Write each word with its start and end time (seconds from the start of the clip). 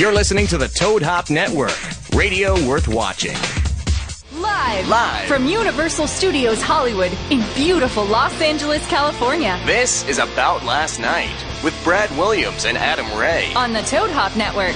You're 0.00 0.14
listening 0.14 0.46
to 0.46 0.56
the 0.56 0.66
Toad 0.66 1.02
Hop 1.02 1.28
Network, 1.28 1.76
radio 2.14 2.54
worth 2.66 2.88
watching. 2.88 3.36
Live, 4.32 4.88
Live. 4.88 5.28
from 5.28 5.44
Universal 5.44 6.06
Studios 6.06 6.62
Hollywood 6.62 7.12
in 7.30 7.44
beautiful 7.54 8.06
Los 8.06 8.40
Angeles, 8.40 8.86
California. 8.86 9.60
This 9.66 10.08
is 10.08 10.18
About 10.18 10.64
Last 10.64 11.00
Night 11.00 11.36
with 11.62 11.78
Brad 11.84 12.10
Williams 12.16 12.64
and 12.64 12.78
Adam 12.78 13.12
Ray. 13.18 13.52
On 13.52 13.74
the 13.74 13.82
Toad 13.82 14.08
Hop 14.08 14.34
Network. 14.38 14.74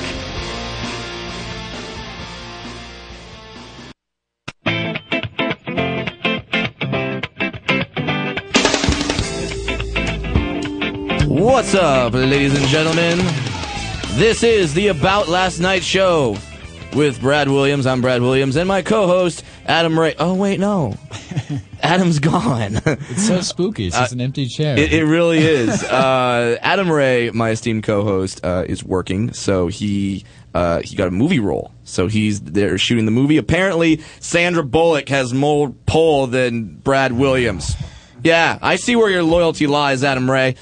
What's 11.27 11.75
up, 11.75 12.13
ladies 12.13 12.55
and 12.55 12.67
gentlemen? 12.67 13.54
This 14.17 14.45
is 14.45 14.75
the 14.75 14.89
About 14.89 15.29
Last 15.29 15.59
Night 15.59 15.83
show 15.83 16.37
with 16.95 17.21
Brad 17.21 17.49
Williams. 17.49 17.85
I'm 17.85 18.01
Brad 18.01 18.23
Williams, 18.23 18.55
and 18.55 18.69
my 18.69 18.81
co-host 18.81 19.45
Adam 19.67 19.99
Ray. 19.99 20.15
Oh 20.21 20.35
wait, 20.35 20.61
no, 20.61 20.95
Adam's 21.83 22.21
gone. 22.21 22.81
It's 22.87 23.27
so 23.27 23.41
spooky. 23.41 23.89
It's 23.89 23.97
just 23.99 24.13
an 24.13 24.21
empty 24.21 24.47
chair. 24.47 24.79
It, 24.79 24.93
it 24.93 25.05
really 25.05 25.39
is. 25.39 25.83
Uh, 25.83 26.57
Adam 26.63 26.91
Ray, 26.91 27.31
my 27.31 27.51
esteemed 27.51 27.83
co-host, 27.83 28.41
uh, 28.45 28.65
is 28.69 28.85
working, 28.85 29.33
so 29.33 29.67
he 29.67 30.25
uh, 30.55 30.81
he 30.85 30.95
got 30.95 31.09
a 31.09 31.13
movie 31.13 31.41
role. 31.41 31.73
So 31.83 32.07
he's 32.07 32.41
there 32.41 32.79
shooting 32.79 33.07
the 33.07 33.11
movie. 33.11 33.37
Apparently, 33.37 34.01
Sandra 34.21 34.63
Bullock 34.63 35.09
has 35.09 35.35
more 35.35 35.71
pull 35.87 36.29
than 36.29 36.77
Brad 36.77 37.13
Williams. 37.13 37.75
Yeah, 38.23 38.61
I 38.63 38.77
see 38.77 38.95
where 38.95 39.11
your 39.11 39.25
loyalty 39.25 39.67
lies, 39.67 40.05
Adam 40.05 40.31
Ray. 40.31 40.55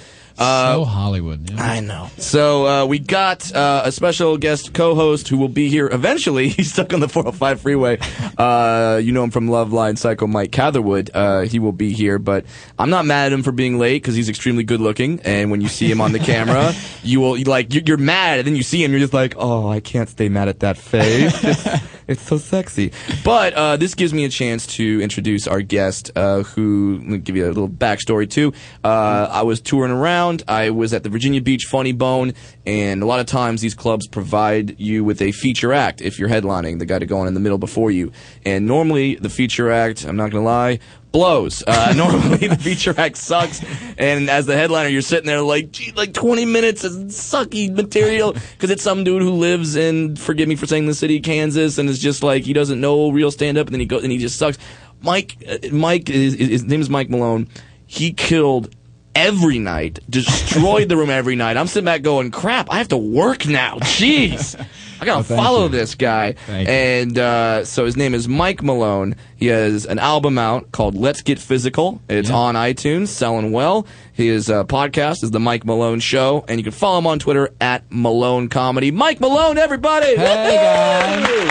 Uh, 0.42 0.74
so 0.74 0.84
Hollywood. 0.84 1.50
yeah. 1.50 1.62
I 1.62 1.80
know. 1.80 2.08
So 2.18 2.66
uh, 2.66 2.86
we 2.86 2.98
got 2.98 3.54
uh, 3.54 3.82
a 3.84 3.92
special 3.92 4.36
guest 4.36 4.74
co-host 4.74 5.28
who 5.28 5.38
will 5.38 5.48
be 5.48 5.68
here 5.68 5.88
eventually. 5.90 6.48
He's 6.56 6.72
stuck 6.72 6.92
on 6.92 7.00
the 7.00 7.08
405 7.08 7.60
freeway. 7.60 7.98
Uh, 8.36 9.00
you 9.02 9.12
know 9.12 9.22
him 9.24 9.30
from 9.30 9.48
Loveline 9.48 9.96
Psycho 9.98 10.26
Mike 10.26 10.52
Catherwood. 10.52 11.10
Uh, 11.14 11.42
he 11.42 11.58
will 11.58 11.72
be 11.72 11.92
here, 11.92 12.18
but 12.18 12.44
I'm 12.78 12.90
not 12.90 13.04
mad 13.06 13.26
at 13.26 13.32
him 13.32 13.42
for 13.42 13.52
being 13.52 13.78
late 13.78 14.02
because 14.02 14.14
he's 14.14 14.28
extremely 14.28 14.64
good 14.64 14.80
looking. 14.80 15.20
And 15.20 15.50
when 15.50 15.60
you 15.60 15.68
see 15.68 15.90
him 15.90 16.00
on 16.00 16.12
the 16.12 16.18
camera, 16.18 16.72
you 17.02 17.20
will 17.20 17.36
you 17.36 17.44
like 17.44 17.72
you're, 17.72 17.82
you're 17.84 17.96
mad, 17.96 18.38
and 18.38 18.46
then 18.46 18.56
you 18.56 18.62
see 18.62 18.82
him, 18.82 18.90
you're 18.90 19.00
just 19.00 19.12
like, 19.14 19.34
oh, 19.36 19.68
I 19.68 19.80
can't 19.80 20.08
stay 20.08 20.28
mad 20.28 20.48
at 20.48 20.60
that 20.60 20.76
face. 20.76 21.32
It's, 21.44 21.66
it's 22.08 22.22
so 22.22 22.38
sexy. 22.38 22.92
But 23.24 23.52
uh, 23.54 23.76
this 23.76 23.94
gives 23.94 24.12
me 24.12 24.24
a 24.24 24.28
chance 24.28 24.66
to 24.78 25.00
introduce 25.02 25.46
our 25.46 25.60
guest, 25.60 26.10
uh, 26.16 26.42
who 26.42 26.96
let 26.98 27.06
me 27.06 27.18
give 27.18 27.36
you 27.36 27.46
a 27.46 27.48
little 27.48 27.68
backstory 27.68 28.28
too. 28.28 28.52
Uh, 28.82 29.28
I 29.30 29.42
was 29.42 29.60
touring 29.60 29.92
around. 29.92 30.31
I 30.48 30.70
was 30.70 30.94
at 30.94 31.02
the 31.02 31.08
Virginia 31.08 31.42
Beach 31.42 31.64
Funny 31.68 31.92
Bone, 31.92 32.32
and 32.64 33.02
a 33.02 33.06
lot 33.06 33.20
of 33.20 33.26
times 33.26 33.60
these 33.60 33.74
clubs 33.74 34.06
provide 34.06 34.78
you 34.80 35.04
with 35.04 35.20
a 35.20 35.32
feature 35.32 35.72
act 35.72 36.00
if 36.00 36.18
you're 36.18 36.28
headlining, 36.28 36.78
the 36.78 36.86
guy 36.86 36.98
to 36.98 37.06
go 37.06 37.18
on 37.18 37.26
in 37.28 37.34
the 37.34 37.40
middle 37.40 37.58
before 37.58 37.90
you. 37.90 38.12
And 38.44 38.66
normally 38.66 39.16
the 39.16 39.28
feature 39.28 39.70
act, 39.70 40.04
I'm 40.04 40.16
not 40.16 40.30
gonna 40.30 40.44
lie, 40.44 40.78
blows. 41.10 41.62
Uh, 41.66 41.92
normally 41.96 42.48
the 42.48 42.56
feature 42.56 42.94
act 42.96 43.16
sucks, 43.16 43.60
and 43.98 44.30
as 44.30 44.46
the 44.46 44.56
headliner, 44.56 44.88
you're 44.88 45.02
sitting 45.02 45.26
there 45.26 45.42
like, 45.42 45.72
gee, 45.72 45.92
like 45.92 46.14
20 46.14 46.44
minutes 46.46 46.84
of 46.84 46.92
sucky 46.92 47.70
material 47.74 48.32
because 48.32 48.70
it's 48.70 48.82
some 48.82 49.04
dude 49.04 49.22
who 49.22 49.32
lives 49.32 49.76
in, 49.76 50.16
forgive 50.16 50.48
me 50.48 50.56
for 50.56 50.66
saying 50.66 50.86
the 50.86 50.94
city, 50.94 51.20
Kansas, 51.20 51.76
and 51.78 51.90
it's 51.90 51.98
just 51.98 52.22
like 52.22 52.44
he 52.44 52.52
doesn't 52.52 52.80
know 52.80 53.10
real 53.10 53.30
stand 53.30 53.58
up, 53.58 53.66
and 53.66 53.74
then 53.74 53.80
he 53.80 53.86
goes 53.86 54.02
and 54.02 54.12
he 54.12 54.18
just 54.18 54.36
sucks. 54.38 54.56
Mike, 55.02 55.36
uh, 55.48 55.58
Mike, 55.72 56.08
is, 56.08 56.34
is- 56.36 56.48
his 56.48 56.64
name 56.64 56.80
is 56.80 56.88
Mike 56.88 57.10
Malone. 57.10 57.48
He 57.86 58.12
killed 58.12 58.74
every 59.14 59.58
night, 59.58 59.98
destroyed 60.08 60.88
the 60.88 60.96
room 60.96 61.10
every 61.10 61.36
night. 61.36 61.56
I'm 61.56 61.66
sitting 61.66 61.84
back 61.84 62.02
going, 62.02 62.30
crap, 62.30 62.70
I 62.70 62.78
have 62.78 62.88
to 62.88 62.96
work 62.96 63.46
now. 63.46 63.78
Jeez. 63.78 64.58
I 65.00 65.04
gotta 65.04 65.20
Oh, 65.20 65.22
thank 65.24 65.40
follow 65.42 65.62
you. 65.64 65.68
this 65.70 65.94
guy. 65.96 66.32
Thank. 66.32 66.68
And 66.68 67.18
uh, 67.18 67.64
so 67.64 67.84
his 67.84 67.96
name 67.96 68.14
is 68.14 68.28
Mike 68.28 68.62
Malone. 68.62 69.16
He 69.36 69.46
has 69.48 69.84
an 69.84 69.98
album 69.98 70.38
out 70.38 70.70
called 70.70 70.94
Let's 70.94 71.22
Get 71.22 71.40
Physical. 71.40 72.00
It's 72.08 72.28
Yeah. 72.28 72.36
on 72.36 72.54
iTunes, 72.54 73.08
selling 73.08 73.50
well. 73.50 73.84
His 74.12 74.48
uh, 74.48 74.62
podcast 74.64 75.24
is 75.24 75.32
The 75.32 75.40
Mike 75.40 75.64
Malone 75.64 75.98
Show. 75.98 76.44
And 76.46 76.60
you 76.60 76.62
can 76.64 76.72
follow 76.72 76.98
him 76.98 77.06
on 77.08 77.18
Twitter 77.18 77.50
at 77.60 77.82
Malone 77.90 78.48
Comedy. 78.48 78.92
Mike 78.92 79.18
Malone, 79.20 79.58
everybody! 79.58 80.14
Hey, 80.16 81.18
Woo! 81.20 81.48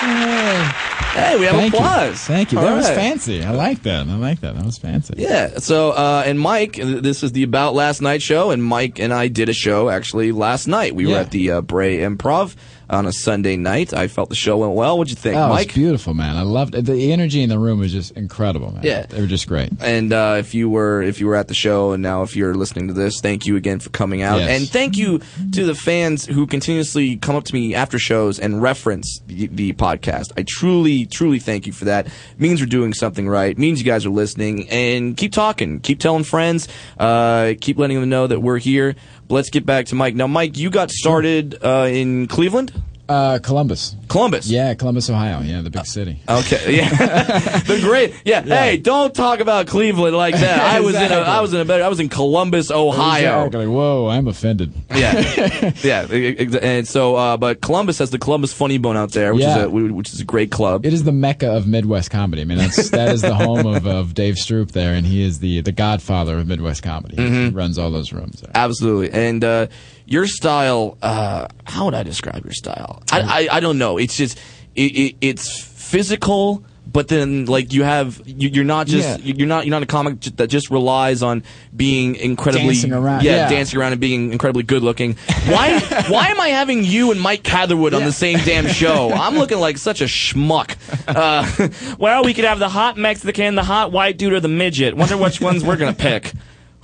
Hey, 0.00 0.86
Hey, 1.12 1.38
we 1.38 1.44
have 1.46 1.56
thank 1.56 1.74
applause. 1.74 2.10
you. 2.10 2.34
Thank 2.34 2.52
you. 2.52 2.58
All 2.58 2.64
That 2.64 2.76
was 2.76 2.88
fancy. 2.88 3.42
I 3.42 3.50
like 3.50 3.82
that. 3.82 4.06
I 4.06 4.14
like 4.16 4.40
that. 4.40 4.54
That 4.54 4.64
was 4.64 4.78
fancy. 4.78 5.14
Yeah. 5.16 5.58
So, 5.58 5.90
uh, 5.90 6.22
and 6.24 6.38
Mike, 6.38 6.76
this 6.76 7.22
is 7.22 7.32
the 7.32 7.42
About 7.42 7.74
Last 7.74 8.00
Night 8.00 8.22
show, 8.22 8.50
and 8.50 8.62
Mike 8.62 9.00
and 9.00 9.12
I 9.12 9.28
did 9.28 9.48
a 9.48 9.52
show 9.52 9.88
actually 9.88 10.30
last 10.32 10.68
night. 10.68 10.94
We 10.94 11.06
were 11.06 11.16
at 11.16 11.30
the 11.32 11.50
uh, 11.50 11.60
Brea 11.62 11.98
Improv 11.98 12.54
on 12.90 13.06
a 13.06 13.12
Sunday 13.12 13.56
night. 13.56 13.94
I 13.94 14.08
felt 14.08 14.28
the 14.28 14.34
show 14.34 14.58
went 14.58 14.74
well. 14.74 14.98
What'd 14.98 15.10
you 15.10 15.16
think, 15.16 15.36
Oh, 15.36 15.48
Mike? 15.48 15.72
beautiful, 15.72 16.12
man. 16.12 16.36
I 16.36 16.42
loved 16.42 16.74
it. 16.74 16.84
The 16.84 17.12
energy 17.12 17.42
in 17.42 17.48
the 17.48 17.58
room 17.58 17.78
was 17.78 17.92
just 17.92 18.12
incredible, 18.12 18.72
man. 18.72 18.82
Yeah. 18.82 19.06
They 19.06 19.20
were 19.20 19.26
just 19.26 19.46
great. 19.48 19.70
And 19.80 20.12
uh, 20.12 20.36
if 20.38 20.54
you 20.54 20.68
were 20.68 21.00
if 21.00 21.20
you 21.20 21.26
were 21.28 21.36
at 21.36 21.48
the 21.48 21.54
show, 21.54 21.92
and 21.92 22.02
now 22.02 22.22
if 22.22 22.36
you're 22.36 22.54
listening 22.54 22.88
to 22.88 22.94
this, 22.94 23.20
thank 23.20 23.46
you 23.46 23.56
again 23.56 23.78
for 23.80 23.90
coming 23.90 24.22
out, 24.22 24.40
Yes. 24.40 24.60
and 24.60 24.68
thank 24.68 24.96
you 24.98 25.20
to 25.52 25.64
the 25.64 25.74
fans 25.74 26.26
who 26.26 26.46
continuously 26.46 27.16
come 27.16 27.36
up 27.36 27.44
to 27.44 27.54
me 27.54 27.74
after 27.74 27.98
shows 27.98 28.38
and 28.38 28.60
reference 28.60 29.20
the, 29.26 29.46
the 29.46 29.72
podcast. 29.74 30.32
I 30.36 30.44
truly, 30.46 31.06
truly 31.06 31.38
thank 31.38 31.66
you 31.66 31.72
for 31.72 31.84
that. 31.86 32.06
It 32.08 32.12
means 32.38 32.60
we're 32.60 32.66
doing 32.66 32.92
something 32.92 33.28
right. 33.28 33.50
It 33.52 33.58
means 33.58 33.78
you 33.78 33.84
guys 33.86 34.04
are 34.04 34.10
listening, 34.10 34.68
and 34.68 35.16
keep 35.16 35.32
talking, 35.32 35.80
keep 35.80 36.00
telling 36.00 36.24
friends, 36.24 36.66
uh, 36.98 37.54
keep 37.60 37.78
letting 37.78 38.00
them 38.00 38.08
know 38.08 38.26
that 38.26 38.40
we're 38.40 38.58
here. 38.58 38.96
Let's 39.30 39.48
get 39.50 39.64
back 39.64 39.86
to 39.86 39.94
Mike. 39.94 40.14
Now, 40.16 40.26
Mike, 40.26 40.58
you 40.58 40.70
got 40.70 40.90
started 40.90 41.56
uh, 41.64 41.86
in 41.88 42.26
Cleveland, 42.26 42.72
Uh, 43.08 43.38
Columbus. 43.42 43.94
Columbus. 44.10 44.48
Yeah, 44.50 44.74
Columbus, 44.74 45.08
Ohio. 45.08 45.40
Yeah, 45.40 45.62
the 45.62 45.70
big 45.70 45.86
city. 45.86 46.20
Okay, 46.28 46.76
yeah, 46.76 46.88
the 47.60 47.78
great, 47.80 48.14
yeah. 48.24 48.42
Hey, 48.42 48.76
don't 48.76 49.14
talk 49.14 49.40
about 49.40 49.66
Cleveland 49.68 50.14
like 50.16 50.34
that. 50.34 50.60
I 50.60 50.80
was 50.80 50.94
in 50.96 51.00
a, 51.00 51.04
Exactly. 51.04 51.32
I 51.32 51.40
was 51.40 51.54
in 51.54 51.60
a 51.60 51.64
better, 51.64 51.84
I 51.84 51.88
was 51.88 52.00
in 52.00 52.08
Columbus, 52.08 52.70
Ohio. 52.70 53.46
Exactly. 53.46 53.66
Whoa, 53.68 54.08
I'm 54.08 54.26
offended. 54.28 54.74
Yeah, 54.94 55.72
yeah. 55.82 56.06
And 56.10 56.86
so, 56.86 57.14
uh, 57.16 57.36
but 57.36 57.60
Columbus 57.62 57.98
has 57.98 58.10
the 58.10 58.18
Columbus 58.18 58.52
Funny 58.52 58.78
Bone 58.78 58.96
out 58.96 59.12
there, 59.12 59.32
which 59.32 59.42
Yeah. 59.44 59.58
is 59.60 59.64
a 59.64 59.70
which 59.70 60.12
is 60.12 60.20
a 60.20 60.24
great 60.24 60.50
club. 60.50 60.84
It 60.84 60.92
is 60.92 61.04
the 61.04 61.12
mecca 61.12 61.48
of 61.50 61.66
Midwest 61.66 62.10
comedy. 62.10 62.42
I 62.42 62.44
mean, 62.44 62.58
that's 62.58 62.90
that 62.90 63.14
is 63.14 63.22
the 63.22 63.34
home 63.34 63.64
of, 63.66 63.86
of 63.86 64.14
Dave 64.14 64.34
Stroop 64.34 64.72
there, 64.72 64.94
and 64.94 65.06
he 65.06 65.22
is 65.22 65.38
the 65.38 65.60
the 65.60 65.72
godfather 65.72 66.36
of 66.38 66.48
Midwest 66.48 66.82
comedy. 66.82 67.16
Mm-hmm. 67.16 67.34
He 67.34 67.48
runs 67.50 67.78
all 67.78 67.90
those 67.90 68.12
rooms. 68.12 68.40
There. 68.40 68.50
Absolutely. 68.54 69.12
And 69.12 69.44
uh, 69.44 69.66
your 70.06 70.26
style, 70.26 70.98
uh, 71.02 71.46
how 71.64 71.84
would 71.84 71.94
I 71.94 72.02
describe 72.02 72.44
your 72.44 72.52
style? 72.52 73.00
I, 73.12 73.20
I, 73.50 73.56
I 73.56 73.60
don't 73.60 73.78
know. 73.78 73.96
It's 74.00 74.16
just, 74.16 74.38
it, 74.74 74.80
it, 74.96 75.16
it's 75.20 75.62
physical. 75.62 76.64
But 76.92 77.06
then, 77.06 77.44
like 77.46 77.72
you 77.72 77.84
have, 77.84 78.20
you, 78.26 78.48
you're 78.48 78.64
not 78.64 78.88
just 78.88 79.20
Yeah. 79.20 79.32
you're 79.36 79.46
not 79.46 79.64
you're 79.64 79.70
not 79.70 79.84
a 79.84 79.86
comic 79.86 80.18
j- 80.18 80.32
that 80.38 80.48
just 80.48 80.70
relies 80.70 81.22
on 81.22 81.44
being 81.76 82.16
incredibly 82.16 82.72
Dancing 82.74 82.92
around, 82.92 83.22
yeah, 83.22 83.36
yeah. 83.36 83.48
dancing 83.48 83.78
around 83.78 83.92
and 83.92 84.00
being 84.00 84.32
incredibly 84.32 84.64
good 84.64 84.82
looking. 84.82 85.14
Why 85.46 85.78
why 86.08 86.26
am 86.30 86.40
I 86.40 86.48
having 86.48 86.82
you 86.82 87.12
and 87.12 87.20
Mike 87.20 87.44
Catherwood 87.44 87.94
on 87.94 88.02
the 88.02 88.10
same 88.10 88.38
damn 88.38 88.66
show? 88.66 89.12
I'm 89.12 89.36
looking 89.36 89.60
like 89.60 89.78
such 89.78 90.00
a 90.00 90.06
schmuck. 90.06 90.74
Uh, 91.06 91.94
well, 91.98 92.24
we 92.24 92.34
could 92.34 92.44
have 92.44 92.58
the 92.58 92.68
hot 92.68 92.96
Mexican, 92.96 93.54
the 93.54 93.62
hot 93.62 93.92
white 93.92 94.16
dude, 94.18 94.32
or 94.32 94.40
the 94.40 94.48
midget. 94.48 94.94
Wonder 94.96 95.16
which 95.16 95.40
ones 95.40 95.62
we're 95.62 95.76
gonna 95.76 95.92
pick. 95.92 96.32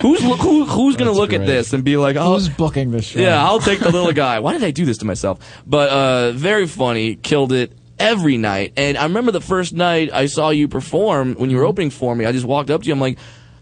Who's 0.01 0.23
look 0.23 0.39
who, 0.39 0.65
who's 0.65 0.95
gonna 0.95 1.09
That's 1.11 1.19
look 1.19 1.33
at 1.33 1.37
great. 1.37 1.47
this 1.47 1.73
and 1.73 1.83
be 1.83 1.97
like, 1.97 2.15
oh, 2.17 2.33
Who's 2.33 2.49
booking 2.49 2.91
this 2.91 3.05
show? 3.05 3.19
yeah, 3.19 3.43
I'll 3.43 3.59
take 3.59 3.79
the 3.79 3.89
little 3.91 4.13
guy. 4.13 4.39
Why 4.39 4.53
did 4.53 4.63
I 4.63 4.71
do 4.71 4.85
this 4.85 4.99
to 4.99 5.05
myself? 5.05 5.39
But 5.65 5.89
uh, 5.89 6.31
very 6.33 6.67
funny, 6.67 7.15
killed 7.15 7.51
it 7.51 7.71
every 7.97 8.37
night. 8.37 8.73
And 8.77 8.95
I 8.95 9.03
remember 9.03 9.31
the 9.31 9.41
first 9.41 9.73
night 9.73 10.11
I 10.13 10.27
saw 10.27 10.49
you 10.51 10.67
perform 10.67 11.33
when 11.35 11.49
you 11.49 11.57
were 11.57 11.65
opening 11.65 11.89
for 11.89 12.15
me. 12.15 12.25
I 12.25 12.31
just 12.31 12.45
walked 12.45 12.69
up 12.69 12.81
to 12.83 12.87
you. 12.87 12.93
I'm 12.93 12.99
like, 12.99 13.17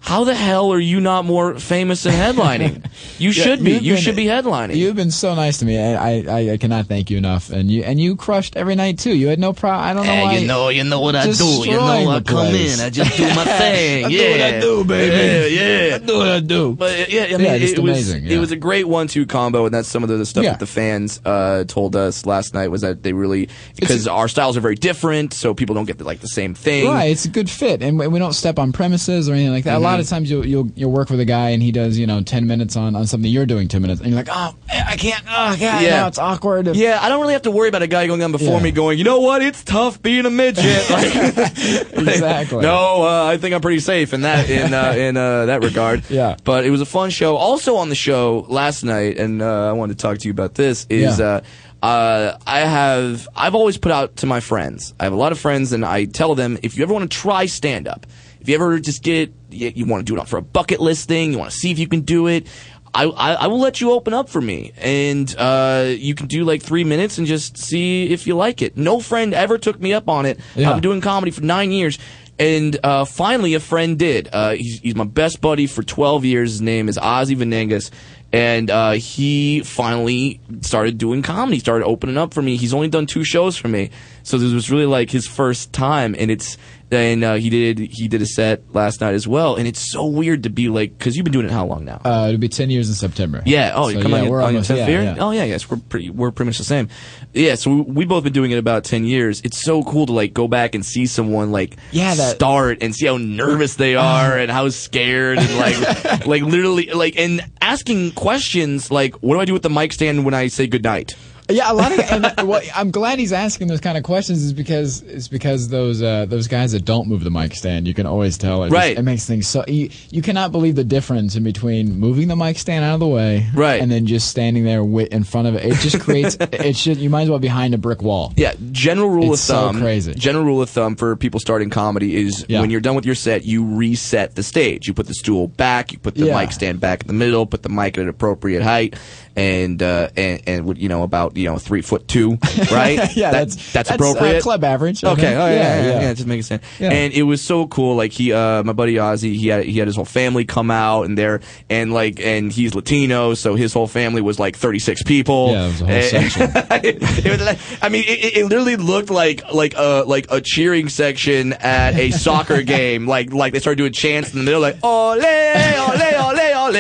how 0.06 0.24
the 0.24 0.36
hell 0.36 0.72
are 0.72 0.80
you 0.80 1.00
not 1.02 1.26
more 1.26 1.58
famous 1.60 2.04
than 2.04 2.14
headlining? 2.14 2.86
You 3.18 3.32
should 3.32 3.64
be. 3.64 3.72
you've 3.74 3.96
been- 3.96 3.98
should 4.04 4.16
be 4.18 4.26
headlining. 4.26 4.76
You've 4.76 4.96
been 4.98 5.10
so 5.12 5.36
nice 5.36 5.60
to 5.60 5.66
me. 5.66 5.80
I, 5.80 6.18
I, 6.20 6.52
I 6.54 6.58
cannot 6.58 6.88
thank 6.88 7.10
you 7.10 7.18
enough. 7.18 7.50
And 7.50 7.72
you 7.72 7.82
and 7.84 7.98
you 8.00 8.18
crushed 8.18 8.58
every 8.58 8.76
night 8.76 9.00
too. 9.00 9.16
You 9.16 9.30
had 9.30 9.40
no 9.40 9.54
problem. 9.54 9.88
I 9.88 9.94
don't 9.94 10.06
know 10.06 10.24
why. 10.26 10.38
you 10.38 10.48
know, 10.48 10.68
you 10.68 10.84
know 10.84 11.00
what 11.00 11.16
I 11.16 11.32
do. 11.32 11.46
You 11.46 11.72
know, 11.78 12.10
I 12.12 12.20
come 12.20 12.48
place. 12.48 12.78
in, 12.80 12.86
I 12.86 12.90
just 12.90 13.16
do 13.16 13.24
my 13.24 13.46
thing. 13.58 14.06
I 14.06 14.10
do 14.10 14.32
what 14.32 14.42
I 14.42 14.60
do, 14.60 14.84
baby. 14.84 15.56
Yeah, 15.56 15.86
yeah. 15.88 15.98
do 16.00 16.18
what 16.18 16.28
I 16.28 16.40
do. 16.42 16.74
But 16.76 17.10
yeah, 17.10 17.24
I 17.24 17.28
mean, 17.32 17.42
Yeah, 17.42 17.54
it, 17.54 17.60
just 17.60 17.76
it 17.78 17.80
was 17.82 17.92
amazing, 18.12 18.30
it 18.30 18.38
was 18.38 18.52
a 18.52 18.58
great 18.58 18.86
one-two 18.88 19.26
combo, 19.28 19.64
and 19.66 19.74
that's 19.74 19.88
some 19.88 20.04
of 20.04 20.10
the 20.10 20.26
stuff 20.26 20.44
Yeah. 20.44 20.52
that 20.52 20.60
the 20.60 20.68
fans 20.68 21.22
uh, 21.24 21.64
told 21.68 21.96
us 21.96 22.26
last 22.26 22.54
night 22.54 22.68
was 22.70 22.82
that 22.82 23.02
they 23.04 23.14
really 23.14 23.48
because 23.80 24.08
our 24.10 24.28
styles 24.28 24.58
are 24.58 24.62
very 24.62 24.76
different, 24.76 25.34
so 25.34 25.54
people 25.54 25.74
don't 25.74 25.86
get 25.86 26.00
the, 26.00 26.04
like 26.04 26.20
the 26.20 26.28
same 26.28 26.54
thing. 26.54 26.86
Right, 26.90 27.12
it's 27.12 27.24
a 27.26 27.30
good 27.30 27.50
fit, 27.50 27.82
and 27.82 27.98
we 27.98 28.08
we 28.08 28.20
don't 28.20 28.34
step 28.34 28.60
on 28.60 28.74
premises 28.74 29.30
or 29.30 29.34
anything 29.34 29.54
like 29.54 29.64
that. 29.64 29.76
Mm-hmm. 29.76 29.84
Lot 29.96 30.04
of 30.04 30.10
times 30.10 30.30
you'll 30.30 30.46
you'll 30.46 30.72
you'll 30.76 30.92
work 30.92 31.10
with 31.10 31.20
a 31.20 31.26
guy 31.26 31.50
and 31.50 31.62
he 31.64 31.72
does 31.72 31.98
you 31.98 32.08
know 32.08 32.22
ten 32.22 32.48
minutes 32.48 32.76
on, 32.76 32.96
on 32.96 33.08
something 33.08 33.30
you're 33.30 33.46
doing 33.46 33.68
ten 33.68 33.82
minutes, 33.82 34.02
and 34.02 34.10
you're 34.10 34.18
like, 34.18 34.30
oh, 34.32 34.56
I 34.70 34.96
can't, 34.98 35.24
oh 35.28 35.56
god, 35.60 35.60
Yeah. 35.60 36.08
it's 36.08 36.18
awkward. 36.20 36.76
Yeah, 36.76 37.00
I 37.02 37.10
don't 37.10 37.22
really 37.22 37.34
have 37.34 37.44
to 37.44 37.52
worry 37.52 37.70
about 37.70 37.82
a 37.82 37.88
guy 37.88 38.08
going 38.08 38.22
on 38.24 38.32
before 38.32 38.58
Yeah. 38.58 38.64
me 38.64 38.72
going, 38.72 38.98
you 38.98 39.04
know 39.04 39.20
what, 39.20 39.42
it's 39.42 39.64
tough 39.64 40.02
being 40.02 40.26
a 40.26 40.30
midget. 40.30 40.90
Like, 40.90 41.14
exactly. 41.94 42.62
no, 42.62 43.04
uh, 43.04 43.26
I 43.26 43.38
think 43.38 43.54
I'm 43.56 43.62
pretty 43.62 43.80
safe 43.80 44.14
in 44.14 44.22
that 44.22 44.50
in 44.50 44.74
uh, 44.74 44.92
in 44.98 45.18
uh, 45.18 45.46
that 45.48 45.64
regard. 45.64 46.04
Yeah. 46.10 46.36
But 46.44 46.66
it 46.66 46.70
was 46.70 46.82
a 46.82 46.86
fun 46.86 47.10
show. 47.10 47.36
Also 47.36 47.76
on 47.78 47.90
the 47.90 47.96
show 47.96 48.46
last 48.50 48.84
night, 48.84 49.18
and 49.18 49.42
uh, 49.42 49.70
I 49.70 49.72
wanted 49.74 49.98
to 49.98 50.02
talk 50.02 50.18
to 50.20 50.28
you 50.28 50.32
about 50.32 50.56
this. 50.56 50.86
Is 50.90 51.20
Yeah. 51.20 51.26
uh, 51.26 51.42
uh, 51.86 52.38
I 52.48 52.60
have 52.62 53.28
I've 53.36 53.56
always 53.56 53.78
put 53.78 53.92
out 53.92 54.18
to 54.18 54.26
my 54.26 54.40
friends. 54.40 54.94
I 55.00 55.04
have 55.04 55.14
a 55.14 55.18
lot 55.18 55.32
of 55.32 55.40
friends, 55.40 55.72
and 55.74 55.86
I 55.86 56.06
tell 56.06 56.34
them 56.36 56.58
if 56.64 56.78
you 56.78 56.84
ever 56.84 56.94
want 56.94 57.12
to 57.12 57.18
try 57.18 57.46
stand 57.46 57.88
up, 57.88 58.06
if 58.46 58.50
you 58.50 58.56
ever 58.56 58.78
just 58.80 59.02
get 59.02 59.34
you, 59.50 59.72
you 59.74 59.86
want 59.88 60.06
to 60.06 60.14
do 60.14 60.22
it 60.22 60.28
for 60.28 60.38
a 60.38 60.42
bucket 60.44 60.80
list 60.80 61.08
thing, 61.08 61.32
you 61.32 61.40
want 61.40 61.50
to 61.50 61.58
see 61.58 61.72
if 61.72 61.80
you 61.80 61.88
can 61.88 62.02
do 62.02 62.28
it. 62.28 62.46
I, 62.94 63.06
I, 63.06 63.34
I 63.34 63.48
will 63.48 63.60
let 63.60 63.82
you 63.82 63.92
open 63.92 64.14
up 64.14 64.30
for 64.30 64.40
me, 64.40 64.72
and 64.78 65.36
uh, 65.36 65.88
you 65.90 66.14
can 66.14 66.28
do 66.28 66.44
like 66.44 66.62
three 66.62 66.84
minutes 66.84 67.18
and 67.18 67.26
just 67.26 67.58
see 67.58 68.14
if 68.14 68.28
you 68.28 68.36
like 68.36 68.62
it. 68.62 68.78
No 68.78 69.00
friend 69.00 69.34
ever 69.34 69.58
took 69.58 69.80
me 69.80 69.94
up 69.94 70.08
on 70.08 70.28
it. 70.28 70.40
Yeah. 70.56 70.70
I've 70.70 70.76
been 70.76 70.84
doing 70.84 71.02
comedy 71.02 71.32
for 71.32 71.42
nine 71.42 71.72
years, 71.72 71.98
and 72.38 72.78
uh, 72.84 73.06
finally 73.06 73.56
a 73.56 73.60
friend 73.60 73.98
did. 73.98 74.30
Uh, 74.32 74.52
he's, 74.52 74.80
he's 74.80 74.96
my 74.96 75.06
best 75.06 75.42
buddy 75.42 75.66
for 75.66 75.82
12 75.82 76.24
years. 76.24 76.52
His 76.52 76.62
name 76.62 76.88
is 76.88 77.00
Ozzy 77.00 77.36
Venegas. 77.36 77.90
And 78.32 78.70
uh, 78.70 78.92
he 78.92 79.62
finally 79.62 80.42
started 80.60 80.98
doing 80.98 81.22
comedy, 81.22 81.58
started 81.60 81.86
opening 81.86 82.18
up 82.18 82.34
for 82.34 82.42
me. 82.42 82.58
He's 82.58 82.74
only 82.74 82.90
done 82.90 83.06
two 83.06 83.24
shows 83.24 83.56
for 83.56 83.70
me, 83.70 83.92
so 84.24 84.38
this 84.38 84.52
was 84.52 84.70
really 84.70 84.86
like 84.86 85.10
his 85.10 85.26
first 85.26 85.72
time. 85.72 86.16
And 86.20 86.30
it's 86.30 86.58
and 86.92 87.24
uh, 87.24 87.34
he 87.36 87.50
did 87.50 87.80
he 87.80 88.08
did 88.08 88.22
a 88.22 88.26
set 88.26 88.74
last 88.74 89.02
night 89.02 89.14
as 89.16 89.28
well. 89.28 89.56
And 89.56 89.68
it's 89.68 89.92
so 89.92 90.06
weird 90.06 90.44
to 90.44 90.50
be 90.50 90.70
like, 90.70 90.98
because 90.98 91.16
you've 91.18 91.24
been 91.24 91.34
doing 91.34 91.46
it 91.46 91.52
how 91.52 91.66
long 91.66 91.84
now? 91.86 92.00
Uh, 92.06 92.28
it'll 92.30 92.40
be 92.40 92.48
ten 92.48 92.70
years 92.70 92.88
in 92.90 92.96
September. 92.96 93.42
Yeah. 93.46 93.74
Oh, 93.76 93.90
So, 93.90 93.98
yeah, 94.00 94.06
on, 94.06 94.12
we're 94.12 94.18
on 94.20 94.30
your 94.30 94.42
almost- 94.48 94.70
10th 94.72 94.78
yeah, 94.78 94.88
year? 94.88 95.04
yeah. 95.04 95.16
Oh, 95.20 95.32
yeah, 95.32 95.44
yes. 95.46 95.70
We're 95.70 95.78
pretty, 95.78 96.10
we're 96.10 96.32
pretty 96.32 96.50
much 96.50 96.58
the 96.60 96.64
same. 96.64 96.90
Yeah. 97.34 97.56
So 97.56 97.72
we, 97.74 97.82
we 97.82 98.06
both 98.06 98.24
been 98.24 98.34
doing 98.34 98.52
it 98.52 98.58
about 98.58 98.84
10 98.84 99.06
years. 99.06 99.42
It's 99.42 99.62
so 99.64 99.84
cool 99.84 100.06
to 100.06 100.14
like 100.14 100.34
go 100.34 100.48
back 100.48 100.76
and 100.76 100.86
see 100.86 101.06
someone 101.08 101.52
like 101.52 101.76
Yeah, 101.92 102.14
that- 102.16 102.36
start 102.36 102.78
and 102.82 102.96
see 102.96 103.08
how 103.08 103.18
nervous 103.18 103.76
they 103.76 103.96
are 103.96 104.38
and 104.38 104.52
how 104.52 104.70
scared 104.70 105.40
and 105.40 105.58
like, 105.58 106.26
like 106.28 106.44
literally 106.44 106.88
like, 106.92 107.18
and 107.18 107.42
asking 107.62 108.12
questions 108.12 108.92
like, 108.92 109.16
what 109.16 109.36
do 109.36 109.40
I 109.42 109.46
do 109.46 109.54
with 109.54 109.64
the 109.64 109.70
mic 109.70 109.92
stand 109.94 110.24
when 110.24 110.34
I 110.34 110.48
say 110.48 110.68
goodnight? 110.68 111.16
Yeah, 111.50 111.72
a 111.72 111.74
lot 111.74 111.92
of. 111.92 112.00
And 112.00 112.48
what, 112.48 112.64
I'm 112.76 112.90
glad 112.92 113.20
he's 113.20 113.32
asking 113.34 113.68
those 113.68 113.80
kind 113.82 113.98
of 113.98 114.04
questions. 114.04 114.42
Is 114.44 114.52
because 114.54 115.02
it's 115.04 115.28
because 115.28 115.68
those 115.70 116.02
uh, 116.02 116.26
those 116.26 116.48
guys 116.48 116.72
that 116.72 116.86
don't 116.86 117.08
move 117.08 117.24
the 117.24 117.30
mic 117.30 117.54
stand, 117.54 117.88
you 117.88 117.94
can 117.94 118.06
always 118.08 118.38
tell. 118.38 118.64
It 118.64 118.68
just- 118.70 118.74
Right. 118.76 118.98
it 118.98 119.04
makes 119.04 119.26
things 119.26 119.48
so. 119.48 119.64
You, 119.68 119.90
you 120.10 120.22
cannot 120.22 120.52
believe 120.52 120.76
the 120.76 120.84
difference 120.84 121.36
in 121.36 121.44
between 121.44 122.00
moving 122.00 122.28
the 122.28 122.36
mic 122.36 122.58
stand 122.58 122.84
out 122.84 122.96
of 122.96 123.00
the 123.00 123.08
way, 123.08 123.46
Right. 123.54 123.80
and 123.82 123.92
then 123.92 124.08
just 124.08 124.28
standing 124.30 124.64
there 124.64 124.80
wi- 124.80 125.08
in 125.12 125.24
front 125.24 125.48
of 125.48 125.56
it. 125.56 125.66
It 125.66 125.76
just 125.76 126.00
creates. 126.00 126.36
it 126.42 126.76
should. 126.76 126.98
You 126.98 127.10
might 127.12 127.24
as 127.24 127.30
well 127.30 127.40
be 127.40 127.48
behind 127.48 127.76
a 127.76 127.78
brick 127.78 128.02
wall. 128.02 128.34
Yeah, 128.36 128.54
general 128.72 129.10
rule 129.10 129.34
It's 129.34 129.42
of 129.44 129.46
so 129.48 129.54
thumb. 129.68 129.80
crazy. 129.82 130.16
General 130.16 130.46
rule 130.46 130.62
of 130.64 130.70
thumb 130.72 130.96
for 130.96 131.16
people 131.16 131.40
starting 131.40 131.70
comedy 131.70 132.16
is 132.16 132.44
Yeah. 132.50 132.62
when 132.62 132.72
you're 132.72 132.82
done 132.82 132.96
with 132.96 133.06
your 133.06 133.14
set, 133.16 133.46
you 133.46 133.64
reset 133.64 134.34
the 134.36 134.42
stage. 134.44 134.88
You 134.88 134.94
put 134.96 135.06
the 135.06 135.14
stool 135.14 135.48
back, 135.48 135.92
you 135.92 136.00
put 136.00 136.16
the 136.16 136.26
Yeah. 136.26 136.40
mic 136.40 136.52
stand 136.54 136.80
back 136.80 137.02
in 137.02 137.08
the 137.08 137.14
middle, 137.14 137.46
put 137.46 137.62
the 137.62 137.70
mic 137.70 137.98
at 138.00 138.04
an 138.04 138.10
appropriate 138.10 138.64
height, 138.64 138.96
and 139.36 139.84
uh, 139.84 140.10
and 140.18 140.42
and 140.48 140.78
you 140.80 140.90
know 140.90 141.04
about 141.04 141.35
you 141.36 141.50
know 141.50 141.58
three 141.58 141.82
foot 141.82 142.08
two, 142.08 142.38
right? 142.72 143.16
yeah, 143.16 143.32
That- 143.32 143.50
that's 143.50 143.74
that's 143.74 143.92
uh, 143.92 143.96
appropriate. 143.96 144.42
club 144.44 144.64
average. 144.64 145.04
I 145.04 145.12
Okay. 145.12 145.36
Oh 145.36 145.48
yeah, 145.48 145.52
yeah, 145.54 145.82
yeah, 145.86 146.02
yeah, 146.02 146.14
Just 146.14 146.28
make 146.28 146.44
sense. 146.44 146.64
Yeah. 146.80 146.92
And 146.92 147.14
it 147.14 147.24
was 147.24 147.42
so 147.42 147.68
cool. 147.68 147.96
Like 147.96 148.12
he, 148.12 148.34
uh, 148.34 148.64
my 148.64 148.74
buddy 148.74 148.96
Ozzy, 148.96 149.36
he 149.36 149.48
had 149.48 149.66
he 149.66 149.78
had 149.80 149.88
his 149.88 149.96
whole 149.96 150.06
family 150.06 150.46
come 150.46 150.72
out, 150.72 151.04
and 151.04 151.18
there, 151.18 151.42
and 151.70 151.94
like, 151.94 152.20
and 152.20 152.52
he's 152.52 152.74
Latino, 152.76 153.34
so 153.34 153.56
his 153.56 153.74
whole 153.74 153.88
family 153.88 154.22
was 154.22 154.40
like 154.40 154.56
36 154.56 155.04
people. 155.04 155.52
Yeah, 155.52 155.66
it 155.66 155.68
was 155.68 155.82
a 155.82 155.86
whole 155.86 155.94
And- 155.94 156.32
section. 156.32 156.52
it 157.26 157.32
was 157.32 157.42
like, 157.42 157.60
I 157.82 157.90
mean, 157.90 158.04
it, 158.08 158.20
it- 158.26 158.38
it 158.38 158.46
literally 158.46 158.76
looked 158.76 159.10
like 159.10 159.42
like 159.54 159.74
a 159.78 160.04
like 160.06 160.28
a 160.30 160.42
cheering 160.42 160.90
section 160.90 161.54
at 161.54 161.96
a 161.96 162.12
soccer 162.12 162.62
game. 162.76 163.08
Like 163.08 163.32
like 163.34 163.54
they 163.54 163.60
started 163.60 163.78
doing 163.78 163.94
chants 163.94 164.32
in 164.34 164.40
the 164.40 164.46
middle, 164.46 164.62
like 164.62 164.78
ole 164.84 165.14
ole 165.14 165.22
ole 165.22 166.40
ole. 166.56 166.72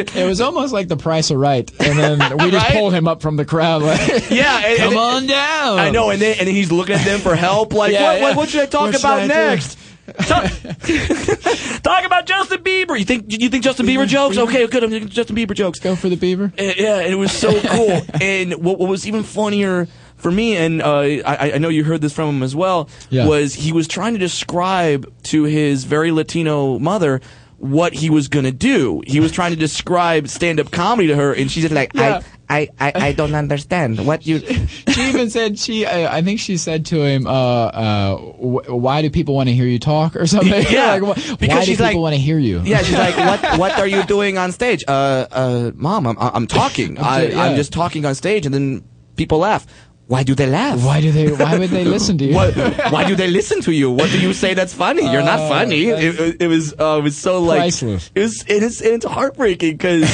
It 0.00 0.26
was 0.26 0.40
almost 0.40 0.72
like 0.72 0.88
the 0.88 0.96
price 0.96 1.30
of 1.30 1.38
right, 1.38 1.70
and 1.80 1.98
then 1.98 2.18
we 2.38 2.50
just 2.50 2.66
Right? 2.68 2.76
pulled 2.76 2.92
him 2.92 3.06
up 3.08 3.22
from 3.22 3.36
the 3.36 3.44
crowd. 3.44 3.82
Like, 3.82 4.00
Yeah, 4.30 4.58
and, 4.64 4.78
come 4.78 4.88
and- 4.88 4.96
on 4.98 5.26
down. 5.26 5.78
I 5.78 5.90
know, 5.90 6.10
and 6.10 6.20
then 6.20 6.36
and 6.38 6.46
then 6.48 6.54
he's 6.54 6.70
looking 6.72 6.94
at 6.96 7.04
them 7.04 7.20
for 7.20 7.34
help. 7.34 7.72
Like, 7.72 7.92
Yeah, 7.92 8.02
what, 8.12 8.16
yeah. 8.18 8.22
what 8.22 8.36
what 8.36 8.48
should 8.48 8.60
I 8.62 8.66
talk 8.66 8.92
What 8.92 8.98
about 8.98 9.20
I 9.20 9.26
next? 9.26 9.78
talk, 10.26 10.44
talk 11.82 12.04
about 12.04 12.26
Justin 12.26 12.62
Bieber. 12.62 12.98
You 12.98 13.04
think 13.04 13.24
you 13.28 13.48
think 13.48 13.64
Justin 13.64 13.86
Bieber 13.86 14.06
jokes? 14.06 14.38
Okay, 14.38 14.66
good. 14.66 14.84
I'm 14.84 14.90
thinking 14.90 15.08
Justin 15.08 15.36
Bieber 15.36 15.54
jokes. 15.54 15.78
Go 15.78 15.96
for 15.96 16.08
the 16.08 16.16
beaver. 16.16 16.52
Uh, 16.58 16.62
yeah, 16.76 16.98
and 17.00 17.12
it 17.12 17.16
was 17.16 17.32
so 17.32 17.58
cool. 17.60 18.00
and 18.20 18.54
what, 18.64 18.78
what 18.78 18.88
was 18.88 19.06
even 19.06 19.22
funnier 19.22 19.88
for 20.16 20.30
me, 20.30 20.56
and 20.56 20.80
uh, 20.80 20.98
I, 21.00 21.52
I 21.54 21.58
know 21.58 21.68
you 21.68 21.84
heard 21.84 22.00
this 22.00 22.12
from 22.12 22.28
him 22.36 22.42
as 22.42 22.56
well, 22.56 22.88
Yeah. 23.10 23.26
was 23.26 23.54
he 23.54 23.72
was 23.72 23.86
trying 23.86 24.14
to 24.14 24.18
describe 24.18 25.12
to 25.24 25.44
his 25.44 25.84
very 25.84 26.10
Latino 26.12 26.78
mother 26.78 27.20
what 27.58 27.92
he 27.94 28.10
was 28.10 28.28
gonna 28.28 28.52
do. 28.52 29.02
He 29.06 29.18
was 29.20 29.32
trying 29.32 29.50
to 29.52 29.56
describe 29.56 30.28
stand-up 30.28 30.70
comedy 30.70 31.08
to 31.08 31.16
her, 31.16 31.32
and 31.32 31.50
she's 31.50 31.62
just 31.64 31.74
like, 31.74 31.92
Yeah. 31.94 32.20
I, 32.48 32.68
I, 32.78 32.92
I, 32.94 33.06
I 33.08 33.12
don't 33.12 33.34
understand 33.34 34.06
what 34.06 34.24
you. 34.26 34.38
she 34.88 35.08
even 35.08 35.30
said 35.30 35.58
she 35.58 35.84
I, 35.84 36.18
I 36.18 36.22
think 36.22 36.38
she 36.38 36.56
said 36.58 36.86
to 36.86 37.02
him 37.02 37.26
uh 37.26 37.30
uh 37.30 38.16
wh- 38.18 38.68
why 38.68 39.02
do 39.02 39.10
people 39.10 39.34
want 39.34 39.48
to 39.48 39.54
hear 39.54 39.66
you 39.66 39.78
talk 39.80 40.14
or 40.14 40.26
something 40.28 40.64
Yeah, 40.70 40.94
like, 40.94 41.02
wh- 41.18 41.38
because 41.38 41.48
why 41.58 41.64
do 41.64 41.70
people 41.72 41.86
like- 41.86 41.96
want 41.96 42.14
to 42.14 42.20
hear 42.20 42.38
you 42.38 42.60
Yeah, 42.62 42.82
she's 42.82 42.96
like, 42.96 43.16
what 43.16 43.58
What 43.58 43.72
are 43.78 43.86
you 43.88 44.04
doing 44.04 44.38
on 44.38 44.52
stage? 44.52 44.84
Uh, 44.86 45.26
uh, 45.32 45.70
mom, 45.74 46.06
I'm 46.06 46.16
I'm 46.18 46.46
talking. 46.46 46.98
I, 46.98 47.26
yeah. 47.28 47.42
I'm 47.42 47.56
just 47.56 47.72
talking 47.72 48.04
on 48.04 48.14
stage, 48.14 48.46
and 48.46 48.54
then 48.54 48.84
people 49.16 49.38
laugh. 49.38 49.66
Why 50.08 50.22
do 50.22 50.34
they 50.36 50.46
laugh? 50.46 50.82
why 50.84 51.00
do 51.00 51.10
they 51.10 51.32
why 51.32 51.58
would 51.58 51.70
they 51.70 51.84
listen 51.96 52.16
to 52.18 52.24
you 52.24 52.34
What, 52.34 52.54
why 52.92 53.04
do 53.08 53.16
they 53.16 53.26
listen 53.28 53.60
to 53.62 53.72
you? 53.72 53.90
What 53.90 54.10
do 54.10 54.20
you 54.20 54.32
say 54.32 54.54
that's 54.54 54.72
funny? 54.74 55.02
You're 55.02 55.24
not 55.24 55.40
Oh, 55.40 55.48
funny. 55.48 55.86
It, 55.86 56.20
it, 56.20 56.42
it 56.42 56.46
was 56.46 56.72
uh, 56.78 56.98
it 56.98 57.02
was 57.02 57.16
so 57.16 57.40
like 57.42 57.58
Priceless. 57.60 58.10
it 58.14 58.20
was 58.20 58.44
it's 58.46 58.80
it's 58.80 59.04
heartbreaking 59.04 59.72
because 59.76 60.04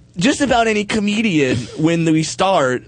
just 0.16 0.40
about 0.40 0.66
any 0.66 0.84
comedian 0.84 1.56
when 1.78 2.04
we 2.04 2.22
start. 2.22 2.84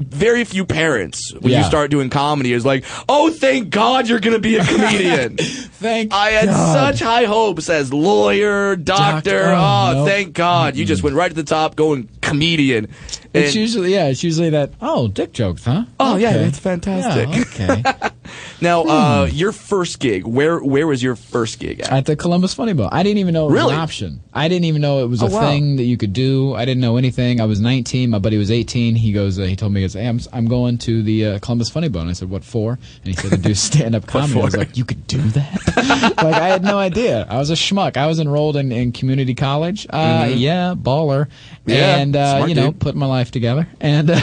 Very 0.00 0.44
few 0.44 0.64
parents 0.64 1.32
when 1.40 1.52
you 1.52 1.64
start 1.64 1.90
doing 1.90 2.08
comedy 2.08 2.52
is 2.52 2.64
like, 2.64 2.84
oh, 3.08 3.32
thank 3.32 3.70
God 3.70 4.08
you're 4.08 4.20
gonna 4.20 4.38
be 4.38 4.54
a 4.54 4.64
comedian. 4.64 5.36
thank 5.38 6.12
I 6.12 6.30
had 6.30 6.46
God. 6.46 6.72
such 6.94 7.00
high 7.00 7.24
hopes 7.24 7.68
as 7.68 7.92
lawyer, 7.92 8.76
doctor. 8.76 9.30
Doctor, 9.30 9.44
oh, 9.56 9.56
oh, 9.56 9.92
no. 9.94 10.04
thank 10.06 10.34
God 10.34 10.76
you 10.76 10.84
just 10.84 11.02
went 11.02 11.16
right 11.16 11.28
to 11.28 11.34
the 11.34 11.42
top, 11.42 11.74
going 11.74 12.08
comedian. 12.22 12.86
It's 13.34 13.48
And- 13.54 13.56
usually 13.56 13.92
yeah 13.92 14.06
it's 14.06 14.22
usually 14.24 14.50
that 14.50 14.72
oh 14.80 15.08
dick 15.08 15.32
jokes 15.32 15.64
huh 15.64 15.84
Oh, 16.00 16.16
yeah, 16.16 16.32
that's 16.38 16.58
fantastic. 16.58 17.28
yeah, 17.58 17.72
okay 17.80 18.08
now, 18.60 18.82
uh, 18.84 19.26
Hmm. 19.26 19.34
your 19.34 19.52
first 19.52 20.00
gig. 20.00 20.26
Where 20.26 20.58
where 20.58 20.86
was 20.86 21.02
your 21.02 21.16
first 21.16 21.58
gig 21.58 21.80
at? 21.80 21.90
at 21.90 22.06
the 22.06 22.14
Columbus 22.16 22.54
Funny 22.54 22.72
Bone. 22.74 22.88
I 22.92 23.02
didn't 23.02 23.18
even 23.18 23.32
know 23.34 23.44
it 23.48 23.52
was 23.52 23.60
Really? 23.60 23.74
an 23.74 23.80
option. 23.80 24.20
I 24.34 24.48
didn't 24.48 24.66
even 24.66 24.82
know 24.82 25.02
it 25.02 25.08
was 25.08 25.22
Oh, 25.22 25.26
a 25.26 25.30
wow. 25.30 25.40
thing 25.40 25.76
that 25.76 25.84
you 25.84 25.96
could 25.96 26.12
do. 26.12 26.54
I 26.54 26.64
didn't 26.64 26.80
know 26.82 26.96
anything. 26.98 27.40
I 27.40 27.46
was 27.46 27.58
19. 27.60 28.10
My 28.10 28.18
buddy 28.18 28.36
was 28.36 28.50
18. 28.50 28.94
He 28.94 29.12
goes, 29.12 29.38
uh, 29.38 29.42
he 29.44 29.56
told 29.56 29.72
me, 29.72 29.80
he 29.80 29.84
goes, 29.84 29.94
hey, 29.94 30.06
I'm, 30.06 30.20
I'm 30.32 30.46
going 30.46 30.78
to 30.78 31.02
the 31.02 31.26
uh, 31.26 31.38
Columbus 31.40 31.70
Funny 31.70 31.88
Bone. 31.88 32.08
I 32.08 32.12
said, 32.12 32.30
what 32.30 32.44
for? 32.44 32.72
And 32.72 33.06
he 33.06 33.14
said, 33.14 33.30
to 33.30 33.36
do 33.38 33.54
stand 33.68 33.94
up 33.94 34.06
comedy. 34.06 34.40
I 34.40 34.44
was 34.44 34.56
like, 34.56 34.76
you 34.76 34.84
could 34.84 35.06
do 35.06 35.18
that? 35.30 36.14
like, 36.22 36.34
I 36.34 36.48
had 36.48 36.62
no 36.62 36.78
idea. 36.78 37.26
I 37.28 37.38
was 37.38 37.50
a 37.50 37.54
schmuck. 37.54 37.96
I 37.96 38.06
was 38.06 38.20
enrolled 38.20 38.56
in, 38.56 38.70
in 38.70 38.92
community 38.92 39.34
college. 39.34 39.86
Uh, 39.90 40.28
Yeah, 40.32 40.74
baller. 40.76 41.26
Mm-hmm. 41.26 41.70
Yeah, 41.70 41.96
and, 41.96 42.14
uh, 42.14 42.44
you 42.48 42.54
know, 42.54 42.66
dude. 42.70 42.80
putting 42.80 43.00
my 43.00 43.06
life 43.06 43.17
together. 43.30 43.66
And, 43.80 44.10
uh, 44.10 44.14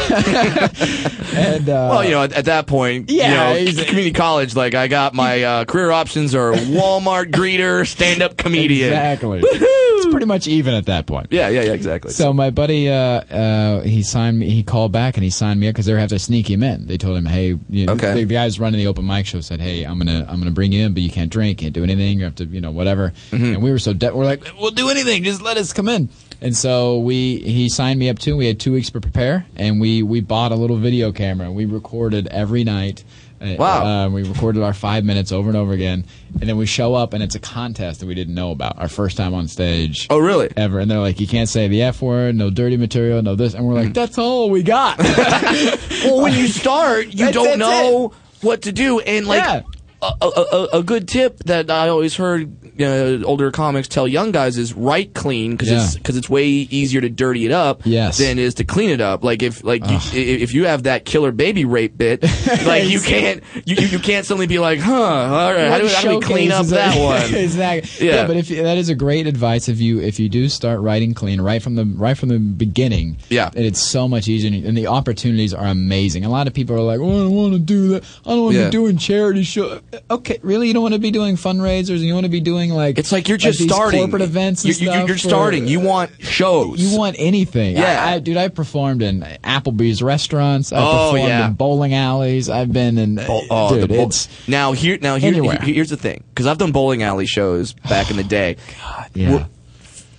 and, 1.35 1.69
uh, 1.69 1.87
well, 1.91 2.03
you 2.03 2.11
know, 2.11 2.23
at, 2.23 2.33
at 2.33 2.45
that 2.45 2.67
point, 2.67 3.09
Yeah, 3.09 3.53
you 3.55 3.65
know, 3.73 3.83
community 3.83 4.11
college. 4.13 4.55
Like, 4.55 4.73
I 4.75 4.87
got 4.87 5.13
my 5.13 5.43
uh, 5.43 5.65
career 5.65 5.91
options 5.91 6.33
are 6.35 6.53
Walmart 6.53 7.31
greeter, 7.31 7.87
stand 7.87 8.21
up 8.21 8.37
comedian. 8.37 8.89
Exactly. 8.89 9.41
It's 9.43 10.11
pretty 10.11 10.25
much 10.25 10.47
even 10.47 10.73
at 10.73 10.85
that 10.87 11.05
point. 11.05 11.27
Yeah, 11.31 11.49
yeah, 11.49 11.61
yeah, 11.63 11.73
exactly. 11.73 12.11
So 12.11 12.33
my 12.33 12.49
buddy, 12.49 12.89
uh, 12.89 12.95
uh, 12.95 13.81
he 13.81 14.03
signed 14.03 14.39
me. 14.39 14.49
He 14.49 14.63
called 14.63 14.91
back 14.91 15.15
and 15.15 15.23
he 15.23 15.29
signed 15.29 15.59
me 15.59 15.67
up 15.67 15.73
because 15.73 15.85
they 15.85 15.93
were 15.93 15.99
having 15.99 16.17
to 16.17 16.23
sneak 16.23 16.49
him 16.49 16.63
in. 16.63 16.85
They 16.87 16.97
told 16.97 17.17
him, 17.17 17.25
"Hey, 17.25 17.55
you 17.69 17.85
know, 17.85 17.93
Okay. 17.93 18.13
the, 18.13 18.23
the 18.25 18.33
guys 18.33 18.59
running 18.59 18.77
the 18.79 18.87
open 18.87 19.05
mic 19.07 19.25
show 19.25 19.41
said, 19.41 19.59
"Hey, 19.61 19.83
I'm 19.83 19.97
gonna, 19.97 20.25
I'm 20.29 20.39
gonna 20.39 20.51
bring 20.51 20.71
you 20.71 20.85
in, 20.85 20.93
but 20.93 21.01
you 21.01 21.09
can't 21.09 21.31
drink, 21.31 21.59
can't 21.59 21.73
do 21.73 21.83
anything. 21.83 22.19
You 22.19 22.25
have 22.25 22.35
to, 22.35 22.45
you 22.45 22.61
know, 22.61 22.71
whatever." 22.71 23.13
Mm-hmm. 23.31 23.45
And 23.45 23.63
we 23.63 23.71
were 23.71 23.79
so 23.79 23.93
de- 23.93 24.13
we're 24.13 24.25
like, 24.25 24.43
"We'll 24.59 24.71
do 24.71 24.89
anything. 24.89 25.23
Just 25.23 25.41
let 25.41 25.57
us 25.57 25.73
come 25.73 25.87
in." 25.89 26.09
And 26.45 26.55
so 26.55 26.99
we, 26.99 27.37
he 27.39 27.69
signed 27.69 27.99
me 27.99 28.07
up 28.07 28.19
too. 28.19 28.37
We 28.37 28.45
had 28.45 28.59
two 28.59 28.71
weeks 28.73 28.91
to 28.91 29.01
prepare, 29.01 29.45
and 29.55 29.81
we 29.81 30.03
we 30.03 30.21
bought 30.21 30.51
a 30.51 30.55
little 30.55 30.77
video 30.77 31.11
camera. 31.11 31.47
and 31.47 31.55
We 31.55 31.65
recorded 31.65 32.27
every 32.27 32.63
night. 32.63 33.03
Uh, 33.41 33.55
Wow. 33.57 33.85
Uh, 34.05 34.09
we 34.09 34.23
recorded 34.23 34.63
our 34.63 34.73
five 34.73 35.03
minutes 35.03 35.31
over 35.31 35.49
and 35.49 35.57
over 35.57 35.73
again, 35.73 36.05
and 36.39 36.47
then 36.49 36.55
we 36.57 36.65
show 36.65 36.93
up, 36.95 37.13
and 37.13 37.21
it's 37.21 37.35
a 37.35 37.39
contest 37.39 37.99
that 37.99 38.05
we 38.05 38.13
didn't 38.15 38.33
know 38.35 38.51
about. 38.51 38.77
Our 38.79 38.87
first 38.87 39.17
time 39.17 39.33
on 39.33 39.47
stage 39.47 40.07
oh, 40.09 40.19
really? 40.19 40.49
ever. 40.55 40.79
And 40.79 40.89
they're 40.89 40.99
like, 40.99 41.19
you 41.19 41.27
can't 41.27 41.49
say 41.49 41.67
the 41.67 41.81
F 41.81 42.01
word, 42.01 42.35
no 42.35 42.49
dirty 42.49 42.77
material, 42.77 43.21
no 43.23 43.35
this. 43.35 43.53
And 43.55 43.65
we're 43.65 43.73
like, 43.73 43.93
that's 43.93 44.17
all 44.17 44.49
we 44.51 44.61
got. 44.63 44.99
Well, 46.05 46.21
when 46.21 46.33
you 46.33 46.47
start, 46.47 47.07
you 47.07 47.25
That's- 47.25 47.33
don't 47.33 47.57
that's 47.57 47.59
know 47.59 48.13
what 48.41 48.61
to 48.63 48.71
do, 48.71 48.99
and 48.99 49.25
like 49.25 49.41
Yeah. 49.43 49.61
A, 50.01 50.13
a, 50.25 50.67
a, 50.73 50.83
good 50.83 51.07
tip 51.07 51.39
that 51.45 51.71
I 51.71 51.89
always 51.89 52.15
heard 52.15 52.51
uh, 52.81 53.23
older 53.25 53.49
comics 53.51 53.87
tell 53.87 54.07
young 54.07 54.31
guys 54.31 54.57
is 54.57 54.73
write 54.73 55.13
clean 55.13 55.51
because 55.51 55.71
Yeah. 55.71 55.83
it's 55.83 55.95
because 55.95 56.15
it's 56.17 56.29
way 56.29 56.45
easier 56.47 57.01
to 57.01 57.09
dirty 57.09 57.45
it 57.45 57.51
up 57.51 57.81
Yes. 57.85 58.17
than 58.19 58.37
it 58.37 58.41
is 58.43 58.53
to 58.55 58.63
clean 58.65 58.89
it 58.91 59.01
up. 59.01 59.23
Like 59.23 59.41
if 59.41 59.63
like 59.63 59.81
you, 59.89 59.97
if 60.13 60.53
you 60.53 60.65
have 60.65 60.83
that 60.83 61.05
killer 61.05 61.31
baby 61.31 61.65
rape 61.65 61.97
bit, 61.97 62.21
like 62.65 62.85
you 62.87 62.99
can't 63.01 63.41
you, 63.65 63.75
you 63.87 63.99
can't 63.99 64.25
suddenly 64.25 64.47
be 64.47 64.59
like, 64.59 64.79
huh, 64.79 64.93
all 64.93 65.53
right, 65.53 65.69
how 65.71 65.77
do, 65.79 65.83
we- 65.85 65.89
how 65.93 66.01
do 66.01 66.09
we 66.17 66.21
clean 66.21 66.51
up 66.51 66.65
that 66.67 66.99
one? 66.99 67.33
exactly. 67.41 68.05
Yeah. 68.07 68.15
Yeah. 68.15 68.27
but 68.27 68.37
if 68.37 68.49
that 68.49 68.77
is 68.77 68.89
a 68.89 68.95
great 68.95 69.25
advice 69.27 69.67
if 69.69 69.79
you 69.79 70.01
if 70.01 70.19
you 70.19 70.29
do 70.29 70.49
start 70.49 70.81
writing 70.81 71.13
clean 71.13 71.41
right 71.41 71.61
from 71.63 71.75
the 71.75 71.85
right 71.85 72.17
from 72.17 72.29
the 72.29 72.37
beginning. 72.39 73.17
Yeah. 73.29 73.49
and 73.55 73.65
it's 73.65 73.81
so 73.81 74.07
much 74.07 74.27
easier, 74.27 74.51
and 74.67 74.77
the 74.77 74.87
opportunities 74.87 75.53
are 75.53 75.65
amazing. 75.67 76.25
A 76.25 76.29
lot 76.29 76.47
of 76.47 76.53
people 76.53 76.75
are 76.75 76.81
like, 76.81 76.99
"Oh, 76.99 77.09
I 77.09 77.23
don't 77.23 77.31
want 77.33 77.53
to 77.53 77.59
do 77.59 77.87
that. 77.89 78.03
I 78.25 78.29
don't 78.31 78.43
want 78.43 78.53
to 78.55 78.59
Yeah. 78.59 78.65
be 78.67 78.71
doing 78.71 78.97
charity 78.97 79.43
show." 79.43 79.79
Okay, 80.09 80.39
really, 80.41 80.67
you 80.67 80.73
don't 80.73 80.81
want 80.83 80.93
to 80.93 80.99
be 80.99 81.11
doing 81.11 81.35
fundraisers, 81.35 81.99
you 81.99 82.13
want 82.13 82.25
to 82.25 82.29
be 82.31 82.39
doing 82.39 82.71
like 82.71 82.97
It's 82.97 83.11
like 83.11 83.27
you're 83.27 83.37
just 83.37 83.59
these 83.59 83.71
starting 83.71 83.99
corporate 84.01 84.21
events. 84.21 84.63
And 84.63 84.73
You- 84.73 84.85
you- 84.85 84.91
stuff 84.91 85.07
you're 85.07 85.17
for- 85.17 85.27
starting. 85.27 85.67
You 85.67 85.79
want 85.79 86.11
shows. 86.19 86.79
You 86.79 86.97
want 86.97 87.15
anything? 87.19 87.75
Yeah. 87.77 88.03
I, 88.05 88.13
I, 88.15 88.19
dude. 88.19 88.37
I 88.37 88.47
performed 88.47 89.01
in 89.01 89.21
Applebee's 89.43 90.01
restaurants. 90.01 90.71
I 90.73 90.77
Oh, 90.77 91.11
performed 91.11 91.29
yeah. 91.29 91.47
in 91.47 91.53
bowling 91.53 91.93
alleys. 91.93 92.49
I've 92.49 92.71
been 92.71 92.97
in. 92.97 93.19
Oh, 93.19 93.69
dude, 93.73 93.83
the 93.83 93.87
bowl- 93.87 94.07
it's 94.07 94.27
now 94.47 94.71
here 94.73 94.97
now 95.01 95.15
here, 95.15 95.29
Anywhere. 95.29 95.59
here- 95.61 95.75
here's 95.75 95.89
the 95.89 95.97
thing 95.97 96.23
because 96.29 96.47
I've 96.47 96.57
done 96.57 96.71
bowling 96.71 97.03
alley 97.03 97.25
shows 97.25 97.73
back 97.89 98.09
in 98.11 98.17
the 98.17 98.23
day. 98.23 98.57
God, 98.81 99.09
yeah. 99.13 99.45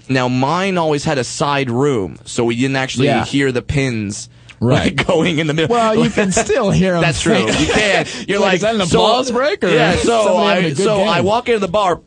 Now 0.09 0.29
mine 0.29 0.79
always 0.79 1.05
had 1.05 1.19
a 1.19 1.25
side 1.25 1.69
room, 1.71 2.19
so 2.25 2.45
we 2.45 2.55
didn't 2.57 2.77
actually 2.77 3.07
Yeah. 3.07 3.25
hear 3.25 3.51
the 3.51 3.63
pins 3.63 4.29
Right. 4.61 4.97
like, 4.97 5.07
going 5.07 5.39
in 5.39 5.47
the 5.47 5.55
middle. 5.55 5.75
Well, 5.75 5.97
you 6.03 6.11
can 6.11 6.33
still 6.33 6.71
hear 6.71 6.93
them. 6.95 7.03
That's 7.03 7.21
true. 7.21 7.39
You 7.39 7.47
can. 7.67 8.07
You're 8.27 8.39
Like, 8.41 8.47
like, 8.47 8.55
is 8.57 8.61
that 8.63 8.75
an 8.77 8.87
so- 8.87 8.99
applause 8.99 9.31
break 9.31 9.63
or 9.65 9.69
yeah. 9.69 9.97
So 9.97 10.37
I 10.37 10.73
so 10.73 10.97
game? 10.99 11.09
I 11.09 11.21
walk 11.21 11.49
into 11.49 11.61
the 11.61 11.69
bar. 11.69 12.01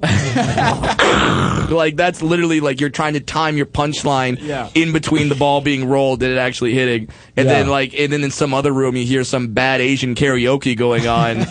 like 1.70 1.96
that's 1.96 2.22
literally 2.22 2.60
like 2.60 2.80
you're 2.80 2.90
trying 2.90 3.14
to 3.14 3.20
time 3.20 3.56
your 3.56 3.66
punchline 3.66 4.38
Yeah. 4.40 4.70
in 4.74 4.92
between 4.92 5.28
the 5.28 5.34
ball 5.34 5.60
being 5.60 5.88
rolled 5.88 6.22
and 6.22 6.32
it 6.32 6.38
actually 6.38 6.74
hitting, 6.74 7.08
and 7.36 7.46
Yeah. 7.48 7.54
then 7.54 7.68
like 7.68 7.94
and 7.98 8.12
then 8.12 8.22
in 8.24 8.30
some 8.30 8.54
other 8.54 8.72
room 8.72 8.96
you 8.96 9.04
hear 9.04 9.24
some 9.24 9.48
bad 9.48 9.80
Asian 9.80 10.14
karaoke 10.14 10.76
going 10.76 11.06
on. 11.06 11.38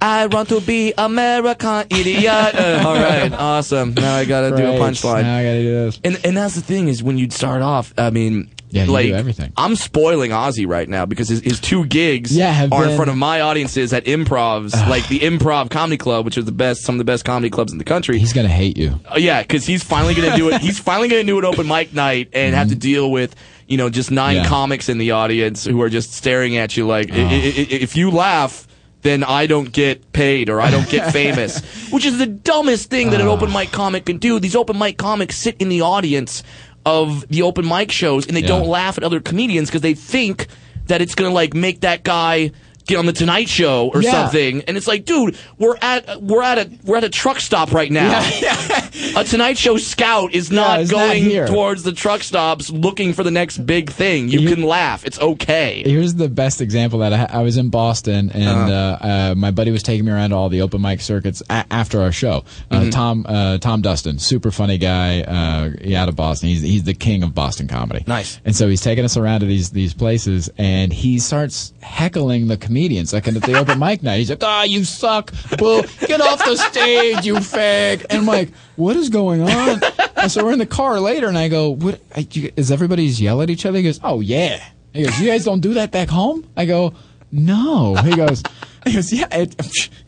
I 0.00 0.26
want 0.30 0.48
to 0.50 0.60
be 0.60 0.92
American 0.98 1.86
idiot. 1.90 2.24
Uh, 2.54 2.82
all 2.86 2.94
right, 2.94 3.32
awesome. 3.32 3.94
Now 3.94 4.14
I 4.16 4.24
gotta 4.24 4.50
do 4.56 4.62
a 4.64 4.78
punchline. 4.78 5.22
Now 5.22 5.36
I 5.38 5.42
gotta 5.44 5.62
do 5.62 5.70
this. 5.86 6.00
And 6.04 6.20
and 6.24 6.36
that's 6.36 6.54
the 6.54 6.62
thing 6.62 6.88
is 6.88 7.02
when 7.02 7.18
you'd 7.18 7.32
start 7.32 7.62
off, 7.62 7.92
I 7.98 8.10
mean, 8.10 8.50
Yeah, 8.74 8.86
like 8.86 9.06
do 9.06 9.14
everything. 9.14 9.52
I'm 9.56 9.76
spoiling 9.76 10.32
Ozzy 10.32 10.66
right 10.66 10.88
now 10.88 11.06
because 11.06 11.28
his, 11.28 11.40
his 11.40 11.60
two 11.60 11.86
gigs 11.86 12.36
Yeah, 12.36 12.68
are 12.72 12.88
in 12.88 12.96
front 12.96 13.10
of 13.10 13.16
my 13.16 13.40
audiences 13.40 13.92
at 13.92 14.04
improvs, 14.04 14.72
like 14.88 15.06
the 15.08 15.20
Improv 15.20 15.70
Comedy 15.70 15.96
Club, 15.96 16.24
which 16.24 16.36
is 16.36 16.44
the 16.44 16.52
best, 16.52 16.82
some 16.82 16.96
of 16.96 16.98
the 16.98 17.04
best 17.04 17.24
comedy 17.24 17.50
clubs 17.50 17.72
in 17.72 17.78
the 17.78 17.84
country. 17.84 18.18
He's 18.18 18.32
gonna 18.32 18.48
hate 18.48 18.76
you. 18.76 18.98
Uh, 19.08 19.16
yeah, 19.16 19.42
because 19.42 19.64
he's 19.64 19.82
finally 19.84 20.14
gonna 20.14 20.36
do 20.36 20.48
it. 20.50 20.60
He's 20.60 20.78
finally 20.78 21.08
gonna 21.08 21.24
do 21.24 21.38
an 21.38 21.44
open 21.44 21.66
mic 21.68 21.94
night 21.94 22.30
and 22.32 22.54
have 22.54 22.68
to 22.68 22.74
deal 22.74 23.10
with. 23.10 23.34
You 23.66 23.78
know, 23.78 23.88
just 23.88 24.10
nine 24.10 24.34
Mm-hmm. 24.36 24.42
Yeah. 24.44 24.48
comics 24.50 24.88
in 24.90 24.98
the 24.98 25.12
audience 25.12 25.64
who 25.64 25.80
are 25.80 25.88
just 25.88 26.12
staring 26.12 26.56
at 26.56 26.76
you 26.76 26.86
like, 26.86 27.10
Oh. 27.12 27.16
"I- 27.16 27.20
I- 27.20 27.24
I- 27.26 27.78
if 27.86 27.96
you 27.96 28.10
laugh, 28.10 28.66
then 29.02 29.22
I 29.24 29.46
don't 29.46 29.70
get 29.72 30.12
paid 30.12 30.48
or 30.50 30.60
I 30.60 30.70
don't 30.70 30.88
get 30.90 31.12
famous, 31.20 31.60
which 31.90 32.04
is 32.04 32.18
the 32.18 32.26
dumbest 32.26 32.90
thing 32.90 33.10
that 33.10 33.20
an 33.20 33.26
open 33.28 33.52
mic 33.52 33.70
comic 33.70 34.06
can 34.06 34.18
do. 34.18 34.38
These 34.40 34.56
open 34.56 34.78
mic 34.78 34.98
comics 34.98 35.36
sit 35.36 35.56
in 35.60 35.68
the 35.70 35.80
audience 35.82 36.42
of 36.86 37.26
the 37.28 37.42
open 37.42 37.66
mic 37.66 37.90
shows 37.90 38.26
and 38.26 38.36
they 38.36 38.40
Yeah. 38.40 38.48
don't 38.48 38.66
laugh 38.68 38.98
at 38.98 39.04
other 39.04 39.20
comedians 39.20 39.68
because 39.68 39.80
they 39.82 39.94
think 39.94 40.46
that 40.86 41.00
it's 41.00 41.14
gonna 41.14 41.30
like 41.34 41.54
make 41.54 41.80
that 41.80 42.02
guy 42.04 42.50
get 42.86 42.96
on 42.98 43.06
the 43.06 43.12
Tonight 43.12 43.48
Show 43.48 43.90
or 43.94 44.02
Yeah. 44.02 44.10
something. 44.12 44.62
And 44.68 44.76
it's 44.76 44.86
like, 44.86 45.04
dude, 45.04 45.36
we're 45.58 45.76
at 45.80 46.22
we're 46.22 46.42
at 46.42 46.58
a 46.58 46.70
we're 46.84 46.96
at 46.96 47.04
a 47.04 47.08
truck 47.08 47.40
stop 47.40 47.72
right 47.72 47.90
now. 47.90 48.20
a 49.16 49.24
Tonight 49.24 49.58
Show 49.58 49.76
scout 49.76 50.32
is 50.34 50.50
not 50.50 50.80
not 50.80 50.88
going 50.90 51.22
here. 51.24 51.46
towards 51.46 51.82
the 51.82 51.92
truck 51.92 52.22
stops 52.22 52.70
looking 52.70 53.12
for 53.12 53.22
the 53.22 53.30
next 53.30 53.58
big 53.58 53.90
thing. 53.90 54.28
You 54.28 54.40
You- 54.40 54.54
can 54.54 54.62
laugh. 54.64 55.04
It's 55.04 55.18
okay. 55.20 55.82
Here's 55.84 56.14
the 56.14 56.28
best 56.28 56.60
example 56.60 56.98
that 57.00 57.12
I, 57.12 57.38
I 57.38 57.42
was 57.42 57.56
in 57.56 57.68
Boston 57.70 58.30
and 58.32 58.44
Uh-huh. 58.70 58.98
uh, 59.04 59.06
uh, 59.30 59.34
my 59.36 59.50
buddy 59.50 59.70
was 59.70 59.82
taking 59.82 60.04
me 60.04 60.12
around 60.12 60.30
to 60.30 60.36
all 60.36 60.48
the 60.48 60.60
open 60.62 60.80
mic 60.80 61.00
circuits 61.00 61.42
a- 61.50 61.64
after 61.70 62.00
our 62.00 62.12
show. 62.12 62.44
Uh, 62.70 62.80
Mm-hmm. 62.84 62.90
Tom 62.90 63.26
uh, 63.28 63.58
Tom 63.58 63.80
Dustin, 63.82 64.18
super 64.18 64.50
funny 64.50 64.76
guy, 64.78 65.22
uh, 65.22 65.70
he 65.82 65.96
out 65.96 66.08
of 66.08 66.16
Boston. 66.16 66.48
He's 66.50 66.60
he's 66.62 66.84
the 66.84 66.92
king 66.94 67.22
of 67.22 67.34
Boston 67.34 67.66
comedy. 67.68 68.04
Nice. 68.06 68.40
And 68.44 68.54
so 68.54 68.68
he's 68.68 68.80
taking 68.82 69.04
us 69.04 69.16
around 69.16 69.40
to 69.40 69.46
these 69.46 69.70
these 69.70 69.94
places 69.94 70.50
and 70.58 70.92
he 70.92 71.18
starts 71.18 71.72
heckling 71.80 72.48
the 72.48 72.56
comedians 72.74 73.12
like 73.12 73.28
at 73.28 73.34
the 73.34 73.54
open 73.56 73.78
mic 73.78 74.02
night. 74.02 74.18
He's 74.18 74.30
like, 74.30 74.42
"Ah, 74.42 74.64
you 74.64 74.82
suck! 74.84 75.32
Well, 75.60 75.82
get 76.08 76.20
off 76.20 76.44
the 76.44 76.56
stage, 76.56 77.24
you 77.24 77.34
fag!" 77.36 78.04
And 78.10 78.18
I'm 78.20 78.26
like, 78.26 78.50
"What 78.74 78.96
is 78.96 79.08
going 79.10 79.42
on?" 79.42 79.80
And 80.16 80.30
so 80.30 80.44
we're 80.44 80.52
in 80.52 80.58
the 80.58 80.66
car 80.66 80.98
later, 80.98 81.28
and 81.28 81.38
I 81.38 81.48
go, 81.48 81.70
"What? 81.70 82.00
I- 82.16 82.26
you- 82.32 82.50
Is 82.56 82.72
everybody's 82.72 83.20
yell 83.20 83.40
at 83.42 83.48
each 83.50 83.64
other?" 83.64 83.78
He 83.78 83.84
goes, 83.84 84.00
"Oh 84.02 84.20
yeah." 84.20 84.60
He 84.92 85.04
goes, 85.04 85.20
"You 85.20 85.28
guys 85.28 85.44
don't 85.44 85.60
do 85.60 85.74
that 85.74 85.92
back 85.92 86.08
home?" 86.08 86.44
I 86.56 86.64
go, 86.66 86.94
"No." 87.30 87.94
He 87.96 88.16
goes, 88.16 88.42
"He 88.84 88.92
goes, 88.94 89.12
yeah." 89.12 89.28
It 89.30 89.54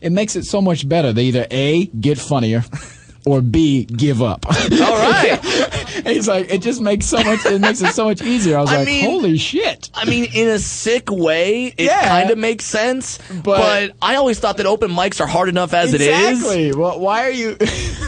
it 0.01 0.11
makes 0.11 0.35
it 0.35 0.43
so 0.45 0.61
much 0.61 0.87
better. 0.89 1.13
They 1.13 1.23
either 1.25 1.47
a 1.49 1.85
get 1.85 2.17
funnier. 2.19 2.65
Or 3.25 3.41
B, 3.41 3.83
give 3.83 4.21
up. 4.21 4.45
All 4.47 4.53
right. 4.79 5.37
And 5.97 6.07
He's 6.07 6.27
like, 6.27 6.49
it 6.51 6.61
just 6.61 6.81
makes 6.81 7.05
so 7.05 7.17
much. 7.23 7.45
It 7.45 7.59
makes 7.59 7.81
it 7.81 7.93
so 7.93 8.05
much 8.05 8.21
easier. 8.21 8.57
I 8.57 8.61
was 8.61 8.69
I 8.71 8.77
like, 8.77 8.87
mean- 8.87 9.05
holy 9.05 9.37
shit. 9.37 9.89
I 9.93 10.05
mean, 10.05 10.25
in 10.33 10.47
a 10.49 10.59
sick 10.59 11.09
way, 11.11 11.65
it 11.67 11.85
Yeah. 11.85 12.07
kind 12.07 12.29
of 12.29 12.37
makes 12.37 12.65
sense. 12.65 13.17
But, 13.29 13.43
But- 13.43 13.91
I 14.01 14.15
always 14.15 14.39
thought 14.39 14.57
that 14.57 14.65
open 14.65 14.91
mics 14.91 15.19
are 15.21 15.27
hard 15.27 15.49
enough 15.49 15.73
as 15.73 15.93
it 15.93 16.01
is. 16.01 16.07
exactly. 16.39 16.73
Well, 16.73 16.99
why 16.99 17.23
are 17.25 17.31
you? 17.31 17.57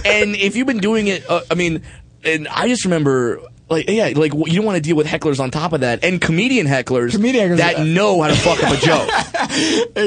and 0.06 0.36
if 0.36 0.56
you've 0.56 0.68
been 0.68 0.78
doing 0.80 1.08
it, 1.08 1.30
uh, 1.30 1.42
I 1.50 1.56
mean, 1.56 1.82
and 2.24 2.48
I 2.48 2.68
just 2.68 2.84
remember. 2.86 3.40
Like 3.70 3.90
yeah, 3.90 4.12
like 4.16 4.34
you 4.34 4.56
don't 4.56 4.66
want 4.66 4.78
to 4.78 4.82
deal 4.82 4.96
with 4.96 5.06
hecklers 5.08 5.40
on 5.40 5.52
top 5.52 5.74
of 5.74 5.82
that, 5.82 6.04
and 6.04 6.20
comedian 6.20 6.66
hecklers, 6.68 7.12
Comedian 7.12 7.52
hecklers- 7.52 7.58
that 7.58 7.86
know 7.86 8.22
how 8.22 8.30
to 8.30 8.36
fuck 8.36 8.64
up 8.64 8.72
a 8.74 8.78
joke. 8.78 9.10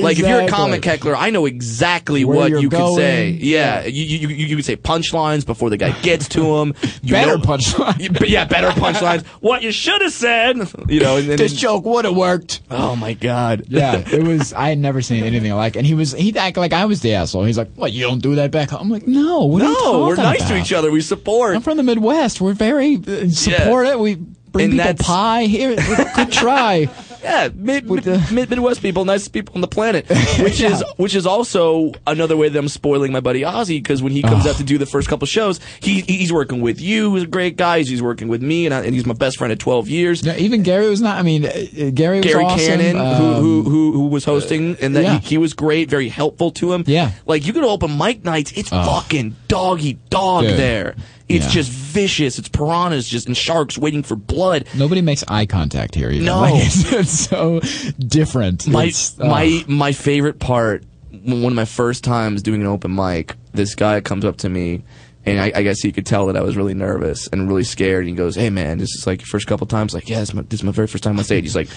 Like 0.03 0.19
if 0.19 0.27
you're 0.27 0.41
a 0.43 0.49
comic 0.49 0.85
heckler, 0.85 1.17
I 1.17 1.31
know 1.31 1.47
exactly 1.47 2.25
Where 2.25 2.37
what 2.37 2.51
you're 2.51 2.71
can 2.71 2.95
say. 2.95 3.31
Yeah, 3.31 3.85
You, 3.85 4.05
you 4.05 4.29
you 4.29 4.47
you 4.47 4.57
can 4.57 4.63
say 4.63 4.77
punchlines 4.77 5.45
before 5.45 5.71
the 5.71 5.77
guy 5.77 5.91
gets 6.03 6.29
to. 6.31 6.43
You 7.03 7.13
Better 7.13 7.39
know- 7.39 7.45
punchline. 7.45 7.99
You- 8.01 8.11
but 8.23 8.29
yeah, 8.29 8.45
better 8.45 8.69
punchlines. 8.69 9.25
what 9.41 9.63
you 9.63 9.73
should 9.73 10.01
have 10.03 10.13
said. 10.13 10.57
You 10.89 11.01
know, 11.01 11.17
and 11.17 11.29
then 11.29 11.37
this 11.39 11.53
joke 11.55 11.85
would 11.85 12.05
have 12.05 12.17
worked. 12.17 12.61
oh 12.71 12.95
my 12.97 13.15
god. 13.15 13.65
Yeah, 13.69 13.97
it 13.97 14.23
was. 14.23 14.53
I 14.53 14.69
had 14.71 14.79
never 14.79 15.03
seen 15.03 15.25
anything 15.25 15.53
like. 15.53 15.77
And 15.77 15.87
he 15.87 15.95
was. 15.95 16.13
He 16.13 16.37
acted 16.37 16.61
like 16.61 16.73
I 16.73 16.85
was 16.85 17.01
the 17.01 17.15
asshole. 17.15 17.45
He's 17.45 17.59
like, 17.59 17.73
"What? 17.75 17.93
You 17.93 18.03
don't 18.07 18.21
do 18.23 18.35
that 18.37 18.51
back 18.51 18.71
home?" 18.71 18.83
I'm 18.83 18.91
like, 18.91 19.07
"No, 19.07 19.51
you 19.57 19.65
No, 19.65 20.07
we're 20.07 20.17
nice 20.17 20.47
to 20.49 20.57
each 20.57 20.73
other. 20.73 20.91
We 20.91 21.01
support. 21.01 21.57
I'm 21.57 21.63
from 21.63 21.77
the 21.77 21.83
Midwest. 21.83 22.41
We're 22.41 22.53
very 22.55 22.97
uh, 22.97 23.29
support 23.59 23.87
it. 23.87 23.99
We 23.99 24.17
bring 24.17 24.79
And 24.79 24.81
people 24.81 25.05
pie 25.05 25.45
here. 25.45 25.77
Good 26.15 26.33
try. 26.33 26.89
Yeah, 27.23 27.51
mid, 27.55 27.89
mid, 27.89 28.05
mid 28.33 28.51
Midwest 28.51 28.83
people, 28.83 29.05
nicest 29.05 29.33
people 29.33 29.55
on 29.55 29.61
the 29.61 29.69
planet. 29.69 30.09
Which 30.41 30.61
is 30.61 30.83
which 30.97 31.15
is 31.15 31.25
also 31.25 31.93
another 32.05 32.37
way 32.37 32.49
that 32.49 32.59
I'm 32.59 32.67
spoiling 32.69 33.13
my 33.13 33.21
buddy 33.21 33.43
Ozzy 33.43 33.81
because 33.81 34.03
when 34.03 34.11
he 34.13 34.23
comes 34.23 34.45
out 34.45 34.57
to 34.57 34.65
do 34.65 34.77
the 34.77 34.87
first 34.87 35.09
couple 35.09 35.27
shows, 35.27 35.61
he 35.81 36.01
he's 36.01 36.33
working 36.33 36.61
with 36.61 36.81
you, 36.81 37.11
who's 37.11 37.23
a 37.23 37.27
great 37.29 37.57
guy. 37.57 37.81
He's 37.83 38.03
working 38.03 38.27
with 38.27 38.43
me, 38.43 38.67
and, 38.67 38.75
I, 38.75 38.81
and 38.85 38.93
he's 38.93 39.07
my 39.07 39.15
best 39.15 39.39
friend 39.39 39.53
at 39.53 39.61
12 39.61 39.89
years. 39.89 40.25
No, 40.25 40.35
even 40.35 40.65
Gary 40.65 40.89
was 40.89 41.01
not. 41.01 41.17
I 41.17 41.23
mean, 41.23 41.47
uh, 41.47 41.51
uh, 41.51 41.91
Gary 41.91 42.19
was 42.19 42.27
Gary 42.27 42.45
awesome. 42.45 42.59
Cannon, 42.59 42.97
who, 42.97 43.03
Um, 43.03 43.43
who 43.43 43.63
who 43.63 43.93
who 43.93 44.07
was 44.09 44.25
hosting, 44.25 44.77
and 44.81 44.97
that 44.97 45.05
yeah. 45.05 45.19
he, 45.21 45.29
he 45.29 45.39
was 45.39 45.55
great, 45.55 45.89
very 45.89 46.09
helpful 46.09 46.51
to 46.53 46.73
him. 46.73 46.83
Yeah. 46.89 47.13
like 47.27 47.47
you 47.47 47.53
go 47.53 47.61
to 47.61 47.69
open 47.69 47.97
mic 47.97 48.25
nights, 48.25 48.53
it's 48.57 48.71
fucking 48.71 49.37
doggy 49.47 49.95
dog 50.11 50.45
Dude. 50.45 50.59
there. 50.59 50.97
It's 51.37 51.47
Yeah. 51.47 51.51
just 51.51 51.71
vicious. 51.71 52.39
It's 52.39 52.49
piranhas 52.49 53.09
just 53.09 53.27
and 53.27 53.37
sharks 53.37 53.77
waiting 53.79 54.03
for 54.03 54.17
blood. 54.17 54.67
Nobody 54.75 55.01
makes 55.03 55.25
eye 55.29 55.47
contact 55.47 55.95
here. 55.95 56.11
No. 56.13 56.41
Like, 56.41 56.55
it's, 56.67 56.93
it's 56.93 57.11
so 57.11 57.61
different. 57.99 58.67
my 58.69 58.93
uh, 59.19 59.27
my 59.27 59.65
my 59.69 59.93
favorite 59.93 60.39
part 60.39 60.85
one 61.25 61.45
of 61.45 61.55
my 61.55 61.65
first 61.65 62.03
times 62.05 62.43
doing 62.43 62.61
an 62.63 62.67
open 62.67 62.93
mic 62.95 63.37
this 63.53 63.75
guy 63.75 64.01
comes 64.01 64.25
up 64.25 64.39
to 64.39 64.49
me 64.49 64.83
and 65.25 65.39
I, 65.41 65.53
I 65.55 65.63
guess 65.63 65.81
he 65.81 65.93
could 65.93 66.05
tell 66.07 66.27
that 66.27 66.37
I 66.37 66.41
was 66.43 66.57
really 66.57 66.75
nervous 66.75 67.29
and 67.29 67.47
really 67.47 67.63
scared. 67.63 68.01
And 68.01 68.09
he 68.09 68.15
goes, 68.17 68.35
"Hey 68.35 68.51
man, 68.51 68.79
this 68.79 68.91
is 68.97 69.07
like 69.07 69.21
your 69.21 69.27
first 69.29 69.47
couple 69.47 69.69
times." 69.69 69.95
Like, 69.95 70.09
yeah, 70.09 70.19
this 70.19 70.31
is, 70.31 70.35
my, 70.35 70.43
this 70.43 70.59
is 70.61 70.65
my 70.65 70.73
very 70.73 70.89
first 70.89 71.05
time 71.05 71.17
on 71.17 71.23
stage. 71.25 71.45
He's 71.45 71.55
like, 71.55 71.69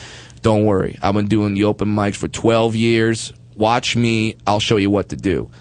"Don't 0.41 0.65
worry, 0.65 0.97
I've 1.03 1.13
been 1.13 1.27
doing 1.27 1.53
the 1.53 1.65
open 1.65 1.87
mics 1.89 2.15
for 2.15 2.27
12 2.27 2.75
years. 2.75 3.33
Watch 3.55 3.95
me. 3.95 4.35
I'll 4.47 4.59
show 4.59 4.77
you 4.77 4.89
what 4.89 5.09
to 5.09 5.15
do." 5.15 5.51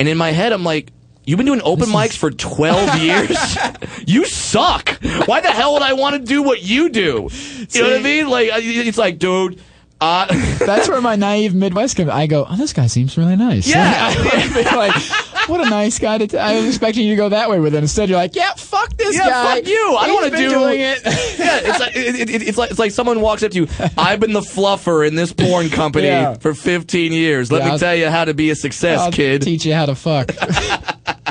And 0.00 0.08
in 0.08 0.18
my 0.18 0.32
head, 0.32 0.52
I'm 0.52 0.64
like, 0.64 0.90
"You've 1.30 1.36
been 1.36 1.46
doing 1.46 1.62
open 1.62 1.88
mics 1.90 2.16
for 2.16 2.32
12 2.32 2.98
years? 3.02 3.56
you 4.04 4.24
suck. 4.24 4.98
Why 5.26 5.40
the 5.40 5.52
hell 5.52 5.74
would 5.74 5.82
I 5.82 5.92
want 5.92 6.16
to 6.16 6.18
do 6.20 6.42
what 6.42 6.60
you 6.60 6.88
do? 6.88 7.28
You 7.70 7.82
know 7.82 7.90
what 7.90 8.00
I 8.00 8.02
mean? 8.02 8.28
Like, 8.28 8.50
it's 8.52 8.98
like, 8.98 9.20
dude." 9.20 9.60
Uh, 10.00 10.26
That's 10.58 10.88
where 10.88 11.00
my 11.00 11.16
naive 11.16 11.54
Midwest 11.54 11.96
comes. 11.96 12.08
I 12.08 12.26
go, 12.26 12.46
oh, 12.48 12.56
this 12.56 12.72
guy 12.72 12.86
seems 12.86 13.18
really 13.18 13.36
nice. 13.36 13.66
Yeah. 13.68 14.14
Like, 14.50 14.72
like, 14.72 15.48
what 15.48 15.64
a 15.66 15.70
nice 15.70 15.98
guy 15.98 16.18
to. 16.18 16.26
T- 16.26 16.38
I 16.38 16.56
was 16.56 16.66
expecting 16.68 17.04
you 17.06 17.12
to 17.12 17.16
go 17.16 17.28
that 17.30 17.48
way 17.50 17.60
with 17.60 17.74
it. 17.74 17.78
Instead, 17.78 18.08
you're 18.08 18.18
like, 18.18 18.34
yeah, 18.36 18.52
fuck 18.54 18.96
this 18.96 19.16
Yeah, 19.16 19.28
guy. 19.28 19.54
fuck 19.56 19.66
you. 19.66 19.96
I 19.98 20.06
don't 20.06 20.22
wanna 20.22 20.36
do- 20.36 20.48
doing 20.50 20.80
it. 20.80 21.00
yeah, 21.04 21.60
it's 21.62 21.78
like 21.80 21.96
it, 21.96 22.30
it, 22.30 22.42
it's 22.42 22.58
like 22.58 22.70
it's 22.70 22.78
like 22.78 22.90
someone 22.92 23.20
walks 23.20 23.42
up 23.42 23.50
to 23.52 23.58
you. 23.60 23.68
I've 23.98 24.20
been 24.20 24.32
the 24.32 24.40
fluffer 24.40 25.06
in 25.06 25.14
this 25.16 25.32
porn 25.32 25.70
company 25.70 26.06
Yeah. 26.06 26.34
for 26.34 26.54
15 26.54 27.12
years. 27.12 27.50
Let 27.52 27.60
Yeah, 27.60 27.64
me 27.66 27.70
I'll- 27.72 27.78
tell 27.78 27.94
you 27.94 28.08
how 28.10 28.24
to 28.24 28.34
be 28.34 28.50
a 28.50 28.54
success, 28.54 29.00
I'll 29.00 29.12
kid. 29.12 29.42
teach 29.42 29.64
you 29.64 29.74
how 29.74 29.86
to 29.86 29.94
fuck. 29.94 30.30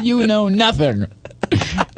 you 0.02 0.26
know 0.28 0.48
nothing. 0.50 1.08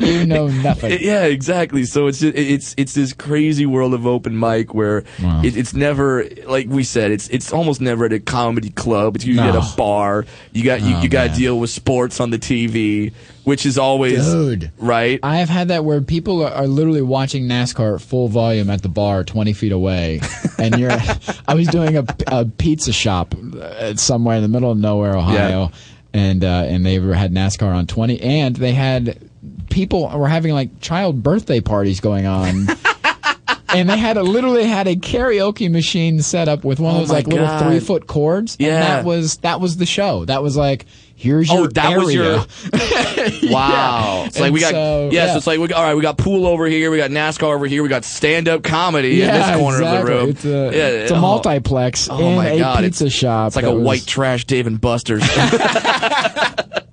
You 0.11 0.25
know 0.25 0.47
nothing. 0.63 0.97
Yeah, 1.01 1.23
exactly. 1.23 1.85
So 1.85 2.07
it's 2.07 2.19
just, 2.19 2.35
it's 2.37 2.75
it's 2.77 2.93
this 2.93 3.13
crazy 3.13 3.65
world 3.65 3.93
of 3.93 4.05
open 4.05 4.37
mic 4.39 4.73
where 4.73 5.03
Wow. 5.21 5.41
it, 5.43 5.55
it's 5.55 5.73
never 5.73 6.25
like 6.47 6.67
we 6.67 6.83
said. 6.83 7.11
It's 7.11 7.27
it's 7.29 7.53
almost 7.53 7.81
never 7.81 8.05
at 8.05 8.13
a 8.13 8.19
comedy 8.19 8.69
club. 8.69 9.15
It's 9.15 9.25
usually 9.25 9.47
No. 9.51 9.57
at 9.59 9.73
a 9.73 9.75
bar. 9.77 10.25
You 10.53 10.63
got 10.63 10.81
you, 10.81 10.95
Oh, 10.95 11.01
you 11.01 11.09
got 11.09 11.29
to 11.29 11.35
deal 11.35 11.59
with 11.59 11.69
sports 11.69 12.19
on 12.19 12.29
the 12.31 12.39
TV, 12.39 13.13
which 13.43 13.65
is 13.65 13.77
always 13.77 14.25
Dude. 14.25 14.71
right. 14.77 15.19
I 15.23 15.37
have 15.37 15.49
had 15.49 15.69
that 15.69 15.85
where 15.85 16.01
people 16.01 16.43
are, 16.45 16.51
are 16.51 16.67
literally 16.67 17.01
watching 17.01 17.45
NASCAR 17.47 17.95
at 17.95 18.01
full 18.01 18.27
volume 18.27 18.69
at 18.69 18.81
the 18.81 18.89
bar 18.89 19.23
20 19.23 19.53
feet 19.53 19.71
away. 19.71 20.19
And 20.61 20.77
you're, 20.77 20.91
I 21.47 21.55
was 21.55 21.67
doing 21.69 21.97
a, 21.97 22.05
a 22.27 22.45
pizza 22.45 22.93
shop 22.93 23.33
uh, 23.59 23.95
somewhere 23.95 24.35
in 24.35 24.43
the 24.43 24.47
middle 24.47 24.69
of 24.69 24.77
nowhere, 24.77 25.17
Ohio. 25.17 25.71
And, 26.13 26.43
uh, 26.43 26.65
and 26.67 26.85
they 26.85 26.95
had 26.95 27.33
NASCAR 27.33 27.73
on 27.73 27.87
20 27.87 28.21
and 28.21 28.55
they 28.55 28.73
had 28.73 29.17
people 29.71 30.09
were 30.09 30.27
having 30.27 30.53
like 30.53 30.79
child 30.79 31.23
birthday 31.23 31.61
parties 31.61 31.99
going 31.99 32.27
on. 32.27 32.67
and 33.69 33.89
they 33.89 33.97
had 33.97 34.17
a 34.17 34.23
literally 34.23 34.65
had 34.65 34.87
a 34.87 34.95
karaoke 34.95 35.71
machine 35.71 36.21
set 36.21 36.47
up 36.47 36.63
with 36.63 36.79
one 36.79 36.91
of 36.91 36.97
oh 36.97 36.99
those 37.01 37.09
my 37.09 37.15
like 37.15 37.27
little 37.27 37.59
three 37.59 37.79
foot 37.79 38.07
cords. 38.07 38.57
Yeah. 38.59 38.67
And 38.67 38.83
that 38.83 39.05
was, 39.05 39.37
that 39.37 39.59
was 39.59 39.77
the 39.77 39.85
show. 39.85 40.25
That 40.25 40.43
was 40.43 40.55
like, 40.55 40.85
here's 41.21 41.51
Oh, 41.51 41.59
your 41.59 41.67
that 41.69 41.97
was 41.97 42.13
your- 42.13 42.25
area. 42.25 42.45
Wow. 43.51 44.23
It's 44.25 44.37
like 44.39 44.45
And 44.47 44.53
we 44.53 44.59
got 44.59 44.71
so, 44.71 45.09
yeah, 45.11 45.25
yeah. 45.25 45.31
so 45.31 45.37
it's 45.37 45.47
like 45.47 45.59
we 45.59 45.71
all 45.71 45.83
right, 45.83 45.93
we 45.95 46.01
got 46.01 46.17
pool 46.17 46.47
over 46.47 46.65
here, 46.65 46.89
we 46.89 46.97
got 46.97 47.11
NASCAR 47.11 47.53
over 47.53 47.67
here, 47.67 47.83
we 47.83 47.89
got 47.89 48.03
stand 48.03 48.47
up 48.47 48.63
comedy 48.63 49.21
in 49.21 49.27
this 49.27 49.57
corner 49.57 49.77
exactly. 49.77 49.99
of 49.99 50.05
the 50.05 50.11
room. 50.11 50.29
It's 50.29 50.45
a, 50.45 50.77
yeah, 50.77 50.87
it's 51.03 51.11
a 51.11 51.15
oh. 51.15 51.21
multiplex 51.21 52.09
Oh 52.09 52.17
in 52.29 52.35
my 52.35 52.47
a 52.47 52.59
god, 52.59 52.83
pizza 52.83 53.05
it's, 53.05 53.13
shop. 53.15 53.47
It's 53.47 53.55
like 53.55 53.65
a 53.65 53.71
was- 53.73 53.83
white 53.83 54.05
trash 54.05 54.45
Dave 54.45 54.65
and 54.67 54.81
Buster's. 54.81 55.21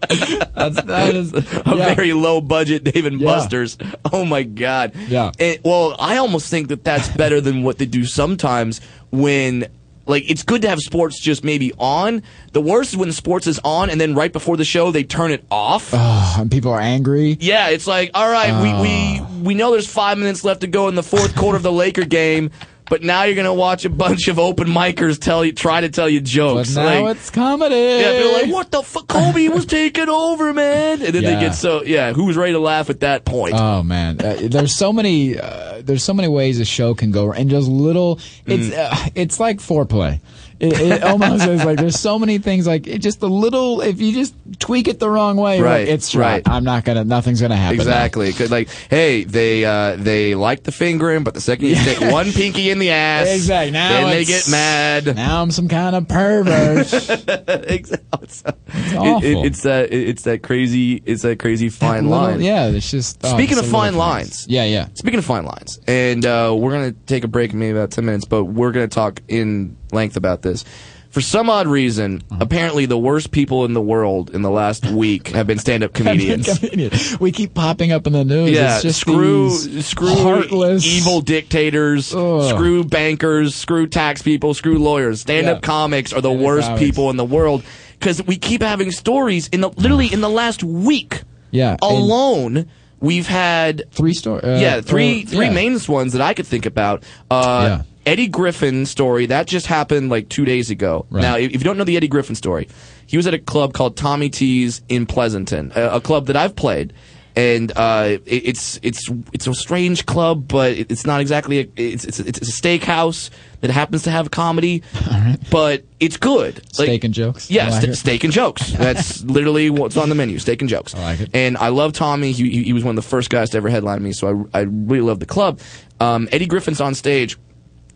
That's, 0.08 0.82
that 0.84 1.14
is, 1.14 1.34
a 1.34 1.42
yeah. 1.66 1.94
very 1.94 2.12
low 2.14 2.40
budget 2.40 2.82
Dave 2.84 3.04
and 3.04 3.20
Yeah. 3.20 3.26
Buster's. 3.26 3.76
Oh 4.10 4.24
my 4.24 4.42
god. 4.42 4.92
Yeah. 5.08 5.32
And, 5.38 5.58
well, 5.64 5.96
I 5.98 6.16
almost 6.16 6.50
think 6.50 6.68
that 6.68 6.82
that's 6.82 7.08
better 7.08 7.40
than 7.40 7.62
what 7.62 7.78
they 7.78 7.86
do 7.86 8.04
sometimes 8.04 8.80
when. 9.10 9.66
Like 10.08 10.28
it's 10.28 10.42
good 10.42 10.62
to 10.62 10.68
have 10.68 10.80
sports 10.80 11.20
just 11.20 11.44
maybe 11.44 11.72
on. 11.78 12.22
The 12.52 12.60
worst 12.60 12.92
is 12.92 12.96
when 12.96 13.12
sports 13.12 13.46
is 13.46 13.60
on 13.62 13.90
and 13.90 14.00
then 14.00 14.14
right 14.14 14.32
before 14.32 14.56
the 14.56 14.64
show 14.64 14.90
they 14.90 15.04
turn 15.04 15.30
it 15.30 15.44
off. 15.50 15.90
Oh, 15.92 16.36
and 16.38 16.50
people 16.50 16.72
are 16.72 16.80
angry. 16.80 17.36
Yeah, 17.40 17.68
it's 17.68 17.86
like, 17.86 18.10
all 18.14 18.30
right, 18.30 18.52
we, 18.62 18.72
we 18.82 19.42
we 19.42 19.54
know 19.54 19.70
there's 19.70 19.86
five 19.86 20.18
minutes 20.18 20.44
left 20.44 20.62
to 20.62 20.66
go 20.66 20.88
in 20.88 20.94
the 20.94 21.02
fourth 21.02 21.36
quarter 21.36 21.56
of 21.56 21.62
the 21.62 21.72
Laker 21.72 22.04
game, 22.04 22.50
but 22.90 23.02
now 23.02 23.24
you're 23.24 23.34
gonna 23.36 23.54
watch 23.54 23.84
a 23.84 23.90
bunch 23.90 24.28
of 24.28 24.38
open 24.38 24.68
micers 24.68 25.18
tell 25.20 25.44
you 25.44 25.52
try 25.52 25.80
to 25.80 25.88
tell 25.88 26.08
you 26.08 26.20
jokes. 26.20 26.74
But 26.74 26.82
now 26.82 27.02
like, 27.04 27.16
it's 27.16 27.30
comedy. 27.30 27.74
yeah, 27.74 28.12
they're 28.12 28.42
like, 28.42 28.52
what 28.52 28.70
the 28.70 28.82
fuck? 28.82 29.08
Kobe 29.08 29.48
was 29.48 29.66
taking 29.78 30.08
over, 30.08 30.52
man, 30.52 31.02
and 31.02 31.14
then 31.14 31.22
they 31.24 31.38
get 31.40 31.54
so 31.54 31.82
yeah. 31.82 32.12
Who's 32.12 32.36
ready 32.36 32.52
to 32.52 32.58
laugh 32.58 32.90
at 32.90 33.00
that 33.00 33.24
point? 33.24 33.54
Oh 33.56 33.82
man, 33.82 34.20
uh, 34.20 34.36
there's 34.42 34.76
so 34.76 34.92
many, 34.92 35.38
uh, 35.38 35.82
there's 35.84 36.02
so 36.04 36.14
many 36.14 36.28
ways 36.28 36.58
a 36.60 36.64
show 36.64 36.94
can 36.94 37.10
go, 37.10 37.32
and 37.32 37.48
just 37.50 37.68
little. 37.68 38.20
It's 38.46 38.68
Mm. 38.68 38.92
uh, 39.06 39.10
it's 39.14 39.38
like 39.40 39.58
foreplay. 39.58 40.20
It, 40.60 40.72
it 40.80 41.02
almost 41.04 41.46
is 41.46 41.64
like 41.64 41.78
there's 41.78 41.98
so 42.00 42.18
many 42.18 42.38
things 42.38 42.66
like 42.66 42.86
it 42.88 42.98
just 42.98 43.22
a 43.22 43.26
little. 43.28 43.80
If 43.80 44.00
you 44.00 44.12
just 44.12 44.34
tweak 44.58 44.88
it 44.88 44.98
the 44.98 45.08
wrong 45.08 45.36
way, 45.36 45.60
Right, 45.60 45.80
Like, 45.86 45.88
it's 45.88 46.14
right. 46.16 46.42
I'm 46.48 46.64
not 46.64 46.84
gonna. 46.84 47.04
Nothing's 47.04 47.40
gonna 47.40 47.54
happen. 47.56 47.76
Exactly. 47.78 48.32
Like, 48.32 48.68
hey, 48.90 49.22
they 49.24 49.64
uh, 49.64 49.94
they 49.96 50.34
like 50.34 50.64
the 50.64 50.72
fingering, 50.72 51.22
but 51.22 51.34
the 51.34 51.40
second 51.40 51.66
you 51.66 51.76
stick 51.76 52.00
one 52.00 52.32
pinky 52.32 52.70
in 52.70 52.78
the 52.80 52.90
ass, 52.90 53.28
Exactly. 53.28 53.70
Now 53.70 53.88
then 54.00 54.10
they 54.10 54.24
get 54.24 54.48
mad. 54.50 55.14
Now 55.14 55.42
I'm 55.42 55.50
some 55.52 55.68
kind 55.68 55.94
of 55.94 56.08
pervert. 56.08 56.92
Exactly. 57.68 58.06
It's, 58.22 58.42
it- 58.44 58.96
awful. 58.96 59.24
it- 59.24 59.46
it's 59.46 59.62
that 59.62 59.92
it's 59.92 60.22
that 60.22 60.42
crazy 60.42 61.02
it's 61.06 61.22
that 61.22 61.38
crazy 61.38 61.68
fine 61.68 62.08
Little- 62.08 62.24
line. 62.26 62.40
Yeah, 62.40 62.66
it's 62.66 62.90
just. 62.90 63.18
oh, 63.24 63.28
Speaking 63.28 63.58
it's 63.58 63.66
of 63.66 63.72
fine 63.72 63.94
lines. 63.96 64.46
Yeah, 64.48 64.64
yeah. 64.64 64.88
Speaking 64.94 65.18
of 65.18 65.24
fine 65.24 65.44
lines, 65.44 65.78
and 65.86 66.24
uh, 66.26 66.54
we're 66.58 66.72
going 66.72 66.92
to 66.94 67.00
take 67.06 67.24
a 67.24 67.28
break 67.28 67.52
in 67.52 67.58
maybe 67.58 67.78
about 67.78 67.90
10 67.90 68.04
minutes, 68.04 68.24
but 68.24 68.44
we're 68.44 68.72
going 68.72 68.88
to 68.88 68.94
talk 68.94 69.20
in 69.28 69.76
length 69.92 70.16
about 70.16 70.42
this. 70.42 70.64
For 71.10 71.22
some 71.22 71.48
odd 71.48 71.66
reason, 71.66 72.22
Uh-huh. 72.30 72.40
apparently 72.42 72.84
the 72.84 72.98
worst 72.98 73.30
people 73.30 73.64
in 73.64 73.72
the 73.72 73.80
world 73.80 74.30
in 74.34 74.42
the 74.42 74.50
last 74.50 74.84
week 74.90 75.28
have 75.28 75.46
been 75.46 75.58
stand 75.58 75.82
up 75.82 75.94
comedians. 75.94 77.16
we 77.18 77.32
keep 77.32 77.54
popping 77.54 77.92
up 77.92 78.06
in 78.06 78.12
the 78.12 78.24
news. 78.26 78.50
Yeah, 78.50 78.74
it's 78.74 78.82
just 78.82 79.00
screw, 79.00 79.50
screw 79.80 80.14
heartless, 80.14 80.84
evil 80.84 81.22
dictators, 81.22 82.14
Ugh. 82.14 82.50
screw 82.50 82.84
bankers, 82.84 83.54
screw 83.54 83.86
tax 83.86 84.20
people, 84.20 84.52
screw 84.52 84.78
lawyers. 84.78 85.22
Stand-up 85.22 85.56
Yeah. 85.62 85.66
comics 85.66 86.12
are 86.12 86.20
the 86.20 86.28
Stand-up 86.28 86.44
worst 86.46 86.68
comics. 86.68 86.84
people 86.84 87.08
in 87.10 87.16
the 87.16 87.24
world 87.24 87.62
because 87.98 88.22
we 88.26 88.36
keep 88.36 88.62
having 88.62 88.90
stories 88.92 89.48
in 89.48 89.62
the 89.62 89.70
literally 89.70 90.12
in 90.12 90.20
the 90.20 90.28
last 90.30 90.62
week 90.62 91.22
Yeah, 91.50 91.76
alone. 91.80 92.66
We've 93.00 93.26
had 93.28 93.84
three 93.92 94.12
stories. 94.12 94.44
Uh, 94.44 94.58
yeah, 94.60 94.80
three 94.82 95.22
or- 95.22 95.26
three 95.26 95.46
yeah. 95.46 95.52
main 95.52 95.78
ones 95.88 96.12
that 96.12 96.20
I 96.20 96.34
could 96.34 96.46
think 96.46 96.66
about. 96.66 97.02
Uh, 97.30 97.78
Yeah. 97.78 97.82
Eddie 98.08 98.26
Griffin 98.28 98.86
story 98.86 99.26
that 99.26 99.46
just 99.46 99.66
happened 99.66 100.08
like 100.10 100.28
two 100.28 100.44
days 100.44 100.70
ago. 100.70 101.06
Right. 101.10 101.20
Now, 101.22 101.36
if 101.36 101.52
you 101.52 101.58
don't 101.60 101.76
know 101.76 101.84
the 101.84 101.96
Eddie 101.96 102.08
Griffin 102.08 102.34
story, 102.34 102.68
he 103.06 103.16
was 103.16 103.26
at 103.26 103.34
a 103.34 103.38
club 103.38 103.72
called 103.74 103.96
Tommy 103.96 104.30
T's 104.30 104.80
in 104.88 105.06
Pleasanton, 105.06 105.72
a, 105.76 105.96
a 105.96 106.00
club 106.00 106.26
that 106.26 106.36
I've 106.36 106.56
played. 106.56 106.92
And 107.36 107.70
uh, 107.76 108.18
it, 108.26 108.42
it's 108.48 108.80
it's 108.82 109.08
it's 109.32 109.46
a 109.46 109.54
strange 109.54 110.06
club, 110.06 110.48
but 110.48 110.72
it, 110.72 110.90
it's 110.90 111.06
not 111.06 111.20
exactly 111.20 111.60
a 111.60 111.68
it's, 111.76 112.04
it's 112.04 112.18
it's 112.18 112.40
a 112.40 112.50
steakhouse 112.50 113.30
that 113.60 113.70
happens 113.70 114.02
to 114.04 114.10
have 114.10 114.32
comedy, 114.32 114.82
but 115.50 115.84
it's 116.00 116.16
good. 116.16 116.56
Like- 116.56 116.88
Steak 116.88 117.04
and 117.04 117.14
jokes. 117.14 117.48
yeah, 117.48 117.66
I 117.66 117.70
like 117.70 117.82
st- 117.82 117.96
steak 117.96 118.24
and 118.24 118.32
jokes. 118.32 118.72
That's 118.72 119.22
literally 119.22 119.70
what's 119.70 119.96
on 119.96 120.08
the 120.08 120.16
menu: 120.16 120.40
steak 120.40 120.62
and 120.62 120.68
jokes. 120.68 120.96
I 120.96 120.98
like 121.00 121.20
it. 121.20 121.30
And 121.32 121.56
I 121.58 121.68
love 121.68 121.92
Tommy. 121.92 122.32
He, 122.32 122.50
he, 122.50 122.62
he 122.64 122.72
was 122.72 122.82
one 122.82 122.98
of 122.98 123.04
the 123.04 123.08
first 123.08 123.30
guys 123.30 123.50
to 123.50 123.58
ever 123.58 123.68
headline 123.68 124.02
me, 124.02 124.12
so 124.12 124.48
I, 124.52 124.60
I 124.60 124.62
really 124.62 125.02
love 125.02 125.20
the 125.20 125.26
club. 125.26 125.60
Um, 126.00 126.28
Eddie 126.32 126.46
Griffin's 126.46 126.80
on 126.80 126.94
stage, 126.96 127.36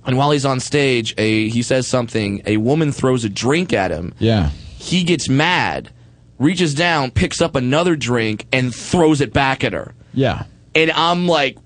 and 0.06 0.16
while 0.16 0.30
he's 0.30 0.44
on 0.44 0.60
stage, 0.60 1.14
a 1.18 1.48
he 1.48 1.62
says 1.62 1.86
something. 1.86 2.42
A 2.46 2.56
woman 2.56 2.92
throws 2.92 3.24
a 3.24 3.28
drink 3.28 3.72
at 3.72 3.90
him. 3.90 4.14
Yeah. 4.18 4.50
He 4.78 5.04
gets 5.04 5.28
mad, 5.28 5.90
reaches 6.38 6.74
down, 6.74 7.10
picks 7.10 7.40
up 7.40 7.54
another 7.54 7.96
drink, 7.96 8.46
and 8.52 8.74
throws 8.74 9.20
it 9.20 9.32
back 9.32 9.64
at 9.64 9.72
her. 9.72 9.94
Yeah. 10.14 10.44
And 10.74 10.90
I'm 10.92 11.26
like. 11.26 11.58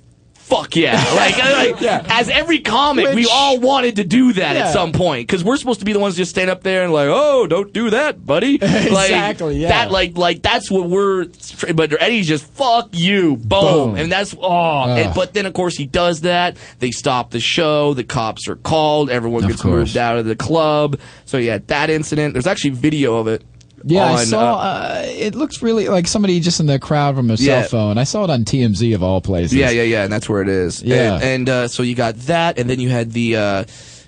Fuck 0.46 0.76
yeah! 0.76 0.94
Like, 1.16 1.36
like 1.38 1.80
Yeah. 1.80 2.06
as 2.08 2.28
every 2.28 2.60
comic, 2.60 3.14
we 3.16 3.26
all 3.26 3.58
wanted 3.58 3.96
to 3.96 4.04
do 4.04 4.32
that 4.34 4.54
Yeah. 4.54 4.66
at 4.66 4.72
some 4.72 4.92
point 4.92 5.26
because 5.26 5.42
we're 5.42 5.56
supposed 5.56 5.80
to 5.80 5.84
be 5.84 5.92
the 5.92 5.98
ones 5.98 6.14
just 6.16 6.30
stand 6.30 6.50
up 6.50 6.62
there 6.62 6.84
and 6.84 6.92
like, 6.92 7.08
oh, 7.10 7.48
don't 7.48 7.72
do 7.72 7.90
that, 7.90 8.24
buddy. 8.24 8.58
Like, 8.62 9.10
Exactly, 9.10 9.56
yeah. 9.58 9.68
That 9.70 9.90
like 9.90 10.16
like 10.16 10.42
that's 10.42 10.70
what 10.70 10.88
we're. 10.88 11.26
But 11.74 12.00
Eddie's 12.00 12.28
just 12.28 12.44
fuck 12.46 12.90
you, 12.92 13.36
boom, 13.38 13.48
Boom. 13.90 13.96
and 13.96 14.12
that's 14.12 14.36
oh. 14.40 14.84
And, 14.84 15.12
but 15.16 15.34
then 15.34 15.46
of 15.46 15.52
course 15.52 15.76
he 15.76 15.84
does 15.86 16.20
that. 16.20 16.56
They 16.78 16.92
stop 16.92 17.32
the 17.32 17.40
show. 17.40 17.92
The 17.94 18.04
cops 18.04 18.46
are 18.46 18.56
called. 18.56 19.10
Everyone 19.10 19.48
gets 19.48 19.64
moved 19.64 19.96
out 19.96 20.16
of 20.16 20.26
the 20.26 20.36
club. 20.36 21.00
So 21.24 21.38
yeah, 21.38 21.58
that 21.66 21.90
incident. 21.90 22.34
There's 22.34 22.46
actually 22.46 22.70
video 22.70 23.16
of 23.16 23.26
it. 23.26 23.42
Yeah, 23.84 24.04
I 24.14 24.24
saw. 24.24 24.54
uh, 24.54 24.56
Uh, 24.56 25.02
it 25.06 25.34
looks 25.34 25.62
really 25.62 25.88
like 25.88 26.06
somebody 26.06 26.40
just 26.40 26.60
in 26.60 26.66
the 26.66 26.78
crowd 26.78 27.14
from 27.16 27.30
a 27.30 27.34
Yeah. 27.34 27.60
cell 27.62 27.68
phone. 27.68 27.98
I 27.98 28.04
saw 28.04 28.24
it 28.24 28.30
on 28.30 28.44
TMZ 28.44 28.94
of 28.94 29.02
all 29.02 29.20
places. 29.20 29.54
Yeah, 29.54 29.70
yeah, 29.70 29.82
yeah, 29.82 30.04
and 30.04 30.12
that's 30.12 30.28
where 30.28 30.42
it 30.42 30.48
is. 30.48 30.82
Yeah. 30.82 31.14
and, 31.14 31.22
and 31.24 31.48
uh, 31.48 31.68
so 31.68 31.82
you 31.82 31.94
got 31.94 32.16
that, 32.26 32.58
and 32.58 32.68
then 32.70 32.80
you 32.80 32.88
had 32.88 33.12
the 33.12 33.36
uh, 33.36 33.64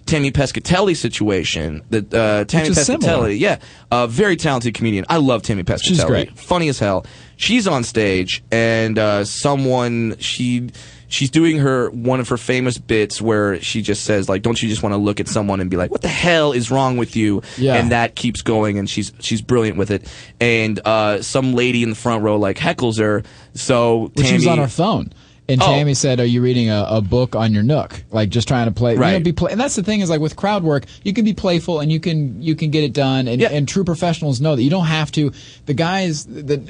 Tammy 0.06 0.30
Pescatelli 0.32 0.96
situation. 0.96 1.82
The 1.90 1.98
uh, 1.98 2.44
Tammy 2.44 2.70
Pescatelli, 2.70 3.02
similar. 3.02 3.28
yeah, 3.30 3.58
a 3.92 4.06
very 4.08 4.36
talented 4.36 4.72
comedian. 4.74 5.04
I 5.08 5.18
love 5.18 5.42
Tammy 5.42 5.64
Pescatelli. 5.64 5.82
She's 5.84 6.04
great. 6.04 6.36
funny 6.38 6.68
as 6.68 6.78
hell. 6.78 7.04
She's 7.36 7.66
on 7.68 7.84
stage, 7.84 8.42
and 8.50 8.98
uh, 8.98 9.24
someone 9.24 10.16
she. 10.18 10.70
She's 11.10 11.30
doing 11.30 11.58
her 11.58 11.88
one 11.90 12.20
of 12.20 12.28
her 12.28 12.36
famous 12.36 12.76
bits 12.78 13.20
where 13.22 13.60
she 13.62 13.80
just 13.82 14.04
says 14.04 14.28
like, 14.28 14.42
"Don't 14.42 14.60
you 14.62 14.68
just 14.68 14.82
want 14.82 14.92
to 14.92 14.98
look 14.98 15.20
at 15.20 15.28
someone 15.28 15.60
and 15.60 15.70
be 15.70 15.76
like, 15.76 15.90
what 15.90 16.02
the 16.02 16.08
hell 16.08 16.52
is 16.52 16.70
wrong 16.70 16.96
with 16.98 17.16
you?" 17.16 17.42
Yeah. 17.56 17.76
And 17.76 17.92
that 17.92 18.14
keeps 18.14 18.42
going, 18.42 18.78
and 18.78 18.88
she's 18.88 19.12
she's 19.20 19.40
brilliant 19.40 19.78
with 19.78 19.90
it. 19.90 20.06
And 20.40 20.78
uh, 20.84 21.22
some 21.22 21.54
lady 21.54 21.82
in 21.82 21.90
the 21.90 21.96
front 21.96 22.22
row 22.22 22.36
like 22.36 22.58
heckles 22.58 22.98
her, 22.98 23.22
so 23.54 24.10
Well, 24.16 24.26
she 24.26 24.34
was 24.34 24.44
Tammy- 24.44 24.48
on 24.48 24.58
her 24.58 24.68
phone. 24.68 25.12
And 25.50 25.62
Oh. 25.62 25.66
Tammy 25.66 25.94
said, 25.94 26.20
"Are 26.20 26.26
you 26.26 26.42
reading 26.42 26.68
a, 26.68 26.86
a 26.90 27.00
book 27.00 27.34
on 27.34 27.54
your 27.54 27.62
Nook? 27.62 28.04
Like 28.10 28.28
just 28.28 28.46
trying 28.48 28.66
to 28.66 28.70
play? 28.70 28.92
You 28.92 28.98
know, 28.98 29.02
Right. 29.06 29.24
be 29.24 29.32
play- 29.32 29.50
and 29.50 29.58
that's 29.58 29.76
the 29.76 29.82
thing 29.82 30.00
is 30.00 30.10
like 30.10 30.20
with 30.20 30.36
crowd 30.36 30.62
work, 30.62 30.84
you 31.04 31.14
can 31.14 31.24
be 31.24 31.32
playful 31.32 31.80
and 31.80 31.90
you 31.90 32.00
can 32.00 32.42
you 32.42 32.54
can 32.54 32.70
get 32.70 32.84
it 32.84 32.92
done. 32.92 33.26
And, 33.28 33.40
Yeah. 33.40 33.48
and 33.50 33.66
true 33.66 33.82
professionals 33.82 34.42
know 34.42 34.54
that 34.56 34.62
you 34.62 34.68
don't 34.68 34.84
have 34.86 35.10
to. 35.12 35.32
The 35.64 35.72
guys, 35.72 36.26
the, 36.26 36.60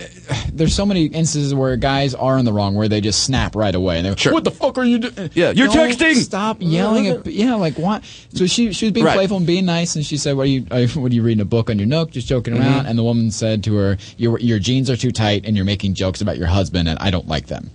there's 0.53 0.75
so 0.75 0.87
many 0.87 1.07
instances 1.07 1.53
where 1.55 1.77
guys 1.77 2.14
are 2.14 2.38
in 2.38 2.45
the 2.45 2.53
wrong, 2.53 2.77
where 2.77 2.87
they 2.88 3.01
just 3.01 3.25
snap 3.25 3.57
right 3.57 3.75
away. 3.75 3.97
And 3.97 4.07
they're 4.07 4.17
Sure. 4.17 4.33
what 4.33 4.45
the 4.45 4.53
fuck 4.53 4.79
are 4.79 4.85
you 4.85 4.99
doing? 5.01 5.31
Yeah, 5.35 5.51
you're 5.51 5.67
Don't 5.67 5.91
texting! 5.91 6.14
Stop 6.14 6.59
yelling 6.61 7.09
at 7.09 7.27
yeah, 7.33 7.55
like 7.57 7.79
what? 7.79 8.05
So 8.35 8.47
she 8.47 8.73
she 8.73 8.87
was 8.87 8.93
being 8.93 9.07
Right. 9.07 9.14
playful 9.17 9.38
and 9.38 9.47
being 9.47 9.64
nice, 9.67 9.97
and 9.97 10.07
she 10.07 10.17
said, 10.17 10.37
"What 10.37 10.45
are 10.45 10.51
you 10.51 10.67
are, 10.71 10.81
you- 10.83 10.88
what 11.01 11.11
are 11.11 11.14
you 11.17 11.23
reading 11.23 11.41
a 11.43 11.45
book 11.45 11.69
on 11.69 11.79
your 11.81 11.88
Nook? 11.88 12.12
Just 12.12 12.29
joking 12.29 12.55
Mm-hmm. 12.55 12.62
around." 12.62 12.87
And 12.87 12.97
the 12.97 13.03
woman 13.03 13.33
said 13.33 13.64
to 13.64 13.75
her, 13.75 13.99
"Your 14.19 14.38
your 14.38 14.61
jeans 14.61 14.88
are 14.88 14.97
too 14.97 15.11
tight, 15.11 15.43
and 15.47 15.57
you're 15.57 15.64
making 15.64 15.95
jokes 15.95 16.21
about 16.21 16.38
your 16.38 16.47
husband, 16.47 16.88
and 16.88 16.97
I 17.01 17.11
don't 17.11 17.27
like 17.27 17.49
them." 17.49 17.71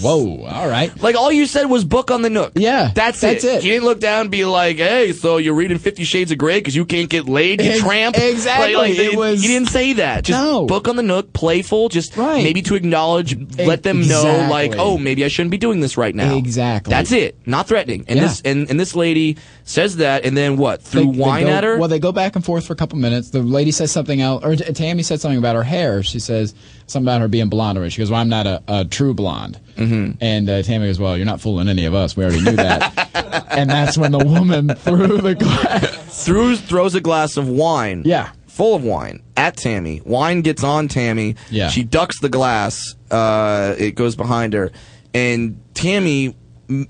Whoa, 0.00 0.44
all 0.44 0.68
right. 0.68 0.92
Like 1.02 1.16
all 1.16 1.30
you 1.32 1.46
said 1.46 1.66
was 1.66 1.84
book 1.84 2.10
on 2.10 2.22
the 2.22 2.30
Nook. 2.30 2.52
Yeah, 2.54 2.90
that's, 2.94 3.22
it. 3.22 3.26
that's 3.42 3.44
it. 3.44 3.64
You 3.64 3.72
didn't 3.72 3.84
look 3.84 4.00
down 4.00 4.22
and 4.22 4.30
be 4.30 4.44
like, 4.44 4.76
"Hey, 4.76 5.12
so 5.12 5.36
you're 5.38 5.54
reading 5.54 5.78
Fifty 5.78 6.04
Shades 6.04 6.30
of 6.32 6.38
Grey 6.38 6.58
because 6.58 6.74
you 6.76 6.84
can't 6.84 7.08
get 7.08 7.28
laid, 7.28 7.60
you 7.62 7.78
tramp." 7.80 8.16
exactly. 8.16 8.74
Like, 8.74 8.90
like, 8.90 8.98
It 8.98 9.16
was- 9.16 9.42
You 9.42 9.48
didn't 9.48 9.68
say 9.70 9.94
that. 9.94 10.24
Just 10.24 10.42
No. 10.42 10.66
book 10.66 10.88
on 10.88 10.96
the 10.96 11.02
Nook, 11.02 11.32
playful, 11.32 11.88
just 11.88 12.16
Right. 12.16 12.42
maybe 12.42 12.62
to 12.62 12.74
acknowledge, 12.74 13.36
let 13.58 13.82
them 13.82 14.00
know, 14.06 14.20
Exactly. 14.20 14.48
like, 14.50 14.74
"Oh, 14.78 14.98
maybe 14.98 15.24
I 15.24 15.28
shouldn't 15.28 15.50
be 15.50 15.58
doing 15.58 15.80
this 15.80 15.96
right 15.96 16.14
now." 16.14 16.36
Exactly. 16.36 16.90
That's 16.90 17.12
it. 17.12 17.36
Not 17.46 17.68
threatening. 17.68 18.04
And 18.08 18.18
Yeah. 18.18 18.26
this 18.26 18.42
and, 18.44 18.70
and 18.70 18.78
this 18.78 18.94
lady 18.94 19.36
says 19.64 19.96
that, 19.96 20.24
and 20.24 20.36
then 20.36 20.56
what? 20.56 20.82
Threw 20.82 21.00
they 21.12 21.18
wine 21.18 21.44
go- 21.46 21.50
at 21.52 21.64
her. 21.64 21.76
Well, 21.78 21.88
they 21.88 21.98
go 21.98 22.12
back 22.12 22.36
and 22.36 22.44
forth 22.44 22.66
for 22.66 22.72
a 22.72 22.76
couple 22.76 22.98
minutes. 22.98 23.30
The 23.30 23.40
lady 23.42 23.70
says 23.70 23.90
something 23.90 24.20
else, 24.20 24.44
or 24.44 24.56
Tammy 24.56 25.02
said 25.02 25.20
something 25.20 25.38
about 25.38 25.56
her 25.56 25.64
hair. 25.64 26.02
She 26.02 26.18
says 26.20 26.54
something 26.88 27.06
about 27.06 27.20
her 27.20 27.28
being 27.28 27.48
blonde. 27.48 27.78
Or 27.78 27.88
she 27.90 27.98
goes, 27.98 28.10
"Well, 28.10 28.20
I'm 28.20 28.28
not 28.28 28.46
a, 28.46 28.62
a 28.68 28.84
true 28.84 29.14
blonde." 29.14 29.58
Mm-hmm. 29.76 30.18
And 30.20 30.50
uh, 30.50 30.62
Tammy 30.62 30.86
goes, 30.86 30.98
"Well, 30.98 31.16
you're 31.16 31.26
not 31.26 31.40
fooling 31.40 31.68
any 31.68 31.84
of 31.84 31.94
us. 31.94 32.16
We 32.16 32.24
already 32.24 32.42
knew 32.42 32.56
that." 32.56 33.46
and 33.50 33.70
that's 33.70 33.96
when 33.96 34.12
the 34.12 34.18
woman 34.24 34.68
threw 34.74 35.18
the 35.18 35.34
glass. 35.34 36.24
throws 36.24 36.60
throws 36.60 36.94
a 36.94 37.00
glass 37.00 37.36
of 37.36 37.48
wine. 37.48 38.02
Yeah. 38.04 38.30
Full 38.46 38.74
of 38.74 38.82
wine 38.82 39.22
at 39.36 39.56
Tammy. 39.56 40.00
Wine 40.04 40.40
gets 40.42 40.64
on 40.64 40.88
Tammy. 40.88 41.36
Yeah. 41.50 41.68
She 41.68 41.84
ducks 41.84 42.18
the 42.20 42.28
glass. 42.28 42.80
Uh, 43.10 43.74
it 43.78 43.92
goes 43.94 44.16
behind 44.16 44.52
her, 44.54 44.72
and 45.14 45.60
Tammy, 45.74 46.34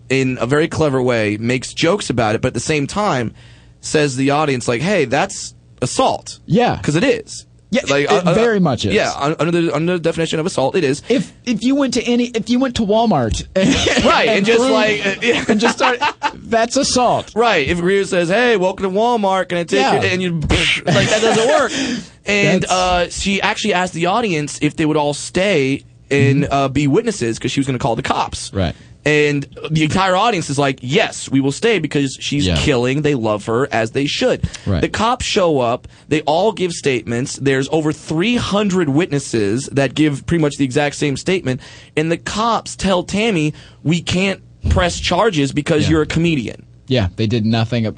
in 0.08 0.38
a 0.40 0.46
very 0.46 0.66
clever 0.68 1.02
way, 1.02 1.36
makes 1.36 1.74
jokes 1.74 2.08
about 2.08 2.34
it, 2.34 2.40
but 2.40 2.48
at 2.48 2.54
the 2.54 2.60
same 2.60 2.86
time, 2.86 3.34
says 3.80 4.12
to 4.12 4.18
the 4.18 4.30
audience 4.30 4.66
like, 4.66 4.80
"Hey, 4.80 5.04
that's 5.04 5.54
assault." 5.82 6.38
Yeah. 6.46 6.76
because 6.76 6.96
it 6.96 7.04
is. 7.04 7.44
Yeah, 7.70 7.82
it 7.84 8.34
very 8.34 8.60
much 8.60 8.86
is. 8.86 8.94
Yeah, 8.94 9.12
un- 9.14 9.36
under 9.38 9.60
the 9.60 9.74
under 9.74 9.92
the 9.94 9.98
definition 9.98 10.40
of 10.40 10.46
assault, 10.46 10.74
it 10.74 10.84
is. 10.84 11.02
If 11.08 11.32
if 11.44 11.62
you 11.62 11.74
went 11.74 11.94
to 11.94 12.02
any, 12.02 12.28
if 12.28 12.48
you 12.48 12.58
went 12.58 12.76
to 12.76 12.82
Walmart, 12.82 13.46
Right, 14.04 14.28
and 14.28 14.46
just 14.46 14.60
threw- 14.60 14.72
like, 14.72 15.04
uh, 15.04 15.14
yeah. 15.20 15.44
and 15.48 15.60
just 15.60 15.76
start, 15.76 15.98
that's 16.34 16.76
assault. 16.76 17.32
Right. 17.34 17.68
If 17.68 17.80
Greer 17.80 18.04
says, 18.04 18.30
"Hey, 18.30 18.56
welcome 18.56 18.84
to 18.84 18.90
Walmart," 18.90 19.50
can 19.50 19.58
I 19.58 19.64
take 19.64 19.80
Yeah. 19.80 20.00
And 20.02 20.22
you 20.22 20.32
like 20.40 21.08
that 21.08 21.20
doesn't 21.20 21.48
work. 21.48 22.02
And 22.24 22.64
uh, 22.64 23.08
she 23.10 23.40
actually 23.42 23.74
asked 23.74 23.92
the 23.94 24.06
audience 24.06 24.58
if 24.62 24.76
they 24.76 24.86
would 24.86 24.96
all 24.96 25.14
stay 25.14 25.84
and 26.10 26.46
uh, 26.50 26.68
be 26.68 26.86
witnesses 26.86 27.38
because 27.38 27.52
she 27.52 27.60
was 27.60 27.66
going 27.66 27.78
to 27.78 27.82
call 27.82 27.96
the 27.96 28.02
cops. 28.02 28.52
Right. 28.52 28.74
And 29.04 29.46
the 29.70 29.84
entire 29.84 30.14
audience 30.16 30.50
is 30.50 30.58
like, 30.58 30.80
"Yes, 30.82 31.30
we 31.30 31.40
will 31.40 31.52
stay 31.52 31.78
because 31.78 32.16
she's 32.20 32.46
Yeah. 32.46 32.56
killing. 32.56 33.02
They 33.02 33.14
love 33.14 33.46
her 33.46 33.66
as 33.72 33.92
they 33.92 34.06
should." 34.06 34.42
Right. 34.66 34.82
The 34.82 34.88
cops 34.88 35.24
show 35.24 35.60
up. 35.60 35.88
They 36.08 36.20
all 36.22 36.52
give 36.52 36.72
statements. 36.72 37.36
There's 37.40 37.68
over 37.72 37.92
300 37.92 38.90
witnesses 38.90 39.68
that 39.72 39.94
give 39.94 40.26
pretty 40.26 40.42
much 40.42 40.56
the 40.56 40.64
exact 40.64 40.96
same 40.96 41.16
statement. 41.16 41.60
And 41.96 42.12
the 42.12 42.18
cops 42.18 42.76
tell 42.76 43.02
Tammy, 43.02 43.54
"We 43.82 44.02
can't 44.02 44.40
press 44.68 45.00
charges 45.00 45.52
because 45.52 45.84
Yeah. 45.84 45.90
you're 45.90 46.02
a 46.02 46.06
comedian." 46.06 46.64
Yeah, 46.88 47.08
they 47.16 47.26
did 47.26 47.44
nothing. 47.46 47.86
Ugh, 47.86 47.94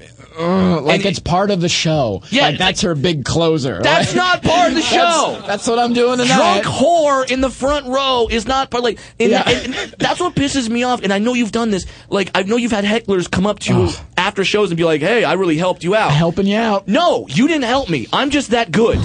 like 0.85 0.97
And- 0.97 1.07
it's 1.07 1.19
part 1.21 1.51
of 1.51 1.61
the 1.61 1.69
show. 1.69 2.23
Yeah, 2.31 2.49
like 2.49 2.59
that's 2.59 2.81
her 2.83 2.95
big 2.95 3.25
closer. 3.25 3.81
That's 3.83 4.15
not 4.15 4.43
part 4.43 4.71
of 4.71 4.75
the 4.75 4.83
show. 4.97 5.33
That's, 5.37 5.47
that's 5.47 5.67
what 5.69 5.79
I'm 5.79 5.93
doing 5.93 6.19
tonight. 6.19 6.63
Drunk 6.63 6.65
whore 6.65 7.31
in 7.31 7.41
the 7.41 7.51
front 7.51 7.87
row 7.87 8.27
is 8.31 8.47
not 8.47 8.71
part 8.71 8.83
like, 8.83 8.99
and, 9.19 9.31
Yeah. 9.31 9.49
and- 9.49 9.75
and 9.75 9.95
that's 9.99 10.19
what 10.21 10.35
pisses 10.35 10.69
me 10.69 10.83
off. 10.83 11.03
And 11.03 11.13
I 11.13 11.19
know 11.19 11.35
you've 11.35 11.53
done 11.53 11.71
this. 11.71 11.87
Like 12.09 12.31
I 12.35 12.43
know 12.43 12.57
you've 12.57 12.73
had 12.73 12.85
hecklers 12.85 13.31
come 13.31 13.47
up 13.47 13.61
to 13.61 13.75
you 13.75 13.89
after 14.17 14.45
shows 14.45 14.71
and 14.71 14.77
be 14.77 14.85
like, 14.85 15.01
"Hey, 15.01 15.23
I 15.25 15.35
really 15.35 15.57
helped 15.57 15.85
you 15.85 15.95
out." 15.95 16.11
helping 16.13 16.47
you 16.47 16.57
out. 16.59 16.89
No, 16.89 17.27
you 17.29 17.47
didn't 17.49 17.65
help 17.65 17.89
me. 17.89 18.07
I'm 18.13 18.31
just 18.31 18.51
that 18.51 18.73
good. 18.73 18.99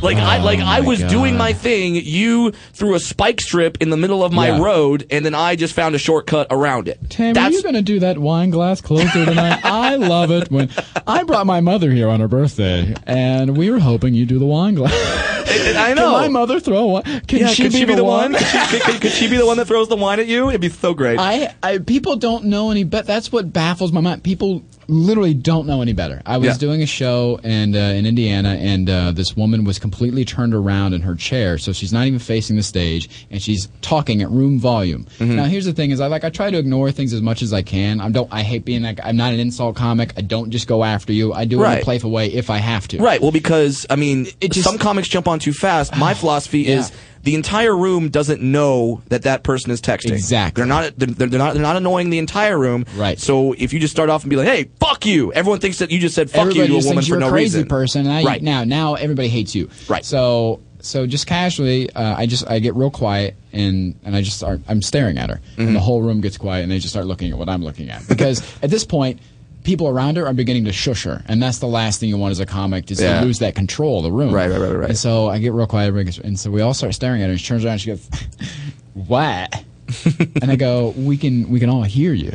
Like 0.00 0.16
I 0.16 0.38
like 0.42 0.60
oh 0.60 0.64
I 0.64 0.78
Oh 0.78 0.84
was 0.84 1.00
God. 1.00 1.10
doing 1.10 1.36
my 1.36 1.52
thing. 1.52 1.96
You 1.96 2.52
threw 2.72 2.94
a 2.94 3.00
spike 3.00 3.40
strip 3.40 3.78
in 3.80 3.90
the 3.90 3.96
middle 3.96 4.22
of 4.24 4.32
my 4.32 4.48
Yeah. 4.48 4.62
road, 4.62 5.06
and 5.10 5.24
then 5.24 5.34
I 5.34 5.56
just 5.56 5.74
found 5.74 5.94
a 5.96 5.98
shortcut 5.98 6.46
around 6.50 6.86
it. 6.86 6.98
Tammy, 7.10 7.38
are 7.38 7.50
you 7.50 7.62
going 7.62 7.74
to 7.74 7.82
do 7.82 7.98
that 8.00 8.16
wine 8.18 8.50
glass 8.50 8.80
closer 8.80 9.24
tonight? 9.24 9.60
I 9.64 9.96
love 9.96 10.30
it 10.30 10.50
when 10.52 10.70
I 11.06 11.24
brought 11.24 11.46
my 11.46 11.60
mother 11.60 11.90
here 11.90 12.08
on 12.08 12.20
her 12.20 12.28
birthday, 12.28 12.94
and 13.06 13.56
we 13.56 13.70
were 13.70 13.80
hoping 13.80 14.14
you'd 14.14 14.28
do 14.28 14.38
the 14.38 14.46
wine 14.46 14.74
glass. 14.76 15.37
I 15.48 15.94
know. 15.94 15.94
Can 15.94 15.96
know. 15.96 16.12
my 16.12 16.28
mother 16.28 16.60
throw 16.60 16.86
one? 16.86 17.02
Can 17.02 17.38
yeah, 17.40 17.46
she, 17.48 17.64
could 17.64 17.72
be, 17.72 17.78
she 17.78 17.84
be 17.84 17.94
the 17.94 18.04
one? 18.04 18.32
one? 18.32 18.42
could, 18.42 18.82
could- 18.82 19.00
could 19.00 19.12
she 19.12 19.28
be 19.28 19.36
the 19.36 19.46
one 19.46 19.56
that 19.56 19.66
throws 19.66 19.88
the 19.88 19.96
wine 19.96 20.20
at 20.20 20.26
you? 20.26 20.48
It'd 20.48 20.60
be 20.60 20.68
so 20.68 20.94
great. 20.94 21.18
I, 21.18 21.54
I 21.62 21.78
people 21.78 22.16
don't 22.16 22.44
know 22.46 22.70
any 22.70 22.84
but 22.84 23.06
that's 23.06 23.30
what 23.32 23.52
baffles 23.52 23.92
my 23.92 24.00
mind 24.00 24.22
people 24.22 24.62
literally 24.90 25.34
don't 25.34 25.66
know 25.66 25.82
any 25.82 25.92
better 25.92 26.22
i 26.24 26.38
was 26.38 26.46
Yeah. 26.46 26.54
doing 26.56 26.82
a 26.82 26.86
show 26.86 27.38
and 27.44 27.76
uh, 27.76 27.78
in 27.78 28.06
indiana 28.06 28.50
and 28.58 28.88
uh, 28.88 29.12
this 29.12 29.36
woman 29.36 29.64
was 29.64 29.78
completely 29.78 30.24
turned 30.24 30.54
around 30.54 30.94
in 30.94 31.02
her 31.02 31.14
chair 31.14 31.58
so 31.58 31.72
she's 31.74 31.92
not 31.92 32.06
even 32.06 32.18
facing 32.18 32.56
the 32.56 32.62
stage 32.62 33.26
and 33.30 33.42
she's 33.42 33.68
talking 33.82 34.22
at 34.22 34.30
room 34.30 34.58
volume 34.58 35.04
Mm-hmm. 35.18 35.36
now 35.36 35.44
here's 35.44 35.66
the 35.66 35.74
thing 35.74 35.90
is 35.90 36.00
i 36.00 36.06
like 36.06 36.24
i 36.24 36.30
try 36.30 36.50
to 36.50 36.56
ignore 36.56 36.90
things 36.90 37.12
as 37.12 37.20
much 37.20 37.42
as 37.42 37.52
i 37.52 37.60
can 37.60 38.00
i 38.00 38.08
don't 38.08 38.32
i 38.32 38.42
hate 38.42 38.64
being 38.64 38.80
that 38.82 38.96
guy. 38.96 39.08
i'm 39.08 39.16
not 39.16 39.34
an 39.34 39.40
insult 39.40 39.76
comic 39.76 40.14
i 40.16 40.22
don't 40.22 40.50
just 40.50 40.66
go 40.66 40.82
after 40.82 41.12
you 41.12 41.34
i 41.34 41.44
do 41.44 41.56
it 41.56 41.64
in 41.64 41.70
Right. 41.70 41.82
a 41.82 41.84
playful 41.84 42.10
way 42.10 42.32
if 42.32 42.48
i 42.48 42.56
have 42.58 42.88
to 42.88 42.98
Right. 42.98 43.20
Well, 43.20 43.30
because 43.32 43.86
I 43.90 43.96
mean, 43.96 44.26
It 44.40 44.52
just- 44.52 44.64
some 44.66 44.78
comics 44.78 45.08
jump 45.08 45.28
on 45.28 45.37
too 45.38 45.52
fast. 45.52 45.96
My 45.96 46.14
philosophy 46.20 46.60
Yeah. 46.60 46.78
is 46.80 46.92
the 47.24 47.34
entire 47.34 47.76
room 47.76 48.08
doesn't 48.10 48.40
know 48.40 49.02
that 49.08 49.22
that 49.22 49.42
person 49.42 49.70
is 49.70 49.80
texting. 49.82 50.12
Exactly. 50.12 50.60
They're 50.60 50.68
not. 50.68 50.92
They're, 50.96 51.08
they're 51.26 51.38
not. 51.38 51.54
They're 51.54 51.62
not 51.62 51.76
annoying 51.76 52.10
the 52.10 52.18
entire 52.18 52.58
room. 52.58 52.84
Right. 52.96 53.18
So 53.18 53.52
if 53.58 53.72
you 53.72 53.80
just 53.80 53.92
start 53.92 54.08
off 54.08 54.22
and 54.22 54.30
be 54.30 54.36
like, 54.36 54.46
"Hey, 54.46 54.70
fuck 54.80 55.04
you," 55.04 55.32
everyone 55.32 55.58
thinks 55.60 55.78
that 55.78 55.90
you 55.90 55.98
just 55.98 56.14
said 56.14 56.30
"fuck 56.30 56.42
everybody 56.42 56.72
you" 56.72 56.80
to 56.80 56.86
a 56.86 56.88
woman 56.88 57.02
for 57.04 57.08
you're 57.08 57.18
no 57.18 57.26
a 57.28 57.30
crazy 57.30 57.58
reason. 57.58 57.68
person. 57.68 58.06
And 58.06 58.12
I, 58.14 58.22
Right. 58.22 58.42
Now, 58.42 58.64
now 58.64 58.94
everybody 58.94 59.28
hates 59.28 59.54
you. 59.54 59.68
Right. 59.88 60.04
So, 60.04 60.60
so 60.80 61.06
just 61.06 61.26
casually, 61.26 61.90
uh, 61.90 62.14
I 62.16 62.26
just 62.26 62.48
I 62.48 62.60
get 62.60 62.74
real 62.76 62.90
quiet 62.90 63.34
and 63.52 63.96
and 64.04 64.14
I 64.14 64.22
just 64.22 64.36
start. 64.38 64.60
I'm 64.68 64.80
staring 64.80 65.18
at 65.18 65.28
her, 65.28 65.36
Mm-hmm. 65.52 65.62
and 65.62 65.76
the 65.76 65.80
whole 65.80 66.00
room 66.00 66.20
gets 66.20 66.38
quiet, 66.38 66.62
and 66.62 66.70
they 66.72 66.78
just 66.78 66.94
start 66.94 67.06
looking 67.06 67.32
at 67.32 67.36
what 67.36 67.48
I'm 67.48 67.64
looking 67.64 67.90
at 67.90 68.06
because 68.08 68.42
at 68.62 68.70
this 68.70 68.84
point. 68.84 69.20
People 69.64 69.88
around 69.88 70.16
her 70.16 70.26
are 70.26 70.32
beginning 70.32 70.64
to 70.64 70.72
shush 70.72 71.04
her, 71.04 71.22
and 71.26 71.42
that's 71.42 71.58
the 71.58 71.66
last 71.66 72.00
thing 72.00 72.08
you 72.08 72.16
want 72.16 72.30
as 72.32 72.40
a 72.40 72.46
comic 72.46 72.90
is 72.90 73.00
Yeah. 73.00 73.20
to 73.20 73.26
lose 73.26 73.38
that 73.40 73.54
control 73.54 73.98
of 73.98 74.04
the 74.04 74.12
room. 74.12 74.32
Right, 74.32 74.50
right, 74.50 74.60
right, 74.60 74.72
right. 74.76 74.88
And 74.90 74.98
so 74.98 75.28
I 75.28 75.38
get 75.38 75.52
real 75.52 75.66
quiet, 75.66 75.94
and 76.18 76.38
so 76.38 76.50
we 76.50 76.60
all 76.62 76.72
start 76.74 76.94
staring 76.94 77.20
at 77.22 77.26
her. 77.26 77.32
And 77.32 77.40
she 77.40 77.46
turns 77.48 77.64
around, 77.64 77.72
and 77.72 77.80
she 77.80 77.90
goes, 77.90 78.08
"What?" 78.94 79.62
and 80.40 80.50
I 80.50 80.56
go, 80.56 80.94
"We 80.96 81.16
can, 81.16 81.48
we 81.50 81.60
can 81.60 81.68
all 81.70 81.82
hear 81.82 82.12
you." 82.14 82.32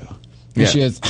And 0.55 0.63
Yeah. 0.63 0.65
she 0.67 0.79
goes, 0.79 1.01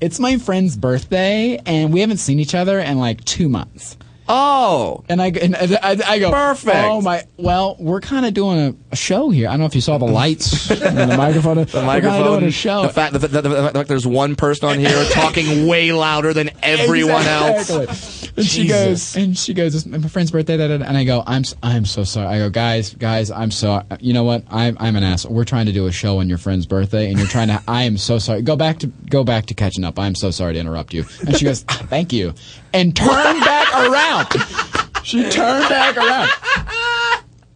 "It's 0.00 0.18
my 0.18 0.38
friend's 0.38 0.76
birthday, 0.76 1.60
and 1.66 1.92
we 1.92 2.00
haven't 2.00 2.18
seen 2.18 2.40
each 2.40 2.54
other 2.54 2.80
in 2.80 2.98
like 2.98 3.24
two 3.24 3.48
months." 3.48 3.96
Oh. 4.28 5.04
And 5.08 5.20
I, 5.20 5.26
and 5.28 5.54
I, 5.56 5.98
I 6.06 6.18
go, 6.18 6.30
Perfect. 6.30 6.76
Oh 6.76 7.00
my! 7.02 7.24
Well, 7.36 7.76
we're 7.78 8.00
kind 8.00 8.24
of 8.24 8.32
doing 8.32 8.58
a, 8.58 8.74
a 8.92 8.96
show 8.96 9.30
here. 9.30 9.48
I 9.48 9.52
don't 9.52 9.60
know 9.60 9.66
if 9.66 9.74
you 9.74 9.80
saw 9.80 9.98
the 9.98 10.06
lights 10.06 10.70
and 10.82 11.10
the 11.10 11.16
microphone. 11.16 11.56
The 11.56 11.70
We're 11.74 11.84
microphone. 11.84 12.24
doing 12.24 12.44
a 12.44 12.50
show. 12.50 12.82
The 12.82 12.88
fact 12.88 13.12
that, 13.12 13.18
that, 13.20 13.42
that, 13.42 13.42
that, 13.42 13.74
that 13.74 13.88
there's 13.88 14.06
one 14.06 14.34
person 14.36 14.68
on 14.68 14.78
here 14.78 15.04
talking 15.10 15.66
way 15.66 15.92
louder 15.92 16.32
than 16.32 16.50
everyone 16.62 17.26
else. 17.26 18.23
And 18.36 18.44
she 18.46 18.66
goes, 18.66 19.16
and 19.16 19.38
she 19.38 19.54
goes, 19.54 19.74
it's 19.76 19.86
my 19.86 19.98
friend's 20.08 20.30
birthday, 20.32 20.56
da, 20.56 20.66
da, 20.66 20.78
da. 20.78 20.84
and 20.84 20.96
I 20.96 21.04
go, 21.04 21.22
I'm, 21.24 21.44
I'm 21.62 21.84
so 21.84 22.02
sorry. 22.02 22.26
I 22.26 22.38
go, 22.38 22.50
guys, 22.50 22.92
guys, 22.94 23.30
I'm 23.30 23.50
so, 23.52 23.82
you 24.00 24.12
know 24.12 24.24
what? 24.24 24.42
I'm, 24.50 24.76
I'm 24.80 24.96
an 24.96 25.04
asshole. 25.04 25.32
We're 25.32 25.44
trying 25.44 25.66
to 25.66 25.72
do 25.72 25.86
a 25.86 25.92
show 25.92 26.18
on 26.18 26.28
your 26.28 26.38
friend's 26.38 26.66
birthday, 26.66 27.08
and 27.08 27.18
you're 27.18 27.28
trying 27.28 27.48
to. 27.48 27.62
I 27.68 27.84
am 27.84 27.96
so 27.96 28.18
sorry. 28.18 28.42
Go 28.42 28.56
back 28.56 28.80
to, 28.80 28.88
go 28.88 29.22
back 29.22 29.46
to 29.46 29.54
catching 29.54 29.84
up. 29.84 29.98
I'm 30.00 30.14
so 30.16 30.30
sorry 30.32 30.54
to 30.54 30.58
interrupt 30.60 30.92
you. 30.92 31.04
And 31.26 31.36
she 31.36 31.44
goes, 31.44 31.64
"Ah, 31.68 31.86
thank 31.88 32.12
you, 32.12 32.34
and 32.72 32.96
turned 32.96 33.40
back 33.40 33.72
around. 33.74 34.26
She 35.04 35.22
turned 35.30 35.68
back 35.68 35.96
around. 35.96 36.30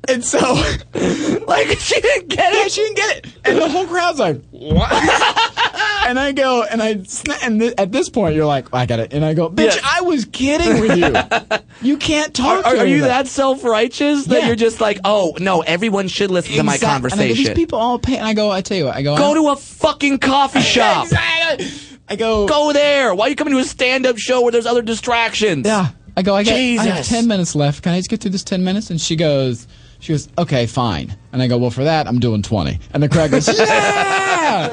And 0.09 0.25
so, 0.25 0.38
Like 1.49 1.68
she 1.79 2.01
didn't 2.01 2.29
get 2.29 2.53
it. 2.55 2.73
she 2.73 2.83
didn't 2.83 2.97
get 2.97 3.16
it. 3.18 3.27
And 3.44 3.59
the 3.59 3.68
whole 3.68 3.87
crowd's 3.87 4.18
like, 4.18 4.40
what? 4.51 4.90
and 6.07 6.18
I 6.18 6.33
go, 6.33 6.62
and 6.62 6.83
I, 6.83 6.97
sna- 6.97 7.38
and 7.47 7.61
th- 7.61 7.75
at 7.79 7.92
this 7.92 8.09
point, 8.09 8.35
you're 8.35 8.44
like, 8.47 8.73
I 8.75 8.85
got 8.87 8.99
it. 9.01 9.12
And 9.14 9.25
I 9.25 9.35
go, 9.35 9.49
bitch, 9.49 9.77
Yeah. 9.77 9.83
I 9.85 10.03
was 10.03 10.25
kidding 10.27 10.81
with 10.81 10.97
you. 10.99 11.59
You 11.81 11.97
can't 11.97 12.35
talk 12.35 12.66
are, 12.66 12.75
to 12.75 12.81
are 12.81 12.85
me 12.87 12.94
you 12.94 13.03
like- 13.03 13.09
that 13.09 13.29
self-righteous 13.29 14.25
that 14.27 14.40
Yeah. 14.40 14.47
you're 14.49 14.57
just 14.57 14.81
like, 14.81 14.99
oh 15.05 15.37
no, 15.38 15.61
everyone 15.61 16.09
should 16.09 16.29
listen 16.31 16.55
to 16.57 16.62
my 16.64 16.75
Exact- 16.75 16.83
and 16.83 16.90
I 16.90 16.99
go, 17.07 17.09
conversation? 17.11 17.44
These 17.44 17.55
people 17.55 17.79
all 17.79 17.99
pay. 18.01 18.16
And 18.16 18.27
I 18.27 18.35
go, 18.35 18.51
I 18.51 18.62
tell 18.62 18.77
you 18.77 18.87
what, 18.87 18.97
I 18.97 19.03
go, 19.03 19.16
Go 19.16 19.31
I, 19.31 19.35
to 19.35 19.49
a 19.51 19.57
fucking 19.57 20.18
coffee 20.18 20.61
shop. 20.61 21.05
Exactly. 21.05 21.68
I 22.09 22.16
go, 22.16 22.49
Go 22.49 22.73
there. 22.73 23.14
Why 23.14 23.27
are 23.27 23.29
you 23.31 23.37
coming 23.37 23.55
to 23.55 23.61
a 23.61 23.64
stand-up 23.64 24.18
show 24.18 24.40
where 24.42 24.51
there's 24.51 24.66
other 24.66 24.83
distractions? 24.83 25.66
Yeah. 25.66 25.90
I 26.16 26.23
go, 26.23 26.35
I, 26.35 26.42
got, 26.42 26.55
I 26.55 26.57
have 26.83 26.97
Jesus. 26.97 27.09
10 27.11 27.29
minutes 27.29 27.55
left. 27.55 27.85
Can 27.85 27.92
I 27.92 27.99
just 27.99 28.11
get 28.11 28.21
through 28.21 28.33
this 28.33 28.42
10 28.42 28.64
minutes? 28.64 28.90
And 28.90 29.01
she 29.01 29.14
goes, 29.14 29.68
she 30.00 30.12
goes, 30.12 30.28
okay, 30.38 30.66
fine. 30.66 31.16
And 31.32 31.42
I 31.42 31.48
go, 31.48 31.58
well, 31.58 31.70
for 31.70 31.84
that, 31.84 32.06
I'm 32.06 32.20
doing 32.20 32.42
20. 32.42 32.78
And 32.94 33.02
the 33.02 33.08
crowd 33.08 33.30
goes, 33.32 33.48
yeah! 33.58 34.68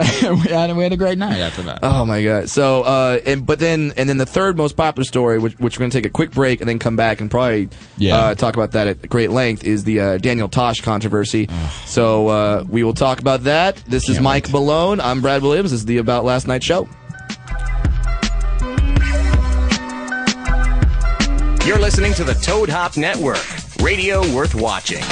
and 0.24 0.40
we, 0.42 0.48
had, 0.50 0.74
we 0.76 0.82
had 0.82 0.92
a 0.92 0.96
great 0.96 1.18
night 1.18 1.38
after 1.38 1.62
that. 1.62 1.80
Oh 1.82 2.04
my 2.04 2.22
god. 2.24 2.48
So, 2.48 2.82
uh, 2.82 3.20
and 3.26 3.46
but 3.46 3.58
then 3.58 3.92
and 3.96 4.08
then 4.08 4.16
the 4.16 4.26
third 4.26 4.56
most 4.56 4.76
popular 4.76 5.04
story, 5.04 5.38
which, 5.38 5.56
which 5.58 5.78
we're 5.78 5.84
gonna 5.84 5.90
take 5.92 6.06
a 6.06 6.10
quick 6.10 6.30
break 6.32 6.60
and 6.60 6.68
then 6.68 6.78
come 6.78 6.96
back 6.96 7.20
and 7.20 7.30
probably 7.30 7.68
Yeah. 7.98 8.16
uh, 8.16 8.34
talk 8.34 8.54
about 8.54 8.72
that 8.72 8.86
at 8.88 9.08
great 9.08 9.30
length, 9.30 9.62
is 9.64 9.84
the 9.84 10.00
uh, 10.00 10.18
Daniel 10.18 10.48
Tosh 10.48 10.80
controversy. 10.80 11.48
so 11.86 12.28
uh, 12.28 12.64
we 12.68 12.82
will 12.82 12.94
talk 12.94 13.20
about 13.20 13.44
that. 13.44 13.76
This 13.86 14.08
is 14.08 14.16
Can't 14.16 14.24
Mike 14.24 14.44
wait. 14.46 14.52
Malone. 14.54 15.00
I'm 15.00 15.20
Brad 15.20 15.42
Williams. 15.42 15.70
This 15.70 15.80
is 15.80 15.86
the 15.86 15.98
About 15.98 16.24
Last 16.24 16.46
Night 16.48 16.62
show. 16.64 16.88
You're 21.66 21.78
listening 21.78 22.14
to 22.14 22.24
the 22.24 22.34
Toad 22.42 22.68
Hop 22.68 22.96
Network, 22.96 23.44
radio 23.82 24.20
worth 24.34 24.54
watching. 24.54 25.02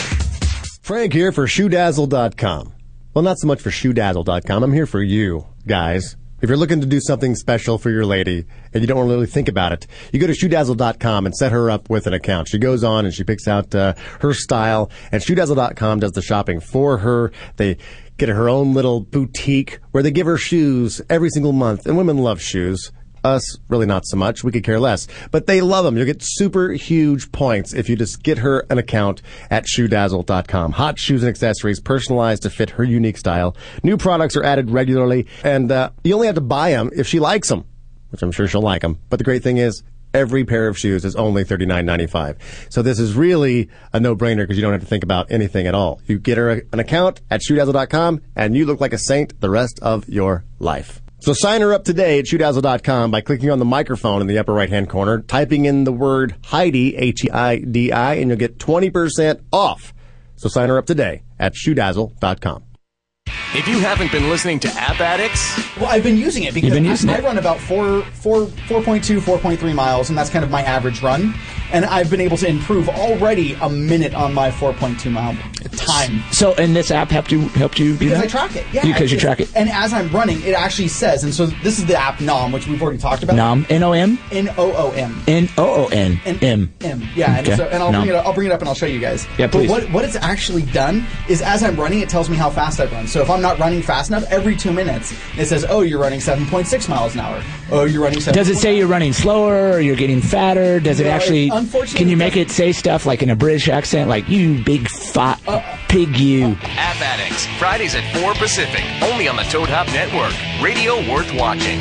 Frank 0.83 1.13
here 1.13 1.33
for 1.33 1.47
ShoeDazzle.com. 1.47 2.75
Well, 3.15 3.23
not 3.23 3.39
so 3.39 3.47
much 3.47 3.61
for 3.61 3.71
shoedazzle.com. 3.71 4.63
I'm 4.63 4.73
here 4.73 4.87
for 4.87 5.03
you, 5.03 5.47
guys. 5.67 6.17
If 6.41 6.49
you're 6.49 6.57
looking 6.57 6.81
to 6.81 6.87
do 6.87 7.01
something 7.01 7.35
special 7.35 7.79
for 7.79 7.91
your 7.91 8.07
lady 8.07 8.47
and 8.73 8.81
you 8.81 8.87
don't 8.87 9.09
really 9.09 9.27
think 9.27 9.49
about 9.49 9.73
it, 9.73 9.87
you 10.13 10.21
go 10.21 10.29
to 10.29 10.33
shoedazzle.com 10.33 11.27
and 11.27 11.35
set 11.35 11.51
her 11.51 11.69
up 11.69 11.91
with 11.91 12.07
an 12.07 12.13
account. 12.13 12.49
She 12.49 12.59
goes 12.59 12.85
on 12.85 13.05
and 13.05 13.13
she 13.13 13.25
picks 13.25 13.49
out 13.49 13.75
uh, 13.75 13.95
her 14.21 14.33
style, 14.33 14.89
and 15.11 15.21
shoedazzle.com 15.21 15.99
does 16.01 16.13
the 16.13 16.23
shopping 16.23 16.61
for 16.61 16.99
her. 16.99 17.33
They 17.57 17.77
get 18.19 18.29
her 18.29 18.49
own 18.49 18.73
little 18.73 19.01
boutique 19.01 19.81
where 19.91 20.03
they 20.03 20.13
give 20.13 20.27
her 20.27 20.37
shoes 20.37 21.03
every 21.11 21.31
single 21.31 21.53
month, 21.53 21.87
and 21.87 21.97
women 21.97 22.19
love 22.19 22.41
shoes. 22.41 22.93
Us, 23.29 23.59
really 23.69 23.87
not 23.87 24.07
so 24.07 24.17
much. 24.17 24.43
We 24.43 24.53
could 24.53 24.65
care 24.65 24.81
less. 24.81 25.07
But 25.31 25.47
they 25.47 25.61
love 25.61 25.85
them. 25.85 25.97
You'll 25.97 26.07
get 26.07 26.23
super 26.23 26.71
huge 26.71 27.31
points 27.31 27.75
if 27.75 27.89
you 27.89 27.97
just 27.97 28.23
get 28.23 28.39
her 28.39 28.67
an 28.71 28.79
account 28.79 29.23
at 29.51 29.67
shoedazzle.com. 29.67 30.73
Hot 30.73 30.99
shoes 30.99 31.23
and 31.23 31.29
accessories 31.29 31.81
personalized 31.81 32.43
to 32.43 32.51
fit 32.51 32.71
her 32.71 32.85
unique 32.85 33.19
style. 33.19 33.57
New 33.83 33.97
products 33.97 34.37
are 34.37 34.43
added 34.43 34.71
regularly, 34.71 35.27
and 35.45 35.71
uh, 35.71 35.91
you 36.03 36.15
only 36.15 36.27
have 36.27 36.37
to 36.37 36.41
buy 36.41 36.71
them 36.71 36.91
if 36.97 37.07
she 37.07 37.21
likes 37.21 37.49
them, 37.49 37.65
which 38.11 38.23
I'm 38.23 38.33
sure 38.33 38.49
she'll 38.49 38.63
like 38.63 38.83
them. 38.83 38.99
But 39.11 39.19
the 39.19 39.25
great 39.25 39.43
thing 39.43 39.59
is, 39.59 39.83
every 40.15 40.45
pair 40.45 40.69
of 40.69 40.79
shoes 40.79 41.05
is 41.05 41.15
only 41.17 41.45
$39.95. 41.45 42.37
So 42.71 42.83
this 42.83 42.99
is 42.99 43.15
really 43.15 43.69
a 43.93 44.01
no-brainer 44.01 44.39
because 44.39 44.57
you 44.57 44.63
don't 44.63 44.73
have 44.73 44.81
to 44.81 44.87
think 44.87 45.05
about 45.05 45.31
anything 45.31 45.67
at 45.67 45.75
all. 45.75 46.01
You 46.07 46.19
get 46.19 46.39
her 46.39 46.51
an 46.73 46.81
account 46.81 47.21
at 47.31 47.41
shoedazzle.com 47.41 48.23
and 48.35 48.57
you 48.57 48.67
look 48.67 48.81
like 48.81 48.93
a 48.93 48.99
saint 48.99 49.41
the 49.41 49.51
rest 49.51 49.79
of 49.81 50.09
your 50.09 50.45
life. 50.59 51.03
So 51.21 51.33
sign 51.33 51.61
her 51.63 51.73
up 51.73 51.85
today 51.85 52.19
at 52.19 52.27
shoedazzle.com 52.27 53.11
by 53.11 53.21
clicking 53.21 53.51
on 53.51 53.59
the 53.59 53.65
microphone 53.65 54.21
in 54.21 54.29
the 54.29 54.39
upper 54.39 54.55
right 54.55 54.71
hand 54.71 54.89
corner, 54.89 55.21
typing 55.21 55.65
in 55.65 55.85
the 55.85 55.93
word 55.93 56.37
Heidi, 56.45 56.97
H-E-I-D-I, 56.97 58.15
and 58.15 58.31
you'll 58.31 58.39
get 58.39 58.59
20% 58.59 59.41
off. 59.53 59.93
So 60.37 60.49
sign 60.49 60.69
her 60.69 60.79
up 60.79 60.87
today 60.87 61.23
at 61.39 61.55
shoedazzle.com. 61.55 62.68
If 63.55 63.67
you 63.67 63.79
haven't 63.81 64.13
been 64.13 64.29
listening 64.29 64.59
to 64.61 64.69
App 64.69 65.01
Addicts, 65.01 65.59
Well, 65.77 65.87
I've 65.87 66.03
been 66.03 66.17
using 66.19 66.45
it 66.45 66.55
because 66.55 66.71
been 66.73 66.87
I- 66.87 66.91
using 66.91 67.11
I, 67.11 67.21
run 67.21 67.39
about 67.39 67.59
four, 67.61 68.03
four, 68.13 68.47
4.2, 68.69 69.21
4.3 69.21 69.75
miles, 69.75 70.09
and 70.09 70.19
that's 70.19 70.31
kind 70.31 70.45
of 70.45 70.51
my 70.51 70.63
average 70.63 71.03
run. 71.03 71.35
And 71.71 71.85
I've 71.85 72.09
been 72.11 72.21
able 72.23 72.37
to 72.39 72.49
improve 72.49 72.89
already 72.89 73.53
a 73.61 73.69
minute 73.69 74.15
on 74.15 74.33
my 74.33 74.51
4.2 74.51 75.11
mile 75.13 75.37
time. 75.77 76.23
So, 76.33 76.55
and 76.55 76.75
this 76.75 76.91
app 76.91 77.11
helped 77.11 77.31
you 77.31 77.41
helped 77.49 77.79
you 77.79 77.93
do 77.93 77.99
Because 77.99 78.19
that? 78.19 78.25
I 78.25 78.27
track 78.27 78.57
it. 78.57 78.65
Yeah. 78.73 78.83
Because 78.83 79.13
you 79.13 79.19
track 79.19 79.41
it. 79.41 79.51
And 79.55 79.69
as 79.69 79.93
I'm 79.93 80.09
running, 80.11 80.41
it 80.43 80.55
actually 80.55 80.89
says, 80.89 81.25
and 81.25 81.35
so 81.35 81.47
this 81.47 81.79
is 81.79 81.85
the 81.87 81.97
app 81.99 82.21
NOM, 82.21 82.53
which 82.53 82.67
we've 82.67 82.83
already 82.83 82.99
talked 82.99 83.23
about. 83.23 83.37
Nom. 83.37 83.67
N 83.69 83.83
O 83.83 83.93
M. 83.93 84.19
N 84.33 84.49
O 84.57 84.73
O 84.73 84.91
M. 84.93 85.23
N 85.27 85.49
O 85.59 85.85
O 85.85 85.87
N. 85.89 86.19
And 86.25 86.43
M. 86.43 86.73
M. 86.83 87.03
Yeah, 87.15 87.37
and, 87.37 87.47
Okay. 87.47 87.57
so, 87.57 87.65
and 87.69 87.83
I'll 87.83 87.93
No. 87.93 87.99
bring 88.01 88.11
it 88.11 88.15
up. 88.17 88.27
I'll 88.27 88.33
bring 88.33 88.47
it 88.47 88.53
up 88.53 88.61
and 88.61 88.69
I'll 88.69 88.75
show 88.75 88.87
you 88.87 88.99
guys. 88.99 89.27
Yeah, 89.37 89.47
please. 89.49 89.69
But 89.71 89.83
what 89.85 89.93
what 89.93 90.05
it's 90.07 90.17
actually 90.17 90.63
done 90.63 91.07
is 91.29 91.43
as 91.43 91.63
I'm 91.63 91.77
running, 91.79 92.01
it 92.01 92.09
tells 92.09 92.31
me 92.31 92.37
how 92.39 92.49
fast 92.51 92.81
I've 92.81 92.91
run. 92.93 93.07
So 93.07 93.18
if 93.23 93.31
I'm 93.31 93.43
not 93.43 93.59
running 93.59 93.83
fast 93.83 94.11
enough, 94.11 94.25
every 94.31 94.57
two 94.57 94.73
minutes 94.73 95.13
it 95.37 95.47
says, 95.47 95.65
"Oh, 95.69 95.81
you're 95.83 96.01
running 96.01 96.21
7.6 96.21 96.89
miles 96.89 97.15
an 97.15 97.21
hour." 97.21 97.43
Oh, 97.71 97.85
you're 97.85 98.03
running. 98.03 98.21
7. 98.21 98.35
Does 98.37 98.49
it 98.49 98.57
say 98.59 98.77
you're 98.77 98.87
running 98.87 99.13
slower 99.13 99.71
or 99.73 99.81
you're 99.81 99.97
getting 99.97 100.21
fatter? 100.21 100.81
Does 100.81 101.01
it 101.01 101.05
No, 101.05 101.11
actually? 101.11 101.47
it- 101.49 101.53
unfortunately, 101.53 101.99
Can 101.99 102.09
you 102.09 102.17
make 102.17 102.37
it 102.37 102.51
say 102.51 102.73
stuff 102.73 103.07
like 103.07 103.23
in 103.23 103.31
a 103.31 103.37
British 103.37 103.69
accent, 103.69 104.09
like 104.09 104.29
"you 104.29 104.63
big 104.65 104.89
fat 104.89 105.39
Uh, 105.47 105.61
pig, 105.89 106.17
you"? 106.17 106.57
App 106.77 107.01
Addicts, 107.01 107.47
Fridays 107.59 107.95
at 107.95 108.05
4 108.21 108.35
Pacific, 108.35 108.83
only 109.03 109.29
on 109.29 109.37
the 109.37 109.43
Toad 109.45 109.69
Hop 109.69 109.87
Network. 109.89 110.33
Radio 110.63 110.97
worth 111.13 111.33
watching. 111.35 111.81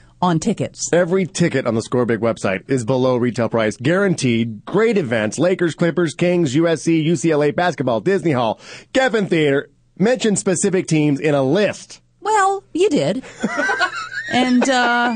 on 0.21 0.39
tickets. 0.39 0.91
Every 0.93 1.25
ticket 1.25 1.65
on 1.65 1.75
the 1.75 1.81
Scorebig 1.81 2.19
website 2.19 2.69
is 2.69 2.85
below 2.85 3.17
retail 3.17 3.49
price, 3.49 3.77
guaranteed. 3.77 4.65
Great 4.65 4.97
events: 4.97 5.39
Lakers, 5.39 5.75
Clippers, 5.75 6.13
Kings, 6.13 6.55
USC, 6.55 7.05
UCLA 7.05 7.55
basketball, 7.55 7.99
Disney 8.01 8.31
Hall, 8.31 8.59
Geffen 8.93 9.29
Theater. 9.29 9.69
Mention 9.97 10.35
specific 10.35 10.87
teams 10.87 11.19
in 11.19 11.35
a 11.35 11.43
list. 11.43 12.01
Well, 12.21 12.63
you 12.73 12.89
did. 12.89 13.23
and, 14.33 14.67
uh, 14.69 15.15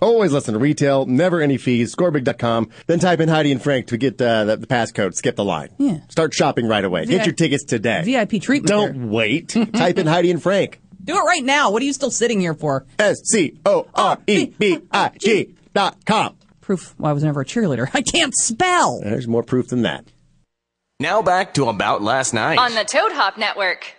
Always 0.00 0.32
listen 0.32 0.54
to 0.54 0.60
retail, 0.60 1.06
never 1.06 1.40
any 1.40 1.56
fees, 1.58 1.94
scorebig.com. 1.94 2.70
Then 2.86 2.98
type 2.98 3.20
in 3.20 3.28
Heidi 3.28 3.52
and 3.52 3.62
Frank 3.62 3.86
to 3.88 3.96
get 3.96 4.20
uh, 4.20 4.44
the, 4.44 4.56
the 4.56 4.66
passcode, 4.66 5.14
skip 5.14 5.36
the 5.36 5.44
line. 5.44 5.70
Yeah. 5.78 5.98
Start 6.08 6.34
shopping 6.34 6.68
right 6.68 6.84
away. 6.84 7.04
Vi- 7.06 7.12
Get 7.16 7.26
your 7.26 7.34
tickets 7.34 7.64
today. 7.64 8.02
VIP 8.04 8.42
treatment 8.42 8.68
Don't 8.68 8.98
there. 8.98 9.08
wait. 9.08 9.48
type 9.74 9.98
in 9.98 10.06
Heidi 10.06 10.30
and 10.30 10.42
Frank. 10.42 10.80
Do 11.02 11.16
it 11.16 11.20
right 11.20 11.44
now. 11.44 11.70
What 11.70 11.82
are 11.82 11.84
you 11.84 11.92
still 11.92 12.10
sitting 12.10 12.40
here 12.40 12.54
for? 12.54 12.84
S 12.98 13.16
C 13.24 13.58
O 13.64 13.86
R 13.94 14.18
E 14.26 14.46
B 14.46 14.78
I 14.90 15.10
G 15.18 15.54
dot 15.72 16.04
com. 16.04 16.36
Proof 16.60 16.94
why 16.98 17.10
I 17.10 17.12
was 17.12 17.22
never 17.22 17.42
a 17.42 17.44
cheerleader. 17.44 17.88
I 17.94 18.02
can't 18.02 18.34
spell. 18.34 19.00
There's 19.02 19.28
more 19.28 19.44
proof 19.44 19.68
than 19.68 19.82
that. 19.82 20.04
Now 20.98 21.22
back 21.22 21.54
to 21.54 21.68
About 21.68 22.02
Last 22.02 22.32
Night. 22.34 22.58
On 22.58 22.74
the 22.74 22.82
Toad 22.84 23.12
Hop 23.12 23.38
Network. 23.38 23.94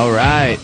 All 0.00 0.10
right. 0.10 0.58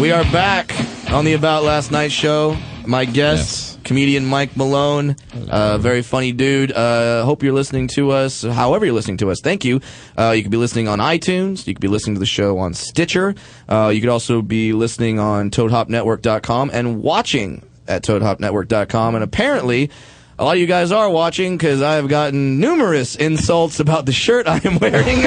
We 0.00 0.10
are 0.10 0.24
back 0.32 0.74
on 1.12 1.24
the 1.24 1.34
About 1.34 1.62
Last 1.62 1.92
Night 1.92 2.10
show. 2.10 2.56
My 2.84 3.04
guest, 3.04 3.76
Yes. 3.76 3.78
comedian 3.84 4.26
Mike 4.26 4.56
Malone, 4.56 5.14
uh, 5.48 5.78
very 5.78 6.02
funny 6.02 6.32
dude. 6.32 6.72
Uh, 6.72 7.24
hope 7.24 7.44
you're 7.44 7.52
listening 7.52 7.86
to 7.94 8.10
us, 8.10 8.42
however 8.42 8.84
you're 8.84 8.96
listening 8.96 9.18
to 9.18 9.30
us. 9.30 9.38
Thank 9.40 9.64
you. 9.64 9.80
Uh, 10.18 10.32
you 10.36 10.42
could 10.42 10.50
be 10.50 10.56
listening 10.56 10.88
on 10.88 10.98
iTunes. 10.98 11.68
You 11.68 11.74
could 11.74 11.80
be 11.80 11.86
listening 11.86 12.14
to 12.16 12.20
the 12.20 12.26
show 12.26 12.58
on 12.58 12.74
Stitcher. 12.74 13.36
Uh, 13.68 13.92
you 13.94 14.00
could 14.00 14.10
also 14.10 14.42
be 14.42 14.72
listening 14.72 15.20
on 15.20 15.50
ToadHopNetwork.com 15.52 16.70
and 16.72 17.00
watching 17.00 17.62
at 17.86 18.02
ToadHopNetwork.com. 18.02 19.14
And 19.14 19.22
apparently, 19.22 19.88
a 20.36 20.44
lot 20.44 20.56
of 20.56 20.58
you 20.60 20.66
guys 20.66 20.90
are 20.90 21.08
watching 21.08 21.56
because 21.56 21.80
I 21.80 21.94
have 21.94 22.08
gotten 22.08 22.58
numerous 22.58 23.14
insults 23.14 23.78
about 23.78 24.04
the 24.04 24.12
shirt 24.12 24.48
I 24.48 24.60
am 24.64 24.80
wearing. 24.80 25.24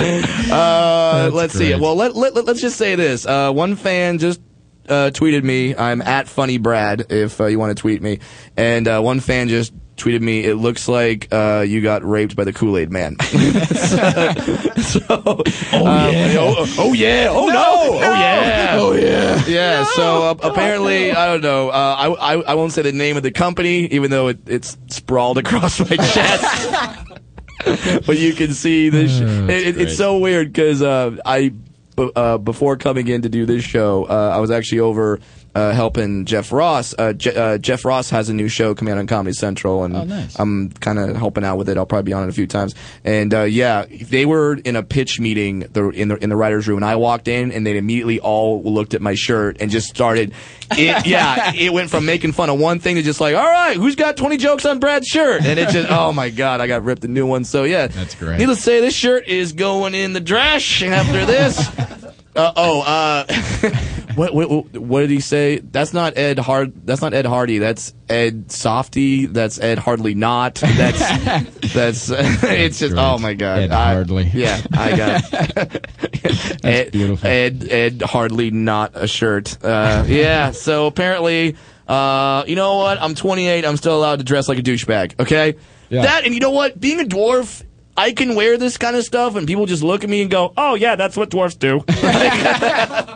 Uh, 0.50 1.30
let's 1.32 1.54
see. 1.54 1.74
Well, 1.76 1.94
let, 1.94 2.16
let, 2.16 2.34
let, 2.34 2.48
us 2.48 2.60
just 2.60 2.76
say 2.76 2.96
this. 2.96 3.24
Uh, 3.24 3.52
one 3.52 3.76
fan 3.76 4.18
just 4.18 4.40
uh, 4.88 5.10
tweeted 5.12 5.44
me. 5.44 5.76
I'm 5.76 6.02
at 6.02 6.28
Funny 6.28 6.58
Brad 6.58 7.06
if 7.12 7.40
uh, 7.40 7.46
you 7.46 7.58
want 7.58 7.76
to 7.76 7.80
tweet 7.80 8.02
me. 8.02 8.18
And 8.56 8.88
uh, 8.88 9.00
one 9.00 9.20
fan 9.20 9.48
just 9.48 9.72
tweeted 9.96 10.20
me. 10.20 10.44
It 10.44 10.56
looks 10.56 10.88
like 10.88 11.28
uh, 11.30 11.64
you 11.66 11.82
got 11.82 12.04
raped 12.04 12.34
by 12.34 12.44
the 12.44 12.52
Kool 12.52 12.76
Aid 12.76 12.90
Man. 12.90 13.18
so, 13.20 13.32
oh, 15.10 15.42
yeah. 16.10 16.36
Oh, 16.38 16.74
oh, 16.78 16.92
yeah. 16.92 17.28
Oh 17.30 17.46
no. 17.46 17.64
Oh 17.80 18.00
yeah. 18.00 18.70
Oh 18.72 18.92
yeah. 18.92 19.44
Yeah. 19.46 19.84
So 19.94 20.30
uh, 20.30 20.34
apparently, 20.42 21.12
I 21.12 21.26
don't 21.26 21.42
know. 21.42 21.68
Uh, 21.68 21.72
I, 21.72 22.34
I 22.34 22.40
I 22.40 22.54
won't 22.54 22.72
say 22.72 22.82
the 22.82 22.92
name 22.92 23.16
of 23.16 23.22
the 23.22 23.30
company, 23.30 23.86
even 23.86 24.10
though 24.10 24.28
it, 24.28 24.38
it's 24.46 24.76
sprawled 24.88 25.38
across 25.38 25.78
my 25.78 25.96
chest. 25.96 27.06
but 28.06 28.18
you 28.18 28.32
can 28.32 28.52
see 28.52 28.88
this. 28.88 29.20
it, 29.20 29.50
it- 29.50 29.80
it's 29.80 29.96
so 29.96 30.18
weird 30.18 30.52
because 30.52 30.82
uh, 30.82 31.16
I, 31.24 31.52
b- 31.96 32.10
uh, 32.16 32.38
before 32.38 32.76
coming 32.76 33.08
in 33.08 33.22
to 33.22 33.28
do 33.28 33.46
this 33.46 33.64
show, 33.64 34.04
uh, 34.04 34.32
I 34.34 34.38
was 34.40 34.50
actually 34.50 34.80
over 34.80 35.20
uh, 35.54 35.72
helping 35.72 36.24
Jeff 36.26 36.52
Ross. 36.52 36.94
Uh, 36.96 37.12
Je- 37.12 37.34
uh, 37.34 37.58
Jeff 37.58 37.84
Ross 37.84 38.10
has 38.10 38.28
a 38.28 38.34
new 38.34 38.48
show 38.48 38.74
coming 38.74 38.92
out 38.92 38.98
on 38.98 39.06
Comedy 39.06 39.32
Central, 39.34 39.84
and 39.84 39.96
Oh, 39.96 40.04
nice. 40.04 40.38
I'm 40.38 40.70
kind 40.70 40.98
of 40.98 41.16
helping 41.16 41.44
out 41.44 41.56
with 41.58 41.68
it. 41.68 41.76
I'll 41.76 41.86
probably 41.86 42.10
be 42.10 42.12
on 42.12 42.24
it 42.24 42.28
a 42.28 42.32
few 42.32 42.46
times. 42.46 42.74
And 43.04 43.34
uh, 43.34 43.42
yeah, 43.42 43.84
they 43.86 44.26
were 44.26 44.54
in 44.54 44.76
a 44.76 44.82
pitch 44.82 45.18
meeting 45.20 45.60
the, 45.72 45.88
in 45.90 46.08
the 46.08 46.16
in 46.16 46.28
the 46.30 46.36
writers' 46.36 46.68
room, 46.68 46.78
and 46.78 46.84
I 46.84 46.96
walked 46.96 47.28
in, 47.28 47.50
and 47.52 47.66
they 47.66 47.76
immediately 47.76 48.20
all 48.20 48.62
looked 48.62 48.94
at 48.94 49.02
my 49.02 49.14
shirt 49.14 49.56
and 49.60 49.70
just 49.70 49.88
started. 49.88 50.32
It, 50.72 51.04
yeah, 51.06 51.52
it 51.54 51.72
went 51.72 51.90
from 51.90 52.06
making 52.06 52.32
fun 52.32 52.48
of 52.48 52.58
one 52.60 52.78
thing 52.78 52.94
to 52.96 53.02
just 53.02 53.20
like, 53.20 53.34
all 53.34 53.42
right, 53.50 53.76
who's 53.76 53.96
got 53.96 54.16
20 54.16 54.36
jokes 54.36 54.64
on 54.64 54.78
Brad's 54.78 55.06
shirt? 55.08 55.44
And 55.44 55.58
it 55.58 55.68
just, 55.70 55.90
oh 55.90 56.12
my 56.12 56.30
god, 56.30 56.60
I 56.60 56.68
got 56.68 56.84
ripped 56.84 57.04
a 57.04 57.08
new 57.08 57.26
one. 57.26 57.42
So 57.44 57.64
yeah, 57.64 57.88
That's 57.88 58.14
great. 58.14 58.38
Needless 58.38 58.58
to 58.58 58.62
say, 58.64 58.80
this 58.80 58.94
shirt 58.94 59.26
is 59.26 59.52
going 59.52 59.94
in 59.94 60.12
the 60.12 60.20
trash 60.20 60.82
after 60.82 61.26
this. 61.26 61.68
Uh, 62.36 62.52
oh, 62.54 62.80
uh, 62.82 63.26
What, 64.14 64.34
what, 64.34 64.76
what, 64.76 65.00
did 65.00 65.10
he 65.10 65.20
say? 65.20 65.58
That's 65.58 65.92
not 65.92 66.16
Ed 66.16 66.38
Hard. 66.38 66.86
That's 66.86 67.00
not 67.00 67.14
Ed 67.14 67.26
Hardy. 67.26 67.58
That's 67.58 67.94
Ed 68.08 68.50
Softy. 68.50 69.26
That's 69.26 69.58
Ed 69.60 69.78
Hardly 69.78 70.14
Not. 70.14 70.56
That's 70.56 70.98
that's. 71.74 72.10
it's 72.10 72.78
just. 72.78 72.94
great. 72.94 73.02
Oh 73.02 73.18
my 73.18 73.34
god. 73.34 73.60
Ed 73.60 73.70
I- 73.70 73.94
Hardly. 73.94 74.30
Yeah, 74.34 74.60
I 74.72 74.96
got. 74.96 75.24
It. 75.32 76.64
Ed, 76.64 76.92
beautiful. 76.92 77.28
Ed 77.28 77.66
Ed 77.68 78.02
Hardly 78.02 78.50
Not 78.50 78.92
a 78.94 79.06
shirt. 79.06 79.62
Uh, 79.62 80.04
yeah. 80.06 80.50
So 80.50 80.86
apparently, 80.86 81.56
uh, 81.88 82.44
you 82.46 82.56
know 82.56 82.76
what? 82.76 83.00
I'm 83.00 83.14
28. 83.14 83.64
I'm 83.64 83.76
still 83.76 83.96
allowed 83.96 84.18
to 84.18 84.24
dress 84.24 84.48
like 84.48 84.58
a 84.58 84.62
douchebag. 84.62 85.20
Okay. 85.20 85.56
Yeah. 85.88 86.02
That 86.02 86.24
and 86.24 86.34
you 86.34 86.40
know 86.40 86.50
what? 86.50 86.78
Being 86.78 87.00
a 87.00 87.04
dwarf. 87.04 87.64
I 87.96 88.12
can 88.12 88.34
wear 88.34 88.56
this 88.56 88.78
kind 88.78 88.96
of 88.96 89.04
stuff, 89.04 89.34
and 89.34 89.46
people 89.46 89.66
just 89.66 89.82
look 89.82 90.04
at 90.04 90.08
me 90.08 90.22
and 90.22 90.30
go, 90.30 90.54
"Oh 90.56 90.74
yeah, 90.74 90.96
that's 90.96 91.18
what 91.18 91.28
dwarfs 91.28 91.56
do." 91.56 91.84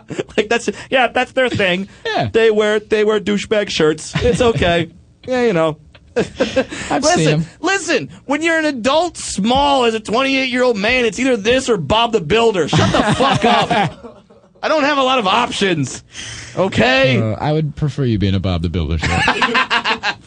like 0.37 0.49
that's 0.49 0.69
yeah, 0.90 1.09
that's 1.09 1.33
their 1.33 1.49
thing. 1.49 1.88
Yeah. 2.05 2.29
They 2.33 2.51
wear 2.51 2.79
they 2.81 3.03
wear 3.03 3.19
douchebag 3.19 3.71
shirts. 3.71 4.12
It's 4.23 4.40
okay. 4.40 4.93
yeah, 5.27 5.43
you 5.45 5.53
know. 5.53 5.79
I've 6.17 7.05
seen 7.05 7.40
Listen, 7.40 7.47
listen. 7.61 8.09
When 8.27 8.40
you're 8.40 8.59
an 8.59 8.67
adult, 8.67 9.17
small 9.17 9.85
as 9.85 9.95
a 9.95 10.01
28 10.01 10.49
year 10.49 10.62
old 10.62 10.77
man, 10.77 11.05
it's 11.05 11.19
either 11.19 11.37
this 11.37 11.69
or 11.69 11.77
Bob 11.77 12.12
the 12.12 12.21
Builder. 12.21 12.69
Shut 12.69 12.93
the 12.93 13.03
fuck 13.14 13.45
up. 13.45 14.25
I 14.62 14.69
don't 14.69 14.85
have 14.85 14.99
a 14.99 15.03
lot 15.03 15.19
of 15.19 15.27
options. 15.27 16.05
Okay, 16.57 17.21
Uh, 17.21 17.35
I 17.35 17.53
would 17.53 17.75
prefer 17.75 18.05
you 18.05 18.19
being 18.19 18.35
a 18.35 18.40
Bob 18.40 18.62
the 18.62 18.69
Builder 18.69 18.99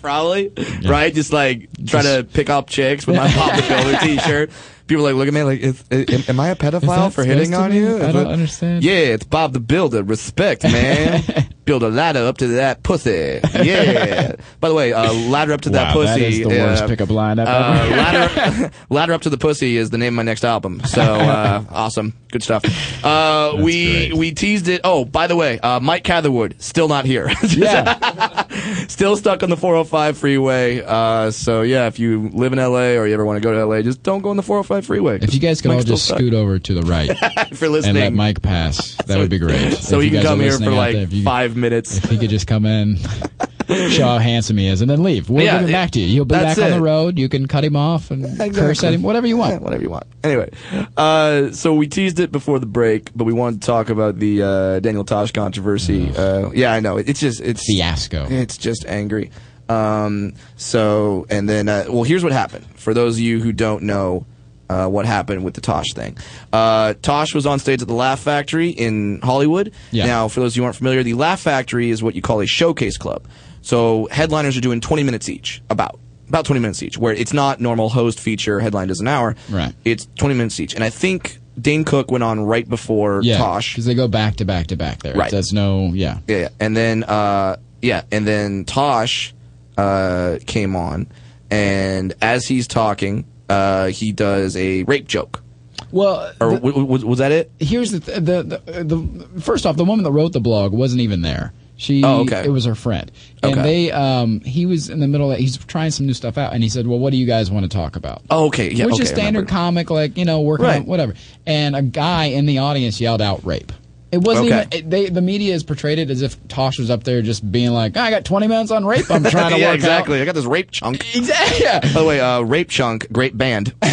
probably 0.07 0.51
right. 0.85 1.13
Just 1.13 1.33
like 1.33 1.69
try 1.85 2.01
to 2.01 2.25
pick 2.31 2.49
up 2.49 2.69
chicks 2.69 3.05
with 3.05 3.15
my 3.15 3.33
Bob 3.35 3.55
the 3.55 3.67
Builder 3.67 3.97
T-shirt. 3.99 4.51
People 4.87 5.03
like 5.03 5.15
look 5.15 5.27
at 5.27 5.33
me 5.33 5.43
like, 5.43 5.59
is, 5.59 5.83
is, 5.91 6.29
am 6.29 6.39
I 6.39 6.49
a 6.49 6.55
pedophile 6.55 7.11
for 7.11 7.23
hitting 7.25 7.53
on 7.53 7.71
be? 7.71 7.77
you? 7.77 7.97
I 7.97 8.11
don't 8.13 8.27
it- 8.27 8.31
understand. 8.31 8.83
Yeah, 8.83 8.93
it's 8.93 9.25
Bob 9.25 9.51
the 9.53 9.59
Builder. 9.59 10.01
Respect, 10.01 10.63
man. 10.63 11.23
Build 11.65 11.83
a 11.83 11.89
ladder 11.89 12.25
up 12.25 12.37
to 12.37 12.47
that 12.47 12.81
pussy. 12.83 13.41
Yeah. 13.53 14.35
By 14.61 14.69
the 14.69 14.73
way, 14.73 14.93
uh, 14.93 15.11
ladder 15.11 15.51
up 15.51 15.59
to 15.61 15.69
that 15.71 15.91
pussy. 15.91 16.05
that 16.07 16.21
is 16.21 16.39
the 16.39 16.47
worst 16.47 16.83
uh, 16.83 16.87
pickup 16.87 17.09
line 17.09 17.39
I've 17.39 17.47
uh, 17.49 17.83
ever. 17.83 17.95
ladder, 17.97 18.71
ladder 18.89 19.11
up 19.13 19.23
to 19.23 19.29
the 19.29 19.37
pussy 19.37 19.75
is 19.75 19.89
the 19.89 19.97
name 19.97 20.13
of 20.13 20.15
my 20.15 20.23
next 20.23 20.45
album. 20.45 20.79
So 20.85 21.01
uh, 21.01 21.65
awesome, 21.69 22.13
good 22.31 22.41
stuff. 22.41 22.63
Uh, 23.03 23.57
we 23.61 24.07
great. 24.07 24.13
we 24.13 24.31
teased 24.31 24.69
it. 24.69 24.79
Oh, 24.85 25.03
by 25.03 25.27
the 25.27 25.35
way, 25.35 25.59
uh, 25.59 25.81
Mike 25.81 26.05
Catherwood 26.05 26.55
still 26.59 26.87
not 26.87 27.03
here. 27.03 27.29
yeah. 27.49 28.47
still 28.87 29.17
stuck 29.17 29.43
on 29.43 29.49
the 29.49 29.57
405 29.57 30.17
freeway. 30.17 30.81
Uh, 30.81 31.31
so 31.31 31.63
yeah, 31.63 31.87
if 31.87 31.99
you 31.99 32.29
live 32.29 32.53
in 32.53 32.59
LA 32.59 32.95
or 32.95 33.05
you 33.07 33.13
ever 33.13 33.25
want 33.25 33.35
to 33.35 33.41
go 33.41 33.51
to 33.53 33.65
LA, 33.65 33.81
just 33.81 34.03
don't 34.03 34.21
go 34.21 34.29
on 34.29 34.37
the 34.37 34.43
405 34.43 34.76
freeway. 34.81 35.19
If 35.21 35.33
you 35.33 35.39
guys 35.39 35.61
could 35.61 35.69
Mike's 35.69 35.85
all 35.85 35.95
just 35.95 36.07
scoot 36.07 36.33
over 36.33 36.59
to 36.59 36.73
the 36.73 36.81
right 36.83 37.09
for 37.55 37.65
and 37.65 37.93
let 37.93 38.13
Mike 38.13 38.41
pass, 38.41 38.95
that 39.05 39.17
would 39.17 39.29
be 39.29 39.39
great. 39.39 39.73
so 39.77 39.97
If 39.97 40.03
he 40.03 40.09
you 40.09 40.15
can 40.17 40.23
come 40.25 40.39
here 40.39 40.57
for 40.57 40.71
like 40.71 40.93
there, 40.95 41.05
you- 41.07 41.23
five 41.23 41.55
minutes. 41.55 41.97
If 41.97 42.09
he 42.09 42.17
could 42.17 42.29
just 42.29 42.47
come 42.47 42.65
in, 42.65 42.97
show 43.67 44.05
how 44.05 44.17
handsome 44.19 44.57
he 44.57 44.67
is, 44.67 44.81
and 44.81 44.89
then 44.89 45.03
leave. 45.03 45.29
We'll 45.29 45.43
Yeah, 45.43 45.53
give 45.53 45.61
him 45.63 45.69
it- 45.69 45.73
back 45.73 45.91
to 45.91 45.99
you. 45.99 46.07
He'll 46.07 46.25
be 46.25 46.35
back 46.35 46.57
on 46.57 46.63
it. 46.65 46.69
the 46.71 46.81
road. 46.81 47.17
You 47.19 47.27
can 47.29 47.47
cut 47.47 47.63
him 47.63 47.75
off 47.75 48.11
and 48.11 48.23
curse 48.55 48.83
at 48.83 48.93
him, 48.93 49.01
whatever 49.03 49.27
you 49.27 49.37
Yeah, 49.37 49.49
want. 49.51 49.61
whatever 49.63 49.83
you 49.83 49.89
want. 49.89 50.05
Anyway, 50.23 50.49
uh, 50.95 51.51
so 51.51 51.73
we 51.73 51.87
teased 51.87 52.19
it 52.19 52.31
before 52.31 52.59
the 52.59 52.65
break, 52.65 53.11
but 53.15 53.23
we 53.25 53.33
wanted 53.33 53.61
to 53.61 53.65
talk 53.65 53.89
about 53.89 54.19
the 54.19 54.41
uh, 54.43 54.79
Daniel 54.79 55.03
Tosh 55.03 55.31
controversy. 55.31 56.11
Uh, 56.15 56.49
yeah, 56.51 56.71
I 56.73 56.79
know. 56.79 56.97
It's 56.97 57.19
just 57.19 57.41
it's 57.41 57.65
Fiasco. 57.65 58.27
It's 58.29 58.57
just 58.57 58.85
angry. 58.87 59.31
Um, 59.69 60.33
so 60.55 61.25
and 61.29 61.49
then 61.49 61.67
uh, 61.67 61.85
well, 61.89 62.03
here's 62.03 62.23
what 62.23 62.31
happened. 62.31 62.65
For 62.75 62.93
those 62.93 63.15
of 63.15 63.19
you 63.21 63.41
who 63.41 63.51
don't 63.51 63.83
know. 63.83 64.25
Uh, 64.69 64.87
what 64.87 65.05
happened 65.05 65.45
with 65.45 65.53
the 65.53 65.61
Tosh 65.61 65.93
thing? 65.93 66.17
Uh, 66.51 66.93
Tosh 67.01 67.33
was 67.33 67.45
on 67.45 67.59
stage 67.59 67.81
at 67.81 67.87
the 67.87 67.93
Laugh 67.93 68.19
Factory 68.19 68.69
in 68.69 69.21
Hollywood. 69.21 69.71
Yeah. 69.91 70.05
Now, 70.07 70.27
for 70.27 70.41
those 70.41 70.53
of 70.53 70.57
you 70.57 70.61
who 70.63 70.65
aren't 70.65 70.75
familiar, 70.75 71.03
the 71.03 71.13
Laugh 71.13 71.39
Factory 71.39 71.89
is 71.89 72.03
what 72.03 72.15
you 72.15 72.21
call 72.21 72.41
a 72.41 72.47
showcase 72.47 72.97
club. 72.97 73.25
So 73.61 74.07
headliners 74.11 74.57
are 74.57 74.61
doing 74.61 74.81
20 74.81 75.03
minutes 75.03 75.29
each, 75.29 75.61
about 75.69 75.99
about 76.29 76.45
20 76.45 76.59
minutes 76.59 76.83
each, 76.83 76.97
where 76.97 77.13
it's 77.13 77.31
not 77.31 77.61
normal 77.61 77.87
host 77.87 78.19
feature 78.19 78.59
headline 78.59 78.89
does 78.89 78.99
an 78.99 79.07
hour. 79.07 79.35
Right. 79.49 79.73
It's 79.85 80.07
20 80.17 80.35
minutes 80.35 80.59
each, 80.59 80.73
and 80.73 80.83
I 80.83 80.89
think 80.89 81.39
Dane 81.59 81.85
Cook 81.85 82.11
went 82.11 82.23
on 82.23 82.41
right 82.41 82.67
before 82.67 83.21
Yeah, 83.23 83.37
Tosh. 83.37 83.73
because 83.73 83.85
they 83.85 83.95
go 83.95 84.07
back 84.09 84.35
to 84.37 84.45
back 84.45 84.67
to 84.67 84.75
back 84.75 84.99
there. 85.03 85.15
Right. 85.15 85.31
That's 85.31 85.53
no, 85.53 85.91
yeah. 85.93 86.19
Yeah, 86.27 86.37
yeah. 86.37 86.49
and 86.59 86.75
then 86.75 87.03
uh, 87.05 87.57
yeah, 87.81 88.03
and 88.11 88.27
then 88.27 88.65
Tosh 88.65 89.33
uh, 89.77 90.39
came 90.45 90.75
on, 90.75 91.07
and 91.49 92.13
as 92.21 92.45
he's 92.47 92.67
talking, 92.67 93.25
uh, 93.49 93.87
he 93.87 94.11
does 94.11 94.55
a 94.57 94.83
rape 94.83 95.07
joke. 95.07 95.43
Well, 95.91 96.31
Or 96.41 96.49
the- 96.51 96.55
w- 96.59 96.73
w- 96.85 97.05
was, 97.07 97.19
that 97.19 97.31
it? 97.31 97.51
here's 97.59 97.91
the, 97.91 97.99
th- 97.99 98.17
the, 98.17 98.43
the 98.65 98.83
the 98.83 99.41
first 99.41 99.65
off, 99.65 99.77
the 99.77 99.85
woman 99.85 100.03
that 100.03 100.11
wrote 100.11 100.33
the 100.33 100.41
blog 100.41 100.73
wasn't 100.73 101.01
even 101.01 101.21
there. 101.21 101.53
She, 101.79 102.03
Oh, 102.03 102.21
okay. 102.21 102.43
it 102.43 102.49
was 102.49 102.65
her 102.65 102.73
friend, 102.73 103.11
and 103.43 103.53
Okay. 103.53 103.61
they, 103.61 103.91
um, 103.91 104.39
he 104.39 104.65
was 104.65 104.89
in 104.89 104.99
the 104.99 105.07
middle. 105.07 105.31
Of, 105.31 105.37
he's 105.37 105.57
trying 105.57 105.91
some 105.91 106.07
new 106.07 106.13
stuff 106.15 106.35
out, 106.35 106.53
and 106.53 106.63
he 106.63 106.69
said, 106.69 106.87
"Well, 106.87 106.97
what 106.97 107.11
do 107.11 107.17
you 107.17 107.27
guys 107.27 107.51
want 107.51 107.65
to 107.65 107.69
talk 107.69 107.95
about?" 107.95 108.23
Oh, 108.31 108.47
okay, 108.47 108.71
yeah, 108.71 108.85
which 108.85 108.95
okay, 108.95 109.03
is 109.03 109.09
standard 109.09 109.47
comic, 109.47 109.91
like 109.91 110.17
you 110.17 110.25
know, 110.25 110.41
working 110.41 110.65
Right. 110.65 110.79
on 110.79 110.87
whatever. 110.87 111.13
And 111.45 111.75
a 111.75 111.83
guy 111.83 112.25
in 112.25 112.47
the 112.47 112.57
audience 112.57 112.99
yelled 112.99 113.21
out 113.21 113.45
rape. 113.45 113.71
It 114.09 114.19
wasn't 114.19 114.47
Okay. 114.47 114.57
even. 114.61 114.67
It, 114.71 114.89
they, 114.89 115.09
the 115.09 115.21
media 115.21 115.51
has 115.53 115.63
portrayed 115.63 115.99
it 115.99 116.09
as 116.09 116.21
if 116.21 116.47
Tosh 116.47 116.79
was 116.79 116.89
up 116.89 117.03
there 117.03 117.21
just 117.21 117.49
being 117.51 117.71
like, 117.71 117.97
"I 117.97 118.09
got 118.09 118.23
20 118.23 118.47
minutes 118.47 118.71
on 118.71 118.85
rape. 118.85 119.09
I'm 119.11 119.21
trying 119.23 119.53
to 119.53 119.59
yeah, 119.59 119.67
work 119.67 119.75
exactly. 119.75 120.21
I 120.21 120.25
got 120.25 120.35
this 120.35 120.45
rape 120.45 120.71
chunk. 120.71 121.13
Exactly. 121.15 121.65
Yeah. 121.65 121.79
By 121.81 121.87
the 121.89 122.05
way, 122.05 122.19
uh, 122.21 122.39
rape 122.41 122.69
chunk, 122.69 123.11
great 123.11 123.37
band. 123.37 123.73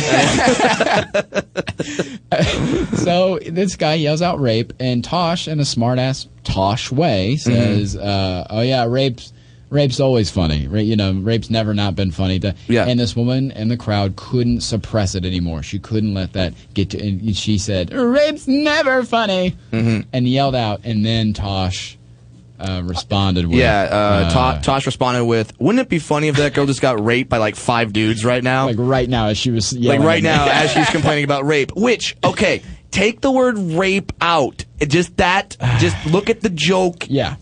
so 2.97 3.39
this 3.41 3.77
guy 3.77 3.95
yells 3.95 4.23
out 4.23 4.41
rape, 4.41 4.73
and 4.81 5.03
Tosh, 5.05 5.49
in 5.49 5.59
a 5.61 5.65
smartass 5.65 6.27
Tosh 6.45 6.91
way, 6.93 7.37
says, 7.37 7.97
Mm-hmm. 7.97 8.07
uh, 8.07 8.45
"Oh 8.51 8.61
yeah, 8.61 8.85
rape's 8.87 9.33
rape's 9.71 10.01
always 10.01 10.31
funny. 10.31 10.69
Ra- 10.69 10.81
you 10.81 10.97
know, 10.97 11.13
rape's 11.13 11.51
never 11.51 11.75
not 11.75 11.95
been 11.97 12.11
funny." 12.11 12.39
To, 12.41 12.55
Yeah. 12.69 12.87
And 12.87 12.99
this 12.99 13.15
woman 13.17 13.51
in 13.53 13.69
the 13.69 13.77
crowd 13.77 14.17
couldn't 14.17 14.61
suppress 14.63 15.15
it 15.15 15.25
anymore. 15.25 15.63
She 15.63 15.79
couldn't 15.79 16.15
let 16.15 16.33
that 16.35 16.55
get 16.75 16.91
to. 16.91 17.01
And 17.01 17.37
she 17.37 17.59
said, 17.59 17.93
"Rape's 17.93 18.47
never 18.49 19.03
funny," 19.05 19.57
Mm-hmm. 19.73 20.09
and 20.13 20.29
yelled 20.29 20.55
out. 20.55 20.81
And 20.85 21.05
then 21.05 21.33
Tosh 21.33 21.99
uh, 22.61 22.83
responded 22.85 23.47
with, 23.47 23.59
Yeah, 23.59 23.89
uh, 23.91 24.31
uh, 24.39 24.61
Tosh 24.63 24.87
responded 24.87 25.25
with, 25.25 25.53
"Wouldn't 25.61 25.81
it 25.81 25.89
be 25.89 25.99
funny 25.99 26.29
if 26.29 26.37
that 26.37 26.55
girl 26.55 26.67
just 26.67 26.81
got 26.81 27.05
raped 27.05 27.29
by 27.29 27.39
like 27.39 27.57
five 27.57 27.93
dudes 27.93 28.25
right 28.25 28.43
now? 28.45 28.67
like 28.67 28.77
right 28.79 29.09
now 29.09 29.27
as 29.27 29.37
she 29.39 29.51
was 29.51 29.77
like 29.77 30.01
right 30.01 30.23
now 30.23 30.47
as 30.49 30.71
she's 30.71 30.89
complaining 30.91 31.25
about 31.25 31.45
rape. 31.47 31.73
Which 31.75 32.17
okay, 32.23 32.63
take 32.93 33.21
the 33.21 33.33
word 33.33 33.59
rape 33.59 34.13
out. 34.21 34.65
It 34.79 34.87
Just 34.87 35.17
that. 35.17 35.57
Just 35.79 35.97
look 36.07 36.31
at 36.31 36.43
the 36.43 36.49
joke. 36.51 37.07
yeah." 37.11 37.37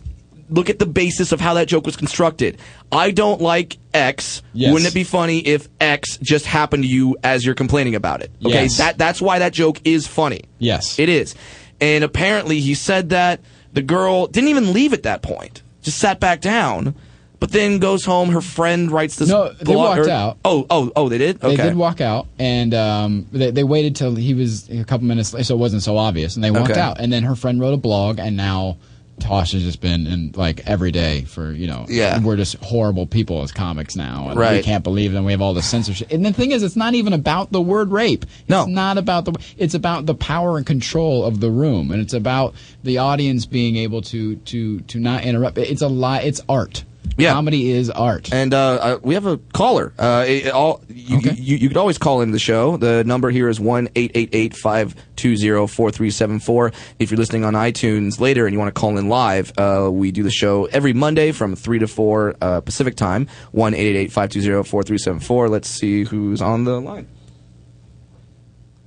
Look 0.52 0.68
at 0.70 0.78
the 0.78 0.86
basis 0.86 1.32
of 1.32 1.40
how 1.40 1.54
that 1.54 1.66
joke 1.68 1.86
was 1.86 1.96
constructed. 1.96 2.58
I 2.90 3.10
don't 3.10 3.40
like 3.40 3.78
X. 3.94 4.42
Yes. 4.52 4.72
Wouldn't 4.72 4.90
it 4.90 4.94
be 4.94 5.04
funny 5.04 5.38
if 5.40 5.68
X 5.80 6.18
just 6.18 6.44
happened 6.46 6.82
to 6.84 6.88
you 6.88 7.16
as 7.24 7.44
you're 7.44 7.54
complaining 7.54 7.94
about 7.94 8.22
it? 8.22 8.30
Okay, 8.44 8.62
Yes. 8.64 8.78
that 8.78 8.98
that's 8.98 9.20
why 9.22 9.38
that 9.38 9.52
joke 9.52 9.80
is 9.84 10.06
funny. 10.06 10.42
Yes. 10.58 10.98
It 10.98 11.08
is. 11.08 11.34
And 11.80 12.04
apparently 12.04 12.60
he 12.60 12.74
said 12.74 13.08
that 13.10 13.40
the 13.72 13.82
girl 13.82 14.26
didn't 14.26 14.50
even 14.50 14.72
leave 14.72 14.92
at 14.92 15.02
that 15.04 15.22
point. 15.22 15.62
Just 15.82 15.98
sat 15.98 16.20
back 16.20 16.40
down. 16.40 16.94
But 17.40 17.50
then 17.50 17.80
goes 17.80 18.04
home. 18.04 18.28
Her 18.28 18.40
friend 18.40 18.88
writes 18.92 19.16
this. 19.16 19.28
No, 19.28 19.52
they 19.52 19.64
blog- 19.74 19.96
walked 19.96 20.06
or- 20.06 20.10
out. 20.10 20.38
Oh, 20.44 20.64
oh, 20.70 20.92
oh! 20.94 21.08
They 21.08 21.18
did. 21.18 21.40
They 21.40 21.56
did 21.56 21.74
walk 21.74 22.00
out, 22.00 22.28
and 22.38 22.72
um, 22.72 23.26
they, 23.32 23.50
they 23.50 23.64
waited 23.64 23.96
till 23.96 24.14
he 24.14 24.32
was 24.32 24.70
a 24.70 24.84
couple 24.84 25.08
minutes, 25.08 25.30
so 25.30 25.54
it 25.56 25.58
wasn't 25.58 25.82
so 25.82 25.96
obvious, 25.98 26.36
and 26.36 26.44
they 26.44 26.52
walked 26.52 26.70
Okay. 26.70 26.80
out. 26.80 27.00
And 27.00 27.12
then 27.12 27.24
her 27.24 27.34
friend 27.34 27.60
wrote 27.60 27.74
a 27.74 27.78
blog, 27.78 28.20
and 28.20 28.36
now 28.36 28.76
Tosh 29.20 29.52
has 29.52 29.62
just 29.62 29.80
been 29.80 30.06
in 30.06 30.32
like 30.34 30.66
every 30.66 30.90
day 30.90 31.22
for 31.22 31.52
you 31.52 31.66
know. 31.66 31.86
Yeah. 31.88 32.18
we're 32.20 32.36
just 32.36 32.56
horrible 32.56 33.06
people 33.06 33.42
as 33.42 33.52
comics 33.52 33.94
now, 33.94 34.28
and 34.30 34.38
we 34.38 34.62
can't 34.62 34.82
believe 34.82 35.12
them. 35.12 35.24
We 35.24 35.32
have 35.32 35.40
all 35.42 35.54
the 35.54 35.62
censorship, 35.62 36.10
and 36.10 36.24
the 36.24 36.32
thing 36.32 36.50
is, 36.50 36.62
it's 36.62 36.76
not 36.76 36.94
even 36.94 37.12
about 37.12 37.52
the 37.52 37.60
word 37.60 37.92
rape. 37.92 38.24
It's 38.24 38.48
No. 38.48 38.64
not 38.66 38.98
about 38.98 39.24
the. 39.26 39.32
It's 39.58 39.74
about 39.74 40.06
the 40.06 40.14
power 40.14 40.56
and 40.56 40.66
control 40.66 41.24
of 41.24 41.40
the 41.40 41.50
room, 41.50 41.90
and 41.92 42.00
it's 42.00 42.14
about 42.14 42.54
the 42.82 42.98
audience 42.98 43.46
being 43.46 43.76
able 43.76 44.02
to 44.02 44.36
to 44.36 44.80
to 44.80 44.98
not 44.98 45.24
interrupt. 45.24 45.56
It's 45.58 45.82
a 45.82 45.88
lie. 45.88 46.20
It's 46.20 46.40
art. 46.48 46.84
Yeah. 47.18 47.32
comedy 47.34 47.70
is 47.70 47.90
art. 47.90 48.32
And 48.32 48.54
uh, 48.54 48.58
uh, 48.74 48.98
we 49.02 49.14
have 49.14 49.26
a 49.26 49.36
caller. 49.52 49.92
Uh, 49.98 50.24
it, 50.26 50.46
it 50.46 50.52
all 50.52 50.82
you, 50.88 51.18
Okay. 51.18 51.34
you, 51.34 51.56
you 51.58 51.68
could 51.68 51.76
always 51.76 51.98
call 51.98 52.22
in 52.22 52.30
the 52.30 52.38
show. 52.38 52.76
The 52.78 53.04
number 53.04 53.30
here 53.30 53.48
is 53.48 53.60
one 53.60 53.88
eight 53.96 54.12
eight 54.14 54.30
eight 54.32 54.56
five 54.56 54.94
two 55.16 55.36
zero 55.36 55.66
four 55.66 55.90
three 55.90 56.10
seven 56.10 56.40
four. 56.40 56.72
If 56.98 57.10
you're 57.10 57.18
listening 57.18 57.44
on 57.44 57.52
iTunes 57.54 58.18
later 58.18 58.46
and 58.46 58.54
you 58.54 58.58
want 58.58 58.74
to 58.74 58.80
call 58.80 58.96
in 58.96 59.08
live, 59.08 59.52
uh, 59.58 59.90
we 59.92 60.10
do 60.10 60.22
the 60.22 60.30
show 60.30 60.64
every 60.66 60.92
Monday 60.94 61.32
from 61.32 61.54
three 61.54 61.78
to 61.80 61.86
four 61.86 62.34
uh, 62.40 62.60
Pacific 62.62 62.96
time. 62.96 63.28
One 63.50 63.74
eight 63.74 63.88
eight 63.88 63.96
eight 63.96 64.12
five 64.12 64.30
two 64.30 64.40
zero 64.40 64.64
four 64.64 64.82
three 64.82 64.98
seven 64.98 65.20
four. 65.20 65.48
Let's 65.50 65.68
see 65.68 66.04
who's 66.04 66.40
on 66.40 66.64
the 66.64 66.80
line. 66.80 67.08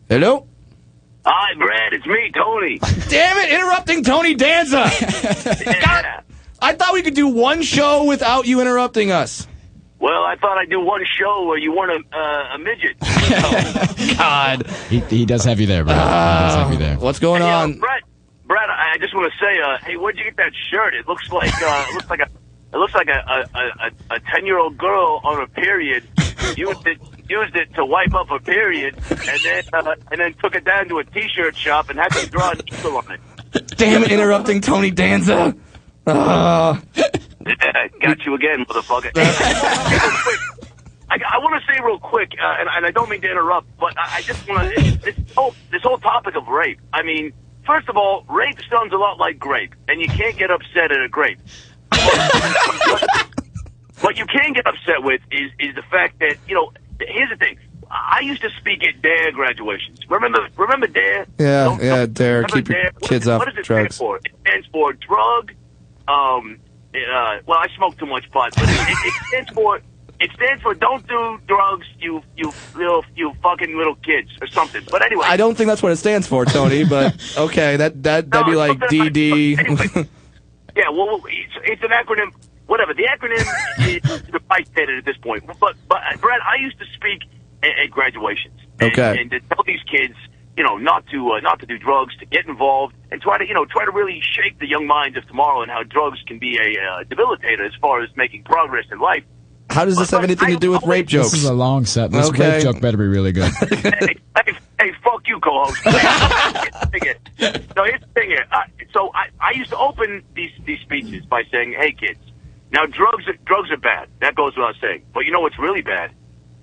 Hello. 0.10 0.48
Hi, 1.28 1.54
Brad. 1.58 1.94
It's 1.94 2.06
me, 2.06 2.32
Tony. 2.36 2.78
Damn 3.10 3.38
it! 3.38 3.52
Interrupting 3.54 4.04
Tony 4.04 4.36
Danza. 4.36 4.90
Yeah. 5.66 6.22
I 6.62 6.74
thought 6.74 6.94
we 6.94 7.02
could 7.02 7.14
do 7.16 7.28
one 7.28 7.62
show 7.62 8.06
without 8.06 8.46
you 8.48 8.62
interrupting 8.62 9.12
us. 9.12 9.48
Well, 10.00 10.24
I 10.24 10.36
thought 10.36 10.58
I'd 10.58 10.70
do 10.70 10.80
one 10.82 11.02
show 11.18 11.46
where 11.46 11.58
you 11.58 11.72
weren't 11.74 12.06
a, 12.14 12.18
uh, 12.18 12.56
a 12.56 12.58
midget. 12.60 12.98
God. 14.18 14.68
he, 14.90 15.00
he 15.02 15.26
does 15.26 15.44
have 15.46 15.60
you 15.60 15.68
there, 15.68 15.84
bro. 15.84 15.94
he 15.94 16.00
does 16.00 16.56
have 16.56 16.72
you 16.72 16.78
there. 16.78 16.98
What's 16.98 17.20
going 17.20 17.42
Hey, 17.42 17.50
uh, 17.52 17.64
on? 17.64 17.80
Brad, 17.80 18.02
Brad, 18.46 18.70
I 18.70 18.94
I 18.96 18.98
just 19.00 19.16
want 19.16 19.32
to 19.32 19.38
say, 19.40 19.60
uh, 19.62 19.78
hey, 19.86 19.98
where'd 19.98 20.18
you 20.18 20.24
get 20.26 20.38
that 20.38 20.52
shirt? 20.70 20.94
It 20.94 21.08
looks 21.08 21.32
like 21.32 21.52
uh, 21.62 21.86
it 21.90 21.94
looks 21.96 22.10
like 22.10 22.20
a 22.20 22.28
it 22.74 22.78
looks 22.78 22.94
like 22.94 23.08
a 23.08 23.48
a- 23.56 23.60
a 23.60 24.16
a 24.16 24.20
ten 24.34 24.46
year 24.46 24.58
old 24.60 24.78
girl 24.78 25.22
on 25.24 25.42
a 25.42 25.48
period 25.48 26.04
used 26.56 26.86
it 26.86 27.00
used 27.30 27.56
it 27.56 27.74
to 27.76 27.86
wipe 27.86 28.14
up 28.14 28.30
a 28.32 28.40
period, 28.40 28.96
and 29.10 29.40
then 29.44 29.64
uh, 29.74 29.96
and 30.12 30.20
then 30.20 30.34
took 30.36 30.56
it 30.56 30.64
down 30.66 30.88
to 30.90 31.00
a 31.00 31.04
t-shirt 31.06 31.56
shop 31.56 31.90
and 31.90 31.98
had 31.98 32.10
to 32.12 32.30
draw 32.30 32.52
an 32.52 32.62
eagle 32.68 32.98
on 32.98 33.12
it. 33.12 33.68
Damn 33.78 34.04
it, 34.04 34.12
interrupting 34.12 34.62
Tony 34.62 34.92
Danza. 34.92 35.56
Yeah, 36.08 36.78
got 38.02 38.26
you 38.26 38.36
again, 38.36 38.66
motherfucker. 38.66 39.12
Hey, 39.16 39.24
real 39.94 40.12
quick, 40.24 40.40
I, 41.10 41.18
I 41.34 41.38
want 41.40 41.62
to 41.62 41.74
say 41.74 41.80
real 41.84 42.00
quick, 42.00 42.32
uh, 42.42 42.56
and, 42.60 42.70
and 42.76 42.86
I 42.86 42.92
don't 42.92 43.10
mean 43.10 43.22
to 43.22 43.30
interrupt, 43.32 43.68
but 43.80 43.98
I, 43.98 44.18
I 44.18 44.22
just 44.22 44.48
want 44.48 44.74
to 44.76 44.82
this 45.00 45.16
whole 45.36 45.54
this 45.72 45.82
whole 45.84 45.98
topic 46.00 46.36
of 46.36 46.48
rape. 46.48 46.80
I 46.94 47.04
mean, 47.04 47.34
first 47.66 47.88
of 47.90 47.98
all, 47.98 48.24
rape 48.30 48.58
sounds 48.70 48.94
a 48.94 48.98
lot 48.98 49.18
like 49.20 49.38
grape, 49.40 49.74
and 49.88 50.02
you 50.02 50.08
can't 50.08 50.38
get 50.38 50.50
upset 50.52 50.92
at 50.92 51.02
a 51.04 51.08
grape. 51.10 51.40
what 54.02 54.18
you 54.18 54.26
can 54.26 54.54
get 54.54 54.66
upset 54.68 55.02
with 55.04 55.22
is 55.32 55.52
is 55.60 55.76
the 55.76 55.84
fact 55.92 56.20
that 56.20 56.38
you 56.48 56.56
know. 56.56 56.72
Here's 57.00 57.30
the 57.30 57.36
thing. 57.36 57.58
I 57.92 58.22
used 58.22 58.42
to 58.42 58.50
speak 58.60 58.84
at 58.88 59.02
DARE 59.02 59.32
graduations. 59.34 60.00
Remember, 60.10 60.48
remember 60.58 60.88
DARE? 60.88 61.26
Yeah, 61.38 61.66
Don't- 61.66 61.84
yeah, 61.84 61.96
don't- 61.98 62.14
DARE. 62.14 62.36
remember 62.38 62.56
Keep 62.56 62.70
your 62.70 62.82
DARE? 62.84 62.92
What- 62.94 63.10
kids 63.10 63.28
off 63.28 63.40
What 63.40 63.50
does 63.50 63.58
it 63.58 63.66
drugs. 63.66 63.96
stand 63.96 64.08
for? 64.10 64.18
It 64.18 64.32
stands 64.42 64.68
for 64.68 64.94
drug. 64.94 65.52
Um, 66.08 66.60
uh, 66.94 67.38
well, 67.46 67.60
I 67.60 67.68
smoke 67.76 67.98
too 67.98 68.06
much 68.06 68.30
pot, 68.32 68.54
but 68.56 68.64
it, 68.64 68.70
it, 68.70 69.06
it 69.08 69.14
stands 69.28 69.50
for 69.52 69.82
it 70.20 70.32
stands 70.32 70.62
for 70.64 70.74
don't 70.74 71.06
do 71.08 71.40
drugs, 71.48 71.86
you 72.00 72.24
you 72.38 72.54
little 72.76 73.04
you 73.16 73.34
fucking 73.44 73.76
little 73.78 73.96
kids 73.96 74.30
or 74.42 74.48
something. 74.48 74.82
But 74.90 75.04
anyway, 75.06 75.26
I 75.28 75.36
don't 75.36 75.56
think 75.56 75.68
that's 75.68 75.84
what 75.84 75.92
it 75.92 75.98
stands 75.98 76.26
for, 76.28 76.46
Tony. 76.46 76.86
But 76.86 77.16
okay, 77.38 77.76
that 77.78 78.02
that 78.04 78.32
that'd 78.32 78.46
be 78.46 78.52
No, 78.54 78.58
like 78.58 78.80
something 78.80 79.00
like- 79.00 79.14
DD. 79.14 80.08
Yeah, 80.76 80.90
well, 80.90 81.22
it's, 81.28 81.54
it's 81.64 81.84
an 81.84 81.90
acronym. 81.90 82.34
Whatever 82.68 82.94
the 82.94 83.04
acronym 83.04 83.46
is 83.88 84.22
devastated 84.24 84.98
at 84.98 85.06
this 85.06 85.18
point. 85.18 85.46
But 85.48 85.76
but 85.88 85.98
uh, 85.98 86.18
Brad, 86.18 86.42
I 86.42 86.56
used 86.62 86.78
to 86.80 86.86
speak 86.96 87.24
at, 87.64 87.70
at 87.84 87.92
graduations. 87.92 88.60
And, 88.80 88.92
Okay. 88.92 89.22
And 89.22 89.32
to 89.32 89.40
tell 89.42 89.64
these 89.66 89.82
kids, 89.84 90.16
you 90.58 90.64
know, 90.64 90.78
not 90.78 91.06
to 91.08 91.32
uh, 91.34 91.40
not 91.42 91.60
to 91.60 91.66
do 91.66 91.78
drugs, 91.78 92.16
to 92.18 92.26
get 92.26 92.46
involved, 92.46 92.96
and 93.12 93.22
try 93.22 93.38
to 93.38 93.48
you 93.48 93.54
know 93.54 93.66
try 93.66 93.86
to 93.86 93.92
really 93.92 94.22
shake 94.22 94.58
the 94.60 94.68
young 94.68 94.88
minds 94.88 95.18
of 95.18 95.28
tomorrow 95.28 95.62
and 95.62 95.72
how 95.72 95.84
drugs 95.84 96.22
can 96.28 96.40
be 96.40 96.58
a 96.58 96.80
uh, 96.82 97.04
debilitator 97.04 97.66
as 97.66 97.74
far 97.82 98.02
as 98.02 98.10
making 98.16 98.44
progress 98.44 98.86
in 98.92 99.00
life. 99.00 99.24
How 99.70 99.84
does 99.84 99.98
this 99.98 100.12
have 100.12 100.24
anything 100.24 100.50
to 100.50 100.58
do 100.58 100.72
with 100.72 100.84
rape 100.84 101.08
jokes? 101.08 101.32
This 101.32 101.42
is 101.42 101.50
a 101.50 101.54
long 101.54 101.86
set. 101.86 102.12
This 102.12 102.30
Okay. 102.30 102.52
rape 102.58 102.64
joke 102.64 102.80
better 102.82 102.98
be 102.98 103.08
really 103.08 103.32
good. 103.32 103.52
hey, 103.70 104.16
hey, 104.46 104.54
hey, 104.80 104.92
fuck 105.04 105.24
you, 105.28 105.40
co-host. 105.40 105.84
no, 105.86 105.92
here's 107.84 108.00
the 108.02 108.08
thing 108.14 108.30
here. 108.30 108.46
Uh, 108.52 108.62
so 108.94 109.12
I, 109.14 109.28
I 109.42 109.52
used 109.52 109.72
to 109.72 109.78
open 109.78 110.24
these 110.36 110.52
these 110.66 110.80
speeches 110.82 111.26
by 111.26 111.44
saying, 111.52 111.74
"Hey, 111.78 111.92
kids, 111.92 112.20
now 112.72 112.86
drugs 112.86 113.28
are, 113.28 113.34
drugs 113.46 113.72
are 113.72 113.78
bad. 113.78 114.08
That 114.22 114.36
goes 114.36 114.56
without 114.56 114.76
saying. 114.80 115.04
But 115.14 115.26
you 115.26 115.32
know 115.32 115.42
what's 115.42 115.58
really 115.60 115.82
bad? 115.82 116.12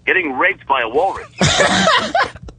Getting 0.06 0.32
raped 0.38 0.66
by 0.66 0.80
a 0.82 0.88
walrus." 0.88 1.28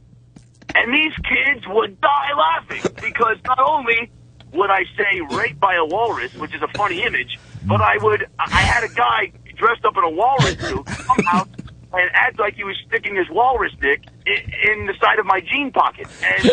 and 0.74 0.92
these 0.92 1.14
kids 1.16 1.66
would 1.68 2.00
die 2.00 2.32
laughing 2.36 2.82
because 3.02 3.36
not 3.46 3.58
only 3.60 4.10
would 4.52 4.70
I 4.70 4.84
say 4.96 5.20
raped 5.36 5.60
by 5.60 5.74
a 5.74 5.84
walrus, 5.84 6.34
which 6.34 6.54
is 6.54 6.62
a 6.62 6.68
funny 6.68 7.02
image, 7.02 7.38
but 7.64 7.80
I 7.80 7.96
would 7.98 8.26
I 8.38 8.60
had 8.60 8.84
a 8.84 8.92
guy 8.94 9.32
dressed 9.56 9.84
up 9.84 9.96
in 9.96 10.04
a 10.04 10.10
walrus 10.10 10.58
suit 10.60 10.86
come 10.86 11.26
out 11.32 11.48
and 11.92 12.10
act 12.14 12.38
like 12.38 12.54
he 12.54 12.64
was 12.64 12.76
sticking 12.86 13.14
his 13.14 13.28
walrus 13.30 13.72
dick 13.80 14.02
in, 14.26 14.52
in 14.70 14.86
the 14.86 14.94
side 15.00 15.18
of 15.18 15.26
my 15.26 15.40
jean 15.40 15.70
pocket. 15.70 16.08
And, 16.22 16.50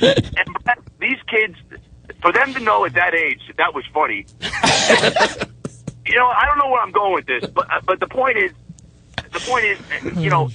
and 0.00 0.48
these 0.98 1.18
kids, 1.28 1.56
for 2.22 2.32
them 2.32 2.54
to 2.54 2.60
know 2.60 2.84
at 2.84 2.94
that 2.94 3.14
age 3.14 3.40
that 3.48 3.56
that 3.58 3.74
was 3.74 3.84
funny, 3.92 4.26
you 6.06 6.14
know, 6.14 6.26
I 6.26 6.46
don't 6.46 6.58
know 6.58 6.70
where 6.70 6.80
I'm 6.82 6.92
going 6.92 7.14
with 7.14 7.26
this, 7.26 7.46
but 7.50 7.70
uh, 7.70 7.80
but 7.84 8.00
the 8.00 8.06
point 8.06 8.38
is, 8.38 8.52
the 9.32 9.40
point 9.40 9.64
is, 9.66 9.78
you 10.16 10.30
know, 10.30 10.48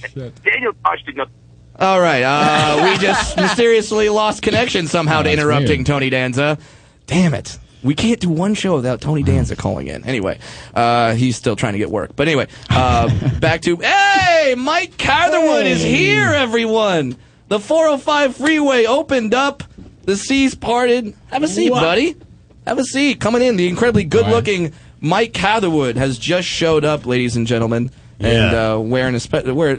Daniel 0.44 0.72
Tosh 0.84 1.02
did 1.04 1.16
nothing. 1.16 1.34
All 1.78 2.00
right, 2.00 2.22
uh, 2.22 2.90
we 2.90 2.98
just 3.04 3.36
mysteriously 3.36 4.08
lost 4.08 4.42
connection 4.42 4.86
somehow 4.86 5.22
to 5.22 5.32
interrupting 5.32 5.80
weird. 5.80 5.86
Tony 5.86 6.10
Danza. 6.10 6.58
Damn 7.06 7.34
it. 7.34 7.58
We 7.82 7.94
can't 7.94 8.18
do 8.18 8.30
one 8.30 8.54
show 8.54 8.76
without 8.76 9.02
Tony 9.02 9.22
Danza 9.22 9.56
calling 9.56 9.88
in. 9.88 10.06
Anyway, 10.06 10.38
uh, 10.74 11.14
he's 11.14 11.36
still 11.36 11.54
trying 11.54 11.74
to 11.74 11.78
get 11.78 11.90
work. 11.90 12.16
But 12.16 12.28
anyway, 12.28 12.46
uh, 12.70 13.10
back 13.40 13.60
to 13.62 13.76
hey, 13.76 14.54
Mike 14.56 14.96
Catherwood 14.96 15.66
is 15.66 15.82
here, 15.82 16.28
everyone. 16.28 17.16
The 17.48 17.60
405 17.60 18.36
freeway 18.36 18.86
opened 18.86 19.34
up. 19.34 19.62
The 20.04 20.16
seas 20.16 20.54
parted. 20.54 21.14
Have 21.26 21.42
a 21.42 21.48
seat, 21.48 21.70
buddy. 21.70 22.16
Have 22.66 22.78
a 22.78 22.84
seat. 22.84 23.20
Coming 23.20 23.42
in, 23.42 23.56
the 23.56 23.68
incredibly 23.68 24.04
good-looking 24.04 24.72
Mike 25.00 25.34
Catherwood 25.34 25.96
has 25.98 26.16
just 26.16 26.48
showed 26.48 26.84
up, 26.84 27.04
ladies 27.04 27.36
and 27.36 27.46
gentlemen, 27.46 27.90
and 28.24 28.52
Yeah. 28.52 28.72
uh, 28.74 28.78
wearing 28.78 29.18
spe- 29.18 29.46
wear, 29.46 29.76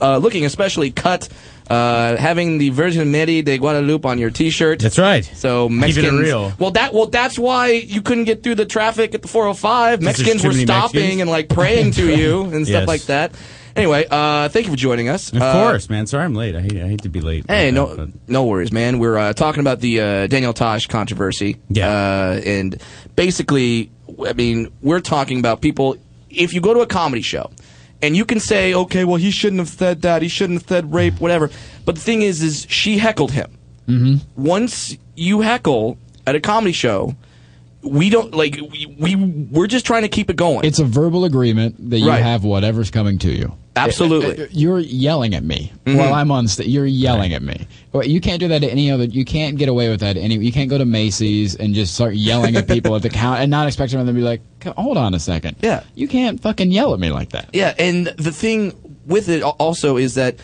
uh, 0.00 0.18
looking 0.18 0.44
especially 0.44 0.90
cut. 0.90 1.28
Uh, 1.70 2.18
having 2.18 2.58
the 2.58 2.68
Virgin 2.68 3.10
Mary 3.10 3.40
de 3.40 3.56
Guadalupe 3.56 4.06
on 4.06 4.18
your 4.18 4.28
T-shirt. 4.28 4.80
That's 4.80 4.98
right. 4.98 5.24
So 5.34 5.66
Mexicans. 5.70 6.20
real. 6.20 6.52
Well, 6.58 6.72
that 6.72 6.92
well, 6.92 7.06
that's 7.06 7.38
why 7.38 7.70
you 7.72 8.02
couldn't 8.02 8.24
get 8.24 8.42
through 8.42 8.56
the 8.56 8.66
traffic 8.66 9.14
at 9.14 9.22
the 9.22 9.28
405. 9.28 10.02
Mexicans 10.02 10.44
were 10.44 10.52
stopping 10.52 11.00
Mexicans? 11.00 11.20
and 11.22 11.30
like 11.30 11.48
praying 11.48 11.92
to 11.92 12.14
you 12.18 12.42
and 12.42 12.66
stuff 12.66 12.80
Yes. 12.82 12.86
like 12.88 13.02
that. 13.06 13.32
Anyway, 13.74 14.04
uh, 14.10 14.50
thank 14.50 14.66
you 14.66 14.72
for 14.72 14.76
joining 14.76 15.08
us. 15.08 15.32
Of 15.32 15.40
Uh, 15.40 15.52
course, 15.54 15.88
man. 15.88 16.06
Sorry 16.06 16.22
I'm 16.24 16.34
late. 16.34 16.54
I 16.54 16.60
hate, 16.60 16.76
I 16.76 16.86
hate 16.86 17.02
to 17.04 17.08
be 17.08 17.22
late. 17.22 17.46
Hey, 17.48 17.66
like 17.72 17.74
no, 17.74 17.94
that, 17.96 18.12
no 18.28 18.44
worries, 18.44 18.70
man. 18.70 18.98
We're 18.98 19.16
uh, 19.16 19.32
talking 19.32 19.60
about 19.60 19.80
the 19.80 20.00
uh, 20.02 20.26
Daniel 20.26 20.52
Tosh 20.52 20.86
controversy. 20.86 21.56
Yeah. 21.70 21.88
Uh, 21.90 22.40
and 22.44 22.76
basically, 23.16 23.90
I 24.28 24.34
mean, 24.34 24.70
we're 24.82 25.00
talking 25.00 25.38
about 25.38 25.62
people. 25.62 25.96
If 26.36 26.52
you 26.52 26.60
go 26.60 26.74
to 26.74 26.80
a 26.80 26.86
comedy 26.86 27.22
show, 27.22 27.50
and 28.02 28.16
you 28.16 28.24
can 28.24 28.40
say, 28.40 28.74
okay, 28.74 29.04
well, 29.04 29.16
he 29.16 29.30
shouldn't 29.30 29.60
have 29.60 29.68
said 29.68 30.02
that. 30.02 30.20
He 30.20 30.28
shouldn't 30.28 30.60
have 30.60 30.68
said 30.68 30.92
rape, 30.92 31.20
whatever. 31.20 31.50
But 31.84 31.94
the 31.94 32.00
thing 32.00 32.22
is, 32.22 32.42
is 32.42 32.66
she 32.68 32.98
heckled 32.98 33.30
him. 33.32 33.56
Mm-hmm. 33.88 34.42
Once 34.42 34.96
you 35.16 35.40
heckle 35.40 35.96
at 36.26 36.34
a 36.34 36.40
comedy 36.40 36.72
show, 36.72 37.16
we 37.84 38.08
don't 38.10 38.34
like 38.34 38.56
we, 38.70 38.86
we 38.98 39.14
we're 39.16 39.66
just 39.66 39.84
trying 39.86 40.02
to 40.02 40.08
keep 40.08 40.30
it 40.30 40.36
going. 40.36 40.64
It's 40.64 40.78
a 40.78 40.84
verbal 40.84 41.24
agreement 41.24 41.90
that 41.90 41.98
you 41.98 42.08
Right. 42.08 42.22
have 42.22 42.42
whatever's 42.44 42.90
coming 42.90 43.18
to 43.20 43.30
you. 43.30 43.54
Absolutely. 43.76 44.38
Uh, 44.38 44.44
uh, 44.44 44.48
You're 44.52 44.78
yelling 44.78 45.34
at 45.34 45.42
me 45.44 45.72
Mhm. 45.84 45.96
while 45.98 46.14
I'm 46.14 46.30
on 46.30 46.46
stage. 46.48 46.68
You're 46.68 46.86
yelling 46.86 47.34
at 47.34 47.42
me. 47.42 47.66
You 48.04 48.20
can't 48.20 48.40
do 48.40 48.48
that 48.48 48.62
at 48.64 48.70
any 48.70 48.90
other. 48.90 49.04
You 49.04 49.24
can't 49.24 49.56
get 49.58 49.68
away 49.68 49.88
with 49.88 50.00
that. 50.00 50.16
Any. 50.16 50.36
You 50.38 50.52
can't 50.52 50.70
go 50.70 50.78
to 50.78 50.84
Macy's 50.84 51.54
and 51.56 51.74
just 51.74 51.94
start 51.94 52.14
yelling 52.14 52.56
at 52.56 52.68
people 52.68 52.94
at 52.96 53.02
the 53.02 53.10
counter 53.10 53.42
and 53.42 53.50
not 53.50 53.66
expect 53.66 53.92
them 53.92 54.06
to 54.06 54.12
be 54.12 54.20
like, 54.20 54.40
"Hold 54.76 54.96
on 54.96 55.12
a 55.14 55.20
second. 55.20 55.56
Yeah. 55.60 55.82
You 55.94 56.08
can't 56.08 56.40
fucking 56.40 56.70
yell 56.70 56.94
at 56.94 57.00
me 57.00 57.10
like 57.10 57.30
that. 57.30 57.48
Yeah, 57.52 57.74
and 57.78 58.06
the 58.16 58.32
thing 58.32 58.72
with 59.06 59.28
it 59.28 59.42
also 59.42 59.96
is 59.96 60.14
that 60.14 60.36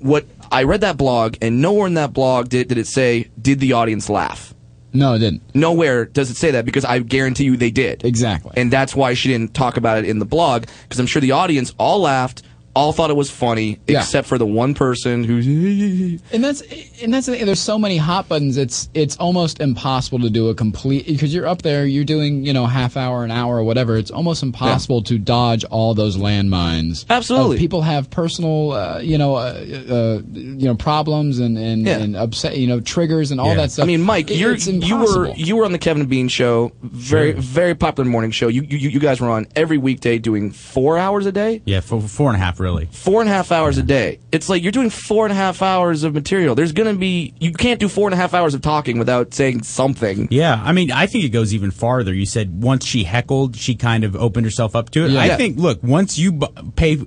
what 0.00 0.24
I 0.50 0.64
read 0.64 0.80
that 0.82 0.96
blog, 0.96 1.36
and 1.40 1.60
nowhere 1.62 1.86
in 1.86 1.94
that 1.94 2.12
blog 2.12 2.48
did, 2.48 2.68
did 2.68 2.78
it 2.78 2.86
say, 2.86 3.28
did 3.40 3.60
the 3.60 3.72
audience 3.74 4.08
laugh? 4.10 4.52
No, 4.94 5.14
it 5.14 5.18
didn't. 5.18 5.42
Nowhere 5.54 6.04
does 6.04 6.30
it 6.30 6.36
say 6.36 6.52
that 6.52 6.64
because 6.64 6.84
I 6.84 7.00
guarantee 7.00 7.44
you 7.44 7.56
they 7.56 7.72
did. 7.72 8.04
Exactly. 8.04 8.52
And 8.56 8.72
that's 8.72 8.94
why 8.94 9.14
she 9.14 9.28
didn't 9.28 9.52
talk 9.52 9.76
about 9.76 9.98
it 9.98 10.04
in 10.04 10.20
the 10.20 10.24
blog 10.24 10.66
because 10.84 11.00
I'm 11.00 11.06
sure 11.06 11.20
the 11.20 11.32
audience 11.32 11.74
all 11.78 12.00
laughed, 12.00 12.42
all 12.74 12.92
thought 12.92 13.10
it 13.10 13.16
was 13.16 13.30
funny, 13.30 13.78
Yeah. 13.86 14.00
except 14.00 14.26
for 14.28 14.36
the 14.38 14.46
one 14.46 14.74
person 14.74 15.24
who. 15.24 15.40
And 16.32 16.42
that's 16.42 16.60
and 17.02 17.12
that's 17.14 17.26
the 17.26 17.36
thing. 17.36 17.46
There's 17.46 17.60
so 17.60 17.78
many 17.78 17.96
hot 17.96 18.28
buttons. 18.28 18.56
It's 18.56 18.88
it's 18.94 19.16
almost 19.18 19.60
impossible 19.60 20.18
to 20.20 20.30
do 20.30 20.48
a 20.48 20.54
complete 20.54 21.06
because 21.06 21.32
you're 21.34 21.46
up 21.46 21.62
there. 21.62 21.86
You're 21.86 22.04
doing 22.04 22.44
you 22.44 22.52
know 22.52 22.66
half 22.66 22.96
hour, 22.96 23.24
an 23.24 23.30
hour, 23.30 23.58
or 23.58 23.64
whatever. 23.64 23.96
It's 23.96 24.10
almost 24.10 24.42
impossible 24.42 25.02
to 25.04 25.18
dodge 25.18 25.64
all 25.64 25.94
those 25.94 26.16
landmines. 26.16 27.04
Absolutely. 27.08 27.58
People 27.58 27.82
have 27.82 28.10
personal 28.10 28.72
uh, 28.72 28.98
you 29.00 29.18
know 29.18 29.34
uh, 29.36 29.40
uh, 29.88 30.22
you 30.32 30.66
know 30.66 30.74
problems 30.74 31.38
and 31.38 31.56
and, 31.58 31.86
Yeah. 31.86 31.98
and 31.98 32.16
upset 32.16 32.56
you 32.58 32.66
know 32.66 32.80
triggers 32.80 33.30
and 33.30 33.40
all 33.40 33.48
Yeah. 33.48 33.54
that 33.56 33.70
stuff. 33.72 33.84
I 33.84 33.86
mean, 33.86 34.02
Mike, 34.02 34.30
It- 34.30 34.38
you're, 34.38 34.54
you 34.56 34.96
were 34.96 35.30
you 35.34 35.56
were 35.56 35.64
on 35.64 35.72
the 35.72 35.78
Kevin 35.78 36.02
and 36.02 36.10
Bean 36.10 36.28
show, 36.28 36.72
very 36.82 37.32
very 37.32 37.74
popular 37.74 38.08
morning 38.08 38.30
show. 38.30 38.48
You, 38.48 38.62
you 38.62 38.88
you 38.90 39.00
guys 39.00 39.20
were 39.20 39.30
on 39.30 39.46
every 39.54 39.78
weekday 39.78 40.18
doing 40.18 40.50
four 40.50 40.98
hours 40.98 41.26
a 41.26 41.32
day. 41.32 41.62
yeah, 41.64 41.80
four, 41.80 42.00
four 42.00 42.28
and 42.28 42.36
a 42.36 42.44
half, 42.44 42.58
really. 42.64 42.86
four 42.86 43.20
and 43.20 43.30
a 43.30 43.32
half 43.32 43.52
hours 43.52 43.78
a 43.78 43.82
day. 43.82 44.18
It's 44.32 44.48
like 44.48 44.62
you're 44.62 44.72
doing 44.72 44.90
four 44.90 45.24
and 45.26 45.32
a 45.32 45.36
half 45.36 45.62
hours 45.62 46.02
of 46.02 46.14
material. 46.14 46.54
There's 46.54 46.72
gonna 46.72 46.94
be 46.94 47.34
you 47.38 47.52
can't 47.52 47.78
do 47.78 47.88
four 47.88 48.08
and 48.08 48.14
a 48.14 48.16
half 48.16 48.34
hours 48.34 48.54
of 48.54 48.62
talking 48.62 48.98
without 48.98 49.32
saying 49.34 49.62
something. 49.62 50.26
Yeah, 50.30 50.60
I 50.64 50.72
mean, 50.72 50.90
I 50.90 51.06
think 51.06 51.24
it 51.24 51.28
goes 51.28 51.54
even 51.54 51.70
farther. 51.70 52.12
You 52.12 52.26
said 52.26 52.62
once 52.62 52.84
she 52.84 53.04
heckled, 53.04 53.54
she 53.56 53.74
kind 53.76 54.02
of 54.02 54.16
opened 54.16 54.46
herself 54.46 54.74
up 54.74 54.90
to 54.90 55.04
it. 55.04 55.10
Yeah. 55.12 55.20
I 55.20 55.36
think, 55.36 55.58
look, 55.58 55.82
once 55.82 56.18
you 56.18 56.32
bu- 56.32 56.70
pay, 56.72 56.98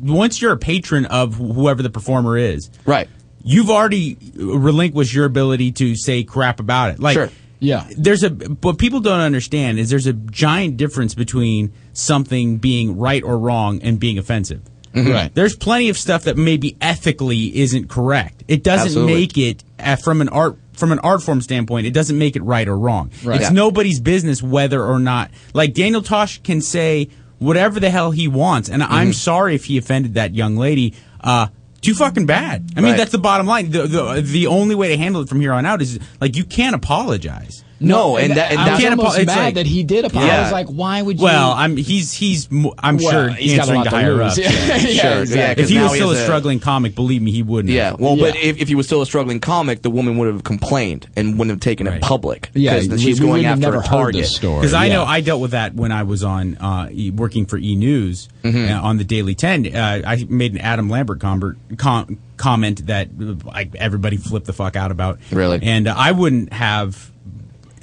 once 0.00 0.40
you're 0.40 0.52
a 0.52 0.56
patron 0.58 1.04
of 1.06 1.34
whoever 1.34 1.82
the 1.82 1.90
performer 1.90 2.38
is, 2.38 2.70
Right. 2.86 3.08
you've 3.42 3.70
already 3.70 4.16
relinquished 4.36 5.12
your 5.12 5.24
ability 5.26 5.72
to 5.72 5.94
say 5.96 6.22
crap 6.24 6.60
about 6.60 6.90
it. 6.94 7.00
Like, 7.00 7.14
Sure. 7.14 7.28
Yeah. 7.62 7.86
there's 7.94 8.22
a 8.22 8.30
what 8.30 8.78
people 8.78 9.00
don't 9.00 9.20
understand 9.20 9.78
is 9.78 9.90
there's 9.90 10.06
a 10.06 10.14
giant 10.14 10.78
difference 10.78 11.14
between 11.14 11.72
something 11.92 12.56
being 12.56 12.96
right 12.96 13.22
or 13.22 13.38
wrong 13.38 13.80
and 13.82 14.00
being 14.00 14.16
offensive. 14.18 14.62
Right. 14.94 15.32
There's 15.34 15.54
plenty 15.54 15.88
of 15.88 15.96
stuff 15.96 16.24
that 16.24 16.36
maybe 16.36 16.76
ethically 16.80 17.56
isn't 17.60 17.88
correct. 17.88 18.42
It 18.48 18.64
doesn't 18.64 18.86
Absolutely. 18.86 19.14
make 19.14 19.38
it 19.38 19.64
uh, 19.78 19.96
from 19.96 20.20
an 20.20 20.28
art 20.28 20.58
from 20.72 20.92
an 20.92 20.98
art 21.00 21.22
form 21.22 21.40
standpoint, 21.42 21.86
it 21.86 21.92
doesn't 21.92 22.16
make 22.18 22.36
it 22.36 22.42
right 22.42 22.66
or 22.66 22.76
wrong. 22.76 23.10
Right. 23.22 23.36
It's 23.40 23.50
Yeah. 23.50 23.54
nobody's 23.54 24.00
business 24.00 24.42
whether 24.42 24.82
or 24.82 24.98
not, 24.98 25.30
like 25.52 25.74
Daniel 25.74 26.00
Tosh 26.02 26.40
can 26.42 26.60
say 26.62 27.08
whatever 27.38 27.78
the 27.80 27.90
hell 27.90 28.10
he 28.12 28.26
wants, 28.28 28.68
and 28.70 28.82
Mm-hmm. 28.82 28.92
I'm 28.92 29.12
sorry 29.12 29.54
if 29.54 29.66
he 29.66 29.76
offended 29.78 30.14
that 30.14 30.34
young 30.34 30.56
lady. 30.56 30.94
Uh, 31.20 31.48
too 31.82 31.94
fucking 31.94 32.26
bad. 32.26 32.70
I 32.76 32.80
mean, 32.80 32.92
Right. 32.92 32.96
that's 32.98 33.12
the 33.12 33.18
bottom 33.18 33.46
line. 33.46 33.70
The, 33.70 33.86
the 33.86 34.20
the 34.22 34.46
only 34.48 34.74
way 34.74 34.88
to 34.88 34.96
handle 34.96 35.22
it 35.22 35.28
from 35.28 35.40
here 35.40 35.52
on 35.52 35.64
out 35.66 35.80
is 35.82 35.98
like 36.20 36.36
you 36.36 36.44
can't 36.44 36.74
apologize. 36.74 37.62
No, 37.80 38.16
and 38.18 38.36
that 38.36 38.50
and 38.52 38.60
I 38.60 38.72
was 38.72 38.80
can't 38.80 38.98
almost 38.98 39.16
apo- 39.16 39.24
mad 39.26 39.36
like- 39.46 39.54
that 39.54 39.66
he 39.66 39.82
did 39.82 40.04
apologize. 40.04 40.38
I 40.38 40.42
was 40.42 40.52
like, 40.52 40.66
why 40.68 41.00
would 41.00 41.18
you? 41.18 41.24
Well, 41.24 41.52
I'm 41.52 41.76
he's 41.76 42.12
he's 42.12 42.46
I'm 42.78 42.98
Well, 42.98 42.98
sure 42.98 43.28
he's 43.30 43.56
got 43.56 43.68
a 43.68 43.72
answering 43.72 43.78
lot 43.78 43.84
to 43.84 43.90
to 43.90 43.96
higher 43.96 44.14
lose. 44.14 44.20
ups. 44.20 44.38
Yeah, 44.38 44.50
yeah. 44.50 44.76
yeah, 44.76 45.02
Sure, 45.12 45.22
exactly. 45.22 45.38
yeah, 45.40 45.54
'cause 45.54 45.62
If 45.64 45.68
he 45.70 45.74
now 45.76 45.82
was 45.84 45.92
he 45.92 45.96
still 45.98 46.10
a 46.10 46.12
has 46.14 46.20
a- 46.20 46.24
struggling 46.24 46.60
comic, 46.60 46.94
believe 46.94 47.22
me, 47.22 47.32
he 47.32 47.42
wouldn't. 47.42 47.72
Yeah, 47.72 47.90
have. 47.92 48.00
well, 48.00 48.16
but 48.16 48.36
if, 48.36 48.60
if 48.60 48.68
he 48.68 48.74
was 48.74 48.86
still 48.86 49.00
a 49.02 49.06
struggling 49.06 49.40
comic, 49.40 49.82
the 49.82 49.90
woman 49.90 50.18
would 50.18 50.28
have 50.32 50.44
complained 50.44 51.06
and 51.16 51.38
wouldn't 51.38 51.50
have 51.50 51.60
taken 51.60 51.86
it 51.86 52.02
public. 52.02 52.50
Yeah, 52.54 52.74
because 52.74 52.88
then 52.88 52.98
we- 52.98 53.02
she's 53.04 53.20
We've 53.20 53.44
after 53.46 53.60
never 53.60 53.76
a 53.76 53.80
heard 53.80 53.86
target. 53.88 54.20
this 54.22 54.36
story. 54.36 54.60
Because 54.60 54.74
I 54.74 54.88
know 54.88 55.04
I 55.04 55.20
dealt 55.22 55.40
with 55.40 55.52
that 55.52 55.74
when 55.74 55.90
I 55.90 56.02
was 56.02 56.22
on 56.22 56.56
uh, 56.58 56.88
e- 56.92 57.10
working 57.10 57.46
for 57.46 57.56
E 57.56 57.76
News 57.76 58.28
Mm-hmm. 58.42 58.72
uh, 58.72 58.80
on 58.88 58.96
the 58.96 59.04
Daily 59.04 59.34
Ten. 59.34 59.66
Uh, 59.74 60.00
I 60.06 60.24
made 60.28 60.52
an 60.52 60.58
Adam 60.58 60.88
Lambert 60.88 61.20
com- 61.20 61.56
com- 61.76 62.18
comment 62.38 62.86
that 62.86 63.08
uh, 63.20 63.34
like 63.44 63.74
everybody 63.74 64.16
flipped 64.16 64.46
the 64.46 64.54
fuck 64.54 64.76
out 64.76 64.90
about. 64.90 65.18
Really? 65.30 65.58
and 65.62 65.86
uh, 65.86 65.94
I 65.96 66.12
wouldn't 66.12 66.50
have 66.52 67.09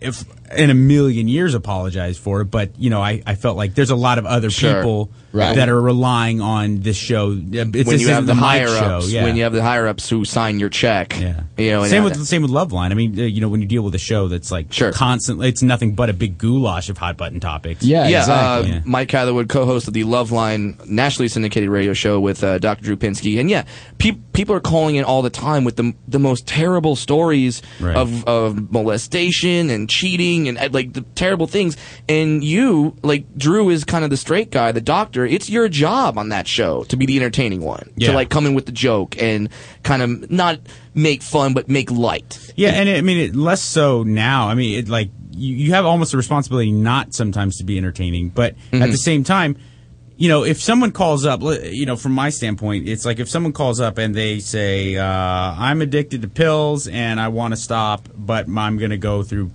if 0.02 0.24
in 0.56 0.70
a 0.70 0.74
million 0.74 1.28
years 1.28 1.54
apologize 1.54 2.18
for 2.18 2.42
it. 2.42 2.46
But 2.46 2.72
you 2.80 2.90
know, 2.90 3.02
I, 3.02 3.22
I 3.26 3.36
felt 3.36 3.58
like 3.58 3.74
there's 3.76 3.90
a 3.90 3.96
lot 3.96 4.18
of 4.18 4.26
other 4.26 4.50
Sure. 4.50 4.76
people 4.76 5.10
Right. 5.34 5.56
that 5.56 5.70
are 5.70 5.80
relying 5.80 6.42
on 6.42 6.80
this 6.80 6.96
show. 6.98 7.32
Uh, 7.32 7.66
It's, 7.74 7.88
when 7.88 8.00
you 8.00 8.08
have 8.08 8.24
isn't 8.24 8.26
the 8.28 8.34
higher 8.36 8.68
show. 8.68 8.74
ups, 8.98 9.12
Yeah. 9.12 9.24
when 9.24 9.36
you 9.36 9.44
have 9.44 9.54
the 9.54 9.62
higher 9.62 9.86
ups 9.88 10.10
who 10.10 10.26
sign 10.26 10.60
your 10.60 10.70
check, 10.70 11.16
Yeah, 11.20 11.42
you 11.58 11.72
know, 11.72 11.82
and 11.82 11.90
same 11.92 12.04
that- 12.06 12.18
with 12.18 12.26
same 12.28 12.42
with 12.42 12.50
Loveline. 12.50 12.92
I 12.92 12.94
mean, 12.96 13.20
uh, 13.20 13.24
you 13.24 13.42
know, 13.42 13.50
when 13.50 13.62
you 13.62 13.68
deal 13.68 13.84
with 13.84 13.94
a 13.94 14.00
show 14.00 14.28
that's 14.30 14.52
like 14.52 14.72
Sure. 14.74 14.92
constantly, 14.92 15.48
it's 15.50 15.62
nothing 15.62 15.94
but 15.94 16.10
a 16.10 16.14
big 16.14 16.38
goulash 16.40 16.90
of 16.90 16.98
hot 16.98 17.18
button 17.18 17.40
topics. 17.40 17.84
yeah, 17.84 18.08
yeah, 18.08 18.20
exactly. 18.20 18.72
uh, 18.72 18.74
Yeah. 18.76 18.82
Mike 18.86 19.10
Catherwood, 19.10 19.50
co-host 19.50 19.88
of 19.88 19.94
the 19.94 20.04
Loveline 20.06 20.84
nationally 20.88 21.28
syndicated 21.28 21.70
radio 21.70 21.94
show 21.94 22.20
with 22.20 22.44
uh, 22.44 22.58
Dr. 22.58 22.84
Drew 22.84 22.96
Pinsky, 22.96 23.40
and 23.40 23.50
yeah, 23.50 23.64
pe- 24.00 24.18
people 24.34 24.56
are 24.56 24.60
calling 24.62 24.96
in 24.96 25.04
all 25.04 25.22
the 25.22 25.30
time 25.30 25.66
with 25.66 25.76
the 25.76 25.94
the 26.08 26.20
most 26.20 26.48
terrible 26.48 26.96
stories 26.96 27.62
Right. 27.80 27.96
of, 27.96 28.24
of 28.26 28.72
molestation 28.72 29.70
and 29.70 29.90
cheating 29.90 30.37
and 30.46 30.58
uh, 30.58 30.68
like 30.74 30.92
the 30.92 31.02
terrible 31.16 31.48
things. 31.48 31.78
And 32.10 32.44
you, 32.44 32.98
like 33.02 33.34
Drew, 33.38 33.70
is 33.70 33.86
kind 33.86 34.04
of 34.04 34.10
the 34.10 34.18
straight 34.18 34.52
guy, 34.52 34.74
the 34.74 34.82
doctor. 34.82 35.26
It's 35.26 35.50
your 35.50 35.70
job 35.70 36.18
on 36.18 36.28
that 36.30 36.48
show 36.50 36.84
to 36.90 36.98
be 36.98 37.06
the 37.06 37.16
entertaining 37.16 37.62
one, 37.62 37.90
Yeah. 37.96 38.10
to 38.10 38.14
like 38.14 38.30
come 38.30 38.46
in 38.46 38.56
with 38.56 38.66
the 38.66 38.74
joke 38.74 39.16
and 39.22 39.48
kind 39.84 40.02
of 40.02 40.30
not 40.30 40.60
make 40.94 41.22
fun 41.22 41.54
but 41.54 41.70
make 41.70 41.90
light. 41.90 42.52
Yeah, 42.58 42.72
and 42.72 42.90
it, 42.90 42.98
I 42.98 43.02
mean, 43.02 43.18
it, 43.30 43.36
less 43.38 43.62
so 43.62 44.04
now. 44.04 44.50
I 44.50 44.56
mean, 44.56 44.80
it, 44.80 44.90
like 44.90 45.12
you, 45.32 45.56
you 45.56 45.72
have 45.74 45.86
almost 45.86 46.14
a 46.14 46.18
responsibility 46.18 46.72
not 46.72 47.14
sometimes 47.14 47.58
to 47.60 47.64
be 47.64 47.78
entertaining, 47.78 48.30
but 48.30 48.56
at 48.74 48.92
the 48.92 48.98
same 48.98 49.24
time, 49.24 49.56
you 50.20 50.30
know, 50.30 50.44
if 50.44 50.60
someone 50.60 50.92
calls 50.92 51.28
up, 51.28 51.42
you 51.44 51.86
know, 51.86 51.96
from 51.96 52.14
my 52.14 52.32
standpoint, 52.32 52.90
it's 52.90 53.06
like 53.06 53.20
if 53.20 53.30
someone 53.30 53.54
calls 53.54 53.80
up 53.80 54.00
and 54.00 54.16
they 54.16 54.40
say, 54.40 54.98
uh, 54.98 55.06
"I'm 55.06 55.80
addicted 55.84 56.24
to 56.24 56.28
pills 56.28 56.88
and 56.88 57.20
I 57.22 57.28
want 57.28 57.52
to 57.54 57.56
stop, 57.56 58.10
but 58.16 58.48
I'm 58.50 58.80
going 58.80 58.90
to 58.90 58.98
go 58.98 59.22
through." 59.22 59.52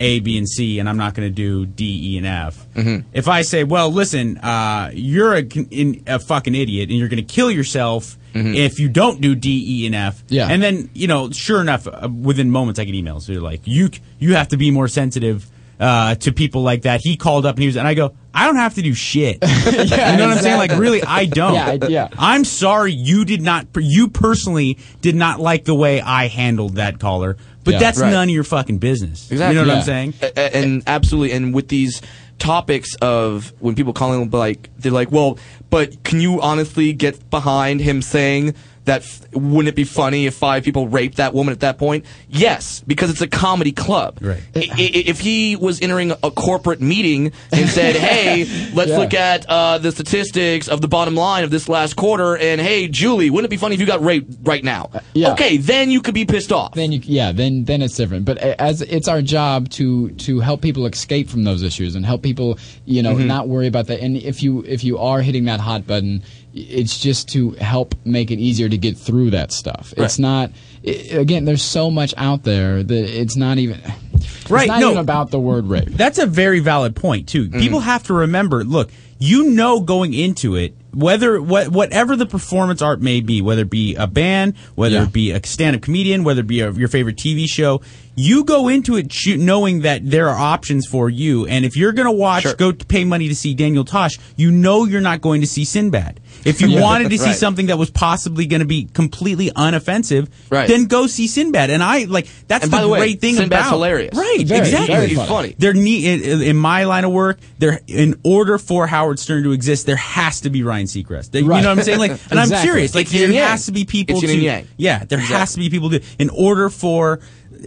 A, 0.00 0.20
B, 0.20 0.38
and 0.38 0.48
C, 0.48 0.78
and 0.78 0.88
I'm 0.88 0.96
not 0.96 1.14
going 1.14 1.28
to 1.28 1.34
do 1.34 1.66
D, 1.66 2.14
E, 2.14 2.18
and 2.18 2.26
F. 2.26 2.66
If 3.12 3.26
I 3.28 3.42
say, 3.42 3.64
well, 3.64 3.90
listen, 3.90 4.38
uh, 4.38 4.90
you're 4.94 5.34
a, 5.34 5.42
in, 5.42 6.02
a 6.06 6.18
fucking 6.18 6.54
idiot, 6.54 6.88
and 6.90 6.98
you're 6.98 7.08
going 7.08 7.24
to 7.24 7.34
kill 7.34 7.50
yourself 7.50 8.16
if 8.34 8.78
you 8.78 8.88
don't 8.88 9.20
do 9.20 9.34
D, 9.34 9.82
E, 9.82 9.86
and 9.86 9.96
F. 9.96 10.22
Yeah. 10.28 10.46
And 10.48 10.62
then, 10.62 10.90
you 10.94 11.08
know, 11.08 11.30
sure 11.32 11.60
enough, 11.60 11.88
uh, 11.88 12.08
within 12.08 12.52
moments, 12.52 12.78
I 12.78 12.84
get 12.84 12.94
emails. 12.94 13.26
They're 13.26 13.40
like, 13.40 13.62
you 13.64 13.90
you 14.20 14.34
have 14.36 14.48
to 14.48 14.56
be 14.56 14.70
more 14.70 14.86
sensitive 14.86 15.50
uh, 15.80 16.14
to 16.16 16.30
people 16.32 16.62
like 16.62 16.82
that. 16.82 17.00
He 17.02 17.16
called 17.16 17.44
up 17.46 17.56
and 17.56 17.62
he 17.62 17.66
was, 17.66 17.76
and 17.76 17.88
I 17.88 17.94
go, 17.94 18.14
I 18.32 18.46
don't 18.46 18.54
have 18.56 18.74
to 18.74 18.82
do 18.82 18.94
shit. 18.94 19.38
you 19.42 19.48
know 19.48 19.82
what 19.82 20.20
I'm 20.20 20.38
saying? 20.38 20.56
Like, 20.58 20.70
really, 20.78 21.02
I 21.02 21.24
don't. 21.24 21.54
Yeah, 21.54 21.66
I- 21.82 21.88
yeah. 21.88 22.08
I'm 22.16 22.44
sorry 22.44 22.92
you 22.92 23.24
did 23.24 23.42
not, 23.42 23.66
you 23.76 24.06
personally 24.08 24.78
did 25.00 25.16
not 25.16 25.40
like 25.40 25.64
the 25.64 25.74
way 25.74 26.00
I 26.00 26.28
handled 26.28 26.74
that 26.76 27.00
caller, 27.00 27.36
but 27.68 27.74
Yeah. 27.74 27.80
that's 27.80 27.98
Right. 28.00 28.10
none 28.10 28.28
of 28.30 28.34
your 28.34 28.44
fucking 28.44 28.78
business. 28.78 29.30
Exactly. 29.30 29.54
You 29.58 29.62
know 29.62 29.68
what 29.68 29.74
Yeah. 29.74 29.78
I'm 29.80 29.84
saying? 29.84 30.14
A- 30.22 30.32
a- 30.38 30.56
and 30.56 30.82
absolutely 30.86 31.32
and 31.32 31.52
with 31.54 31.68
these 31.68 32.00
topics 32.38 32.94
of 33.02 33.52
when 33.58 33.74
people 33.74 33.92
call 33.92 34.12
him 34.14 34.30
like 34.30 34.70
they're 34.78 34.92
like 34.92 35.10
well 35.10 35.36
but 35.70 36.02
can 36.04 36.20
you 36.20 36.40
honestly 36.40 36.92
get 36.92 37.28
behind 37.30 37.80
him 37.80 38.00
saying 38.00 38.54
that 38.88 39.02
f- 39.02 39.22
wouldn't 39.32 39.68
it 39.68 39.74
be 39.74 39.84
funny 39.84 40.26
if 40.26 40.34
five 40.34 40.64
people 40.64 40.88
raped 40.88 41.16
that 41.18 41.32
woman 41.34 41.52
at 41.52 41.60
that 41.60 41.78
point 41.78 42.04
yes 42.28 42.82
because 42.86 43.10
it's 43.10 43.20
a 43.20 43.26
comedy 43.28 43.72
club 43.72 44.18
Right. 44.20 44.42
I- 44.54 44.58
I- 44.72 44.90
if 45.06 45.20
he 45.20 45.56
was 45.56 45.80
entering 45.80 46.10
a 46.10 46.30
corporate 46.30 46.80
meeting 46.80 47.32
and 47.52 47.68
said 47.68 47.96
hey 48.08 48.44
let's 48.74 48.90
Yeah. 48.90 48.98
look 48.98 49.14
at 49.14 49.46
uh, 49.48 49.78
the 49.78 49.92
statistics 49.92 50.68
of 50.68 50.80
the 50.80 50.88
bottom 50.88 51.14
line 51.14 51.44
of 51.44 51.50
this 51.50 51.68
last 51.68 51.94
quarter 51.96 52.36
and 52.36 52.60
hey 52.60 52.88
julie 52.88 53.30
wouldn't 53.30 53.46
it 53.46 53.50
be 53.50 53.56
funny 53.56 53.74
if 53.74 53.80
you 53.80 53.86
got 53.86 54.02
raped 54.04 54.34
right 54.42 54.64
now 54.64 54.90
yeah. 55.14 55.32
okay 55.32 55.56
then 55.56 55.90
you 55.90 56.00
could 56.00 56.14
be 56.14 56.24
pissed 56.24 56.52
off 56.52 56.74
then 56.74 56.92
you, 56.92 57.00
yeah, 57.04 57.32
then 57.32 57.64
then 57.64 57.82
it's 57.82 57.96
different. 57.96 58.24
But 58.24 58.38
as 58.38 58.82
it's 58.82 59.08
our 59.08 59.22
job 59.22 59.68
to 59.70 60.10
to 60.10 60.40
help 60.40 60.62
people 60.62 60.86
escape 60.86 61.28
from 61.28 61.44
those 61.44 61.62
issues 61.62 61.94
and 61.94 62.04
help 62.04 62.22
people, 62.22 62.58
you 62.84 63.02
know, 63.02 63.14
not 63.14 63.48
worry 63.48 63.66
about 63.66 63.86
that. 63.88 64.00
And 64.00 64.16
if 64.16 64.42
you 64.42 64.64
if 64.64 64.82
you 64.84 64.98
are 64.98 65.20
hitting 65.20 65.44
that 65.46 65.60
hot 65.60 65.86
button, 65.86 66.22
it's 66.54 66.98
just 66.98 67.28
to 67.30 67.50
help 67.52 67.94
make 68.04 68.30
it 68.30 68.38
easier 68.38 68.68
to 68.68 68.78
get 68.78 68.96
through 68.96 69.30
that 69.30 69.52
stuff. 69.52 69.92
It's 69.96 70.18
not. 70.18 70.50
i 70.86 70.90
again, 70.90 71.44
there's 71.44 71.62
so 71.62 71.90
much 71.90 72.14
out 72.16 72.42
there 72.44 72.82
that 72.82 73.20
it's 73.20 73.36
not 73.36 73.58
even. 73.58 73.80
It's 74.14 74.50
Right, 74.50 74.66
not 74.68 74.80
no. 74.80 74.86
even 74.92 74.98
about 74.98 75.30
the 75.30 75.38
word 75.38 75.66
rape. 75.66 75.88
That's 75.90 76.18
a 76.18 76.26
very 76.26 76.60
valid 76.60 76.96
point 76.96 77.28
too. 77.28 77.48
Mm-hmm. 77.48 77.60
People 77.60 77.80
have 77.80 78.04
to 78.04 78.14
remember. 78.14 78.64
Look, 78.64 78.90
you 79.18 79.50
know, 79.50 79.80
going 79.80 80.14
into 80.14 80.56
it, 80.56 80.74
whether 80.94 81.40
what 81.40 81.68
whatever 81.68 82.16
the 82.16 82.24
performance 82.24 82.80
art 82.80 83.00
may 83.02 83.20
be, 83.20 83.42
whether 83.42 83.62
it 83.62 83.70
be 83.70 83.94
a 83.96 84.06
band, 84.06 84.56
whether 84.74 84.96
Yeah. 84.96 85.02
it 85.04 85.12
be 85.12 85.32
a 85.32 85.46
stand-up 85.46 85.82
comedian, 85.82 86.24
whether 86.24 86.40
it 86.40 86.46
be 86.46 86.60
a, 86.60 86.72
your 86.72 86.88
favorite 86.88 87.16
TV 87.16 87.46
show, 87.46 87.82
you 88.20 88.42
go 88.42 88.66
into 88.66 88.96
it 88.96 89.14
knowing 89.38 89.82
that 89.82 90.00
there 90.04 90.28
are 90.28 90.36
options 90.36 90.86
for 90.86 91.08
you. 91.08 91.46
And 91.46 91.64
if 91.64 91.76
you're 91.76 91.92
going 91.92 92.06
to 92.06 92.12
watch, 92.12 92.42
Sure. 92.42 92.54
go 92.54 92.72
pay 92.72 93.04
money 93.04 93.28
to 93.28 93.34
see 93.34 93.54
Daniel 93.54 93.84
Tosh, 93.84 94.18
you 94.36 94.50
know 94.50 94.84
you're 94.86 95.00
not 95.00 95.20
going 95.20 95.40
to 95.42 95.46
see 95.46 95.64
Sinbad. 95.64 96.18
If 96.44 96.60
you 96.60 96.66
Yeah. 96.78 96.80
wanted 96.80 97.10
to 97.10 97.18
see 97.18 97.26
Right. 97.26 97.36
something 97.36 97.66
that 97.66 97.78
was 97.78 97.90
possibly 97.90 98.46
going 98.46 98.58
to 98.60 98.66
be 98.66 98.88
completely 98.92 99.50
unoffensive, 99.50 100.26
Right. 100.50 100.66
then 100.66 100.86
go 100.86 101.06
see 101.06 101.28
Sinbad. 101.28 101.70
And 101.70 101.80
I 101.80 102.04
like 102.04 102.26
that's 102.48 102.64
And 102.64 102.72
the, 102.72 102.76
by 102.76 102.82
the 102.82 102.88
way, 102.88 102.98
great 102.98 103.20
thing 103.20 103.34
about- 103.36 103.42
Sinbad's 103.44 103.60
about 103.68 103.72
hilarious. 103.76 104.14
right? 104.16 104.44
Very, 104.46 104.60
exactly. 104.60 104.94
very 104.94 105.14
funny. 105.14 105.28
funny 105.28 105.54
There 105.58 105.72
need 105.74 106.22
in, 106.22 106.42
in 106.42 106.56
my 106.56 106.84
line 106.84 107.04
of 107.04 107.12
work, 107.12 107.38
there 107.60 107.80
in 107.86 108.16
order 108.24 108.58
for 108.58 108.88
Howard 108.88 109.20
Stern 109.20 109.44
to 109.44 109.52
exist, 109.52 109.86
there 109.86 109.94
has 109.96 110.40
to 110.40 110.50
be 110.50 110.64
Ryan 110.64 110.86
Seacrest. 110.86 111.34
You 111.34 111.42
know 111.42 111.54
what 111.54 111.66
I'm 111.66 111.82
saying? 111.82 111.98
Like, 112.00 112.10
and 112.30 112.40
I'm 112.40 112.44
Exactly. 112.46 112.68
serious. 112.68 112.94
Like, 112.96 113.06
It's 113.06 113.12
there 113.12 113.24
and 113.26 113.34
yang. 113.34 113.48
has 113.48 113.66
to 113.66 113.72
be 113.72 113.84
people 113.84 114.16
It's 114.18 114.26
to 114.26 114.62
yeah, 114.76 115.04
there 115.04 115.18
has 115.20 115.52
to 115.52 115.58
be 115.60 115.70
people 115.70 115.90
to 115.90 116.00
in 116.18 116.30
order 116.30 116.68
for. 116.68 117.20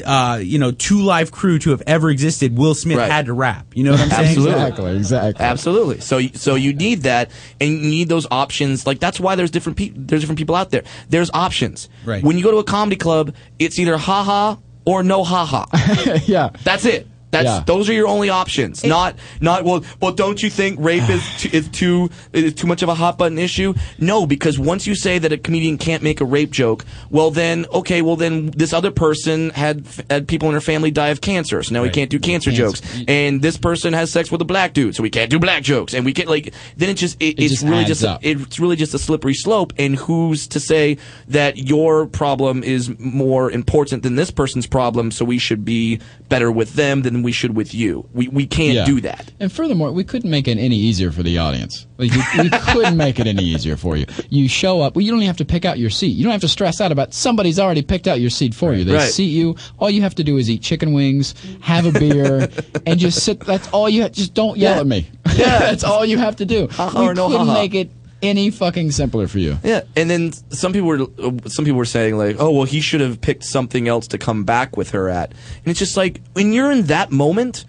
Uh, 0.05 0.39
you 0.41 0.57
know, 0.57 0.71
two 0.71 1.01
live 1.01 1.31
crew 1.31 1.59
to 1.59 1.71
have 1.71 1.83
ever 1.85 2.09
existed. 2.09 2.57
Will 2.57 2.73
Smith 2.73 2.97
Right. 2.97 3.11
had 3.11 3.25
to 3.25 3.33
rap. 3.33 3.67
You 3.75 3.83
know 3.83 3.91
what 3.91 3.99
I'm 4.01 4.09
saying? 4.09 4.27
Absolutely. 4.29 4.51
Exactly. 4.61 4.95
Exactly. 4.95 5.45
Absolutely. 5.45 5.99
So, 5.99 6.19
so 6.33 6.55
you 6.55 6.73
need 6.73 7.01
that, 7.03 7.29
and 7.59 7.69
you 7.71 7.77
need 7.89 8.07
those 8.09 8.25
options. 8.31 8.87
Like 8.87 8.99
that's 8.99 9.19
why 9.19 9.35
there's 9.35 9.51
different 9.51 9.77
people. 9.77 10.01
There's 10.05 10.21
different 10.21 10.37
people 10.39 10.55
out 10.55 10.71
there. 10.71 10.83
There's 11.09 11.29
options. 11.33 11.89
Right. 12.05 12.23
When 12.23 12.37
you 12.37 12.43
go 12.43 12.51
to 12.51 12.57
a 12.57 12.63
comedy 12.63 12.95
club, 12.95 13.35
it's 13.59 13.77
either 13.79 13.97
ha 13.97 14.23
ha 14.23 14.57
or 14.85 15.03
no 15.03 15.23
ha 15.23 15.45
ha. 15.45 16.19
yeah. 16.25 16.49
That's 16.63 16.85
it. 16.85 17.07
That's 17.31 17.45
Yeah. 17.45 17.63
those 17.65 17.89
are 17.89 17.93
your 17.93 18.07
only 18.07 18.29
options. 18.29 18.83
not 18.83 19.15
not 19.39 19.63
well. 19.63 19.83
Well, 20.01 20.11
don't 20.11 20.41
you 20.43 20.49
think 20.49 20.77
rape 20.79 21.09
is 21.09 21.23
too, 21.39 21.49
is 21.53 21.67
too 21.69 22.09
is 22.33 22.53
too 22.53 22.67
much 22.67 22.83
of 22.83 22.89
a 22.89 22.95
hot 22.95 23.17
button 23.17 23.39
issue? 23.39 23.73
No, 23.99 24.25
because 24.25 24.59
once 24.59 24.85
you 24.85 24.95
say 24.95 25.17
that 25.19 25.31
a 25.31 25.37
comedian 25.37 25.77
can't 25.77 26.03
make 26.03 26.21
a 26.21 26.25
rape 26.25 26.51
joke, 26.51 26.85
well 27.09 27.31
then 27.31 27.65
okay, 27.73 28.01
well 28.01 28.15
then 28.15 28.51
this 28.55 28.73
other 28.73 28.91
person 28.91 29.49
had 29.51 29.85
had 30.09 30.27
people 30.27 30.49
in 30.49 30.53
her 30.53 30.61
family 30.61 30.91
die 30.91 31.07
of 31.09 31.21
cancer, 31.21 31.63
so 31.63 31.73
now 31.73 31.81
we 31.81 31.87
Right. 31.87 31.95
can't 31.95 32.09
do 32.09 32.19
cancer, 32.19 32.51
Cancer. 32.51 32.63
jokes. 32.81 32.81
And 33.07 33.41
this 33.41 33.57
person 33.57 33.93
has 33.93 34.11
sex 34.11 34.31
with 34.31 34.41
a 34.41 34.45
black 34.45 34.73
dude, 34.73 34.95
so 34.95 35.01
we 35.03 35.09
can't 35.09 35.29
do 35.29 35.39
black 35.39 35.63
jokes. 35.63 35.93
And 35.93 36.05
we 36.05 36.13
can't 36.13 36.29
like 36.29 36.53
then 36.77 36.89
it 36.89 36.95
just 36.95 37.15
it, 37.21 37.39
It 37.39 37.43
it's 37.43 37.53
just 37.53 37.63
really 37.63 37.85
just 37.85 38.03
a, 38.03 38.19
it's 38.21 38.59
really 38.59 38.75
just 38.75 38.93
a 38.93 38.99
slippery 38.99 39.33
slope. 39.33 39.73
And 39.77 39.95
who's 39.95 40.47
to 40.47 40.59
say 40.59 40.97
that 41.29 41.57
your 41.57 42.07
problem 42.07 42.63
is 42.63 42.91
more 42.99 43.49
important 43.51 44.03
than 44.03 44.15
this 44.15 44.31
person's 44.31 44.67
problem? 44.67 45.11
So 45.11 45.23
we 45.25 45.37
should 45.37 45.63
be 45.65 45.99
better 46.29 46.51
with 46.51 46.73
them 46.73 47.01
than 47.03 47.20
we 47.23 47.31
should 47.31 47.55
with 47.55 47.73
you. 47.73 48.07
We 48.13 48.27
we 48.27 48.45
can't 48.45 48.73
Yeah. 48.75 48.85
do 48.85 49.01
that. 49.01 49.31
And 49.39 49.51
furthermore, 49.51 49.91
we 49.91 50.03
couldn't 50.03 50.29
make 50.29 50.47
it 50.47 50.57
any 50.57 50.75
easier 50.77 51.11
for 51.11 51.23
the 51.23 51.37
audience. 51.37 51.85
Like, 51.97 52.11
you, 52.13 52.21
we 52.43 52.49
couldn't 52.71 52.97
make 52.97 53.19
it 53.19 53.27
any 53.27 53.43
easier 53.43 53.77
for 53.77 53.95
you. 53.97 54.05
You 54.29 54.47
show 54.49 54.81
up. 54.81 54.95
Well, 54.95 55.03
you 55.03 55.11
don't 55.11 55.19
even 55.19 55.27
have 55.27 55.37
to 55.37 55.45
pick 55.45 55.65
out 55.65 55.77
your 55.79 55.89
seat. 55.89 56.07
You 56.15 56.23
don't 56.23 56.31
have 56.31 56.41
to 56.41 56.47
stress 56.47 56.81
out 56.81 56.91
about 56.91 57.13
somebody's 57.13 57.59
already 57.59 57.81
picked 57.81 58.07
out 58.07 58.19
your 58.19 58.29
seat 58.29 58.53
for 58.55 58.73
you. 58.73 58.83
They 58.83 58.93
Right. 58.93 59.11
seat 59.11 59.25
you. 59.27 59.55
All 59.79 59.89
you 59.89 60.01
have 60.01 60.15
to 60.15 60.23
do 60.23 60.37
is 60.37 60.49
eat 60.49 60.61
chicken 60.61 60.93
wings, 60.93 61.35
have 61.61 61.85
a 61.85 61.91
beer, 61.97 62.49
and 62.85 62.99
just 62.99 63.23
sit. 63.23 63.39
That's 63.41 63.67
all 63.69 63.87
you. 63.89 64.07
Just 64.09 64.33
don't 64.33 64.57
yell 64.57 64.75
Yeah. 64.75 64.81
at 64.81 64.87
me. 64.87 65.07
Yeah. 65.35 65.59
that's 65.59 65.83
all 65.83 66.05
you 66.05 66.17
have 66.17 66.35
to 66.37 66.45
do. 66.45 66.67
Ha-ha 66.71 66.99
we 67.01 67.07
couldn't 67.09 67.31
ha-ha. 67.31 67.53
make 67.53 67.73
it 67.75 67.89
any 68.21 68.49
fucking 68.51 68.91
simpler 68.91 69.27
for 69.27 69.39
you. 69.39 69.57
Yeah, 69.63 69.81
and 69.95 70.09
then 70.09 70.31
some 70.51 70.73
people 70.73 70.87
were 70.87 70.99
some 71.47 71.65
people 71.65 71.77
were 71.77 71.85
saying 71.85 72.17
like, 72.17 72.37
oh 72.39 72.51
well, 72.51 72.63
he 72.65 72.81
should 72.81 73.01
have 73.01 73.19
picked 73.21 73.43
something 73.43 73.87
else 73.87 74.07
to 74.09 74.17
come 74.17 74.43
back 74.43 74.77
with 74.77 74.91
her 74.91 75.09
at, 75.09 75.31
and 75.31 75.67
it's 75.67 75.79
just 75.79 75.97
like 75.97 76.21
when 76.33 76.53
you're 76.53 76.71
in 76.71 76.83
that 76.83 77.11
moment, 77.11 77.65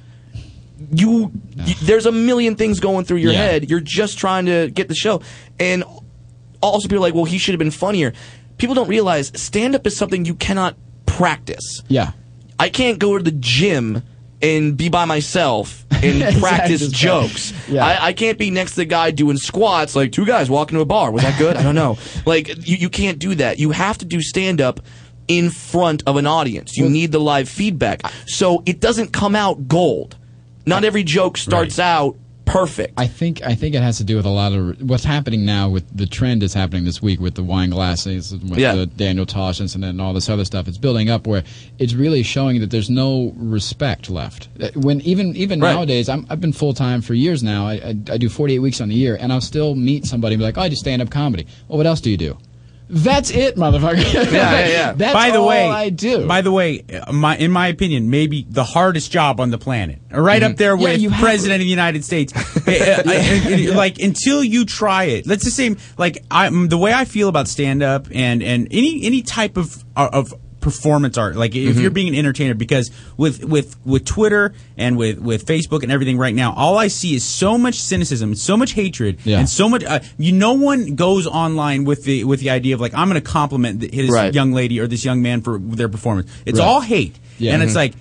you, 0.92 1.32
you 1.56 1.74
there's 1.82 2.06
a 2.06 2.12
million 2.12 2.56
things 2.56 2.80
going 2.80 3.04
through 3.04 3.18
your 3.18 3.32
Yeah. 3.32 3.38
head. 3.38 3.70
You're 3.70 3.80
just 3.80 4.18
trying 4.18 4.46
to 4.46 4.70
get 4.70 4.88
the 4.88 4.94
show, 4.94 5.22
and 5.58 5.84
also 6.60 6.88
people 6.88 6.98
are 6.98 7.08
like, 7.08 7.14
well, 7.14 7.24
he 7.24 7.38
should 7.38 7.52
have 7.54 7.58
been 7.58 7.70
funnier. 7.70 8.12
People 8.58 8.74
don't 8.74 8.88
realize 8.88 9.32
stand 9.34 9.74
up 9.74 9.86
is 9.86 9.96
something 9.96 10.24
you 10.24 10.34
cannot 10.34 10.76
practice. 11.06 11.82
Yeah. 11.88 12.12
I 12.58 12.68
can't 12.68 12.98
go 12.98 13.18
to 13.18 13.24
the 13.24 13.32
gym 13.32 14.02
and 14.42 14.76
be 14.76 14.88
by 14.88 15.04
myself 15.04 15.86
and 15.92 16.02
Exactly. 16.22 16.40
practice 16.40 16.88
jokes. 16.88 17.52
Yeah. 17.68 17.84
I, 17.86 18.06
I 18.08 18.12
can't 18.12 18.38
be 18.38 18.50
next 18.50 18.72
to 18.72 18.76
the 18.78 18.84
guy 18.84 19.12
doing 19.12 19.36
squats 19.36 19.94
like 19.94 20.10
two 20.12 20.26
guys 20.26 20.50
walking 20.50 20.76
to 20.76 20.82
a 20.82 20.84
bar. 20.84 21.10
Was 21.12 21.22
that 21.22 21.38
good? 21.38 21.56
I 21.56 21.62
don't 21.62 21.74
know. 21.76 21.96
Like 22.26 22.48
you, 22.66 22.76
you 22.76 22.88
can't 22.88 23.18
do 23.18 23.34
that. 23.36 23.58
You 23.58 23.70
have 23.70 23.98
to 23.98 24.04
do 24.04 24.20
stand 24.20 24.60
up 24.60 24.80
in 25.28 25.50
front 25.50 26.02
of 26.06 26.16
an 26.16 26.26
audience. 26.26 26.76
You 26.76 26.88
need 26.88 27.12
the 27.12 27.20
live 27.20 27.48
feedback. 27.48 28.02
So 28.26 28.62
it 28.66 28.80
doesn't 28.80 29.12
come 29.12 29.34
out 29.36 29.68
gold. 29.68 30.16
Not 30.66 30.84
every 30.84 31.02
joke 31.04 31.36
starts 31.36 31.78
out 31.78 32.16
perfect. 32.52 32.94
I 32.96 33.06
think 33.06 33.42
I 33.42 33.54
think 33.54 33.74
it 33.74 33.82
has 33.82 33.96
to 33.98 34.04
do 34.04 34.16
with 34.16 34.26
a 34.26 34.30
lot 34.30 34.52
of 34.52 34.80
what's 34.82 35.04
happening 35.04 35.44
now 35.44 35.68
with 35.68 35.84
the 35.96 36.06
trend 36.06 36.42
is 36.42 36.54
happening 36.54 36.84
this 36.84 37.00
week 37.00 37.20
with 37.20 37.34
the 37.34 37.42
wine 37.42 37.70
glasses 37.70 38.32
with 38.32 38.58
Yeah. 38.58 38.74
the 38.74 38.86
Daniel 38.86 39.26
Tosh 39.26 39.60
incident 39.60 39.90
and 39.90 40.00
all 40.00 40.12
this 40.12 40.28
other 40.28 40.44
stuff. 40.44 40.68
It's 40.68 40.78
building 40.78 41.08
up 41.10 41.26
where 41.26 41.42
it's 41.78 41.94
really 41.94 42.22
showing 42.22 42.60
that 42.60 42.70
there's 42.70 42.90
no 42.90 43.32
respect 43.36 44.10
left. 44.10 44.48
Uh, 44.60 44.68
When 44.74 45.00
even 45.02 45.34
even 45.36 45.60
Right. 45.60 45.72
nowadays, 45.74 46.08
I'm, 46.08 46.26
I've 46.28 46.40
been 46.40 46.52
full 46.52 46.74
time 46.74 47.00
for 47.02 47.14
years 47.14 47.42
now. 47.42 47.66
I, 47.66 47.72
I, 47.74 47.88
I 48.12 48.16
do 48.18 48.28
48 48.28 48.58
weeks 48.58 48.80
on 48.80 48.88
the 48.88 48.94
year, 48.94 49.16
and 49.20 49.32
I'll 49.32 49.40
still 49.40 49.74
meet 49.74 50.04
somebody 50.06 50.34
and 50.34 50.40
be 50.40 50.44
like, 50.44 50.58
"Oh, 50.58 50.62
I 50.62 50.68
do 50.68 50.76
stand 50.76 51.00
up 51.02 51.10
comedy." 51.10 51.46
Well, 51.68 51.78
what 51.78 51.86
else 51.86 52.00
do 52.00 52.10
you 52.10 52.16
do? 52.16 52.36
That's 52.94 53.30
it, 53.30 53.56
motherfucker. 53.56 54.12
Yeah, 54.12 54.30
yeah, 54.30 54.66
yeah. 54.68 54.92
That's 54.96 55.14
by 55.14 55.30
the 55.30 55.38
all 55.38 55.48
way, 55.48 55.66
I 55.66 55.88
do. 55.88 56.26
By 56.28 56.42
the 56.42 56.52
way, 56.52 56.84
uh, 56.92 57.10
my 57.10 57.38
in 57.38 57.50
my 57.50 57.68
opinion, 57.68 58.10
maybe 58.10 58.46
the 58.50 58.64
hardest 58.64 59.10
job 59.10 59.40
on 59.40 59.50
the 59.50 59.56
planet, 59.56 59.98
right 60.10 60.42
up 60.42 60.56
there 60.56 60.76
Yeah, 60.76 60.82
with 60.82 61.10
have- 61.10 61.20
president 61.20 61.54
of 61.62 61.64
the 61.64 61.70
United 61.70 62.04
States. 62.04 62.34
I- 62.66 63.02
I- 63.06 63.74
like 63.74 63.98
until 63.98 64.44
you 64.44 64.66
try 64.66 65.04
it, 65.04 65.26
let's 65.26 65.44
just 65.44 65.56
say, 65.56 65.74
like 65.96 66.18
I, 66.30 66.48
mm, 66.48 66.68
the 66.68 66.76
way 66.76 66.92
I 66.92 67.06
feel 67.06 67.30
about 67.30 67.48
stand 67.48 67.82
up 67.82 68.08
and 68.14 68.42
and 68.42 68.68
any 68.70 69.02
any 69.04 69.22
type 69.22 69.56
of 69.56 69.82
uh, 69.96 70.10
of 70.12 70.34
performance 70.62 71.18
art 71.18 71.36
like 71.36 71.54
if 71.54 71.62
Mm-hmm. 71.72 71.80
you're 71.82 71.90
being 71.90 72.08
an 72.08 72.14
entertainer 72.14 72.54
because 72.54 72.90
with 73.18 73.44
with 73.44 73.76
with 73.84 74.04
Twitter 74.06 74.54
and 74.78 74.96
with 74.96 75.18
with 75.18 75.44
Facebook 75.44 75.82
and 75.82 75.92
everything 75.92 76.16
right 76.16 76.34
now 76.34 76.54
all 76.54 76.78
I 76.78 76.88
see 76.88 77.14
is 77.14 77.24
so 77.24 77.58
much 77.58 77.74
cynicism 77.80 78.34
so 78.34 78.56
much 78.56 78.72
hatred 78.72 79.18
Yeah. 79.24 79.40
and 79.40 79.48
so 79.48 79.68
much 79.68 79.84
uh, 79.84 80.00
you 80.18 80.32
no 80.32 80.54
one 80.54 80.94
goes 80.94 81.26
online 81.26 81.84
with 81.84 82.04
the 82.04 82.24
with 82.24 82.40
the 82.40 82.50
idea 82.50 82.74
of 82.74 82.80
like 82.80 82.94
I'm 82.94 83.08
going 83.10 83.20
to 83.20 83.28
compliment 83.30 83.80
this 83.80 84.10
Right. 84.10 84.32
young 84.32 84.52
lady 84.52 84.80
or 84.80 84.86
this 84.86 85.04
young 85.04 85.20
man 85.20 85.42
for 85.42 85.58
their 85.58 85.88
performance. 85.88 86.30
It's 86.46 86.58
Right. 86.58 86.64
all 86.66 86.80
hate, 86.80 87.16
Yeah. 87.38 87.52
and 87.54 87.62
it's 87.62 87.72
Mhm. 87.72 87.76
like 87.76 87.92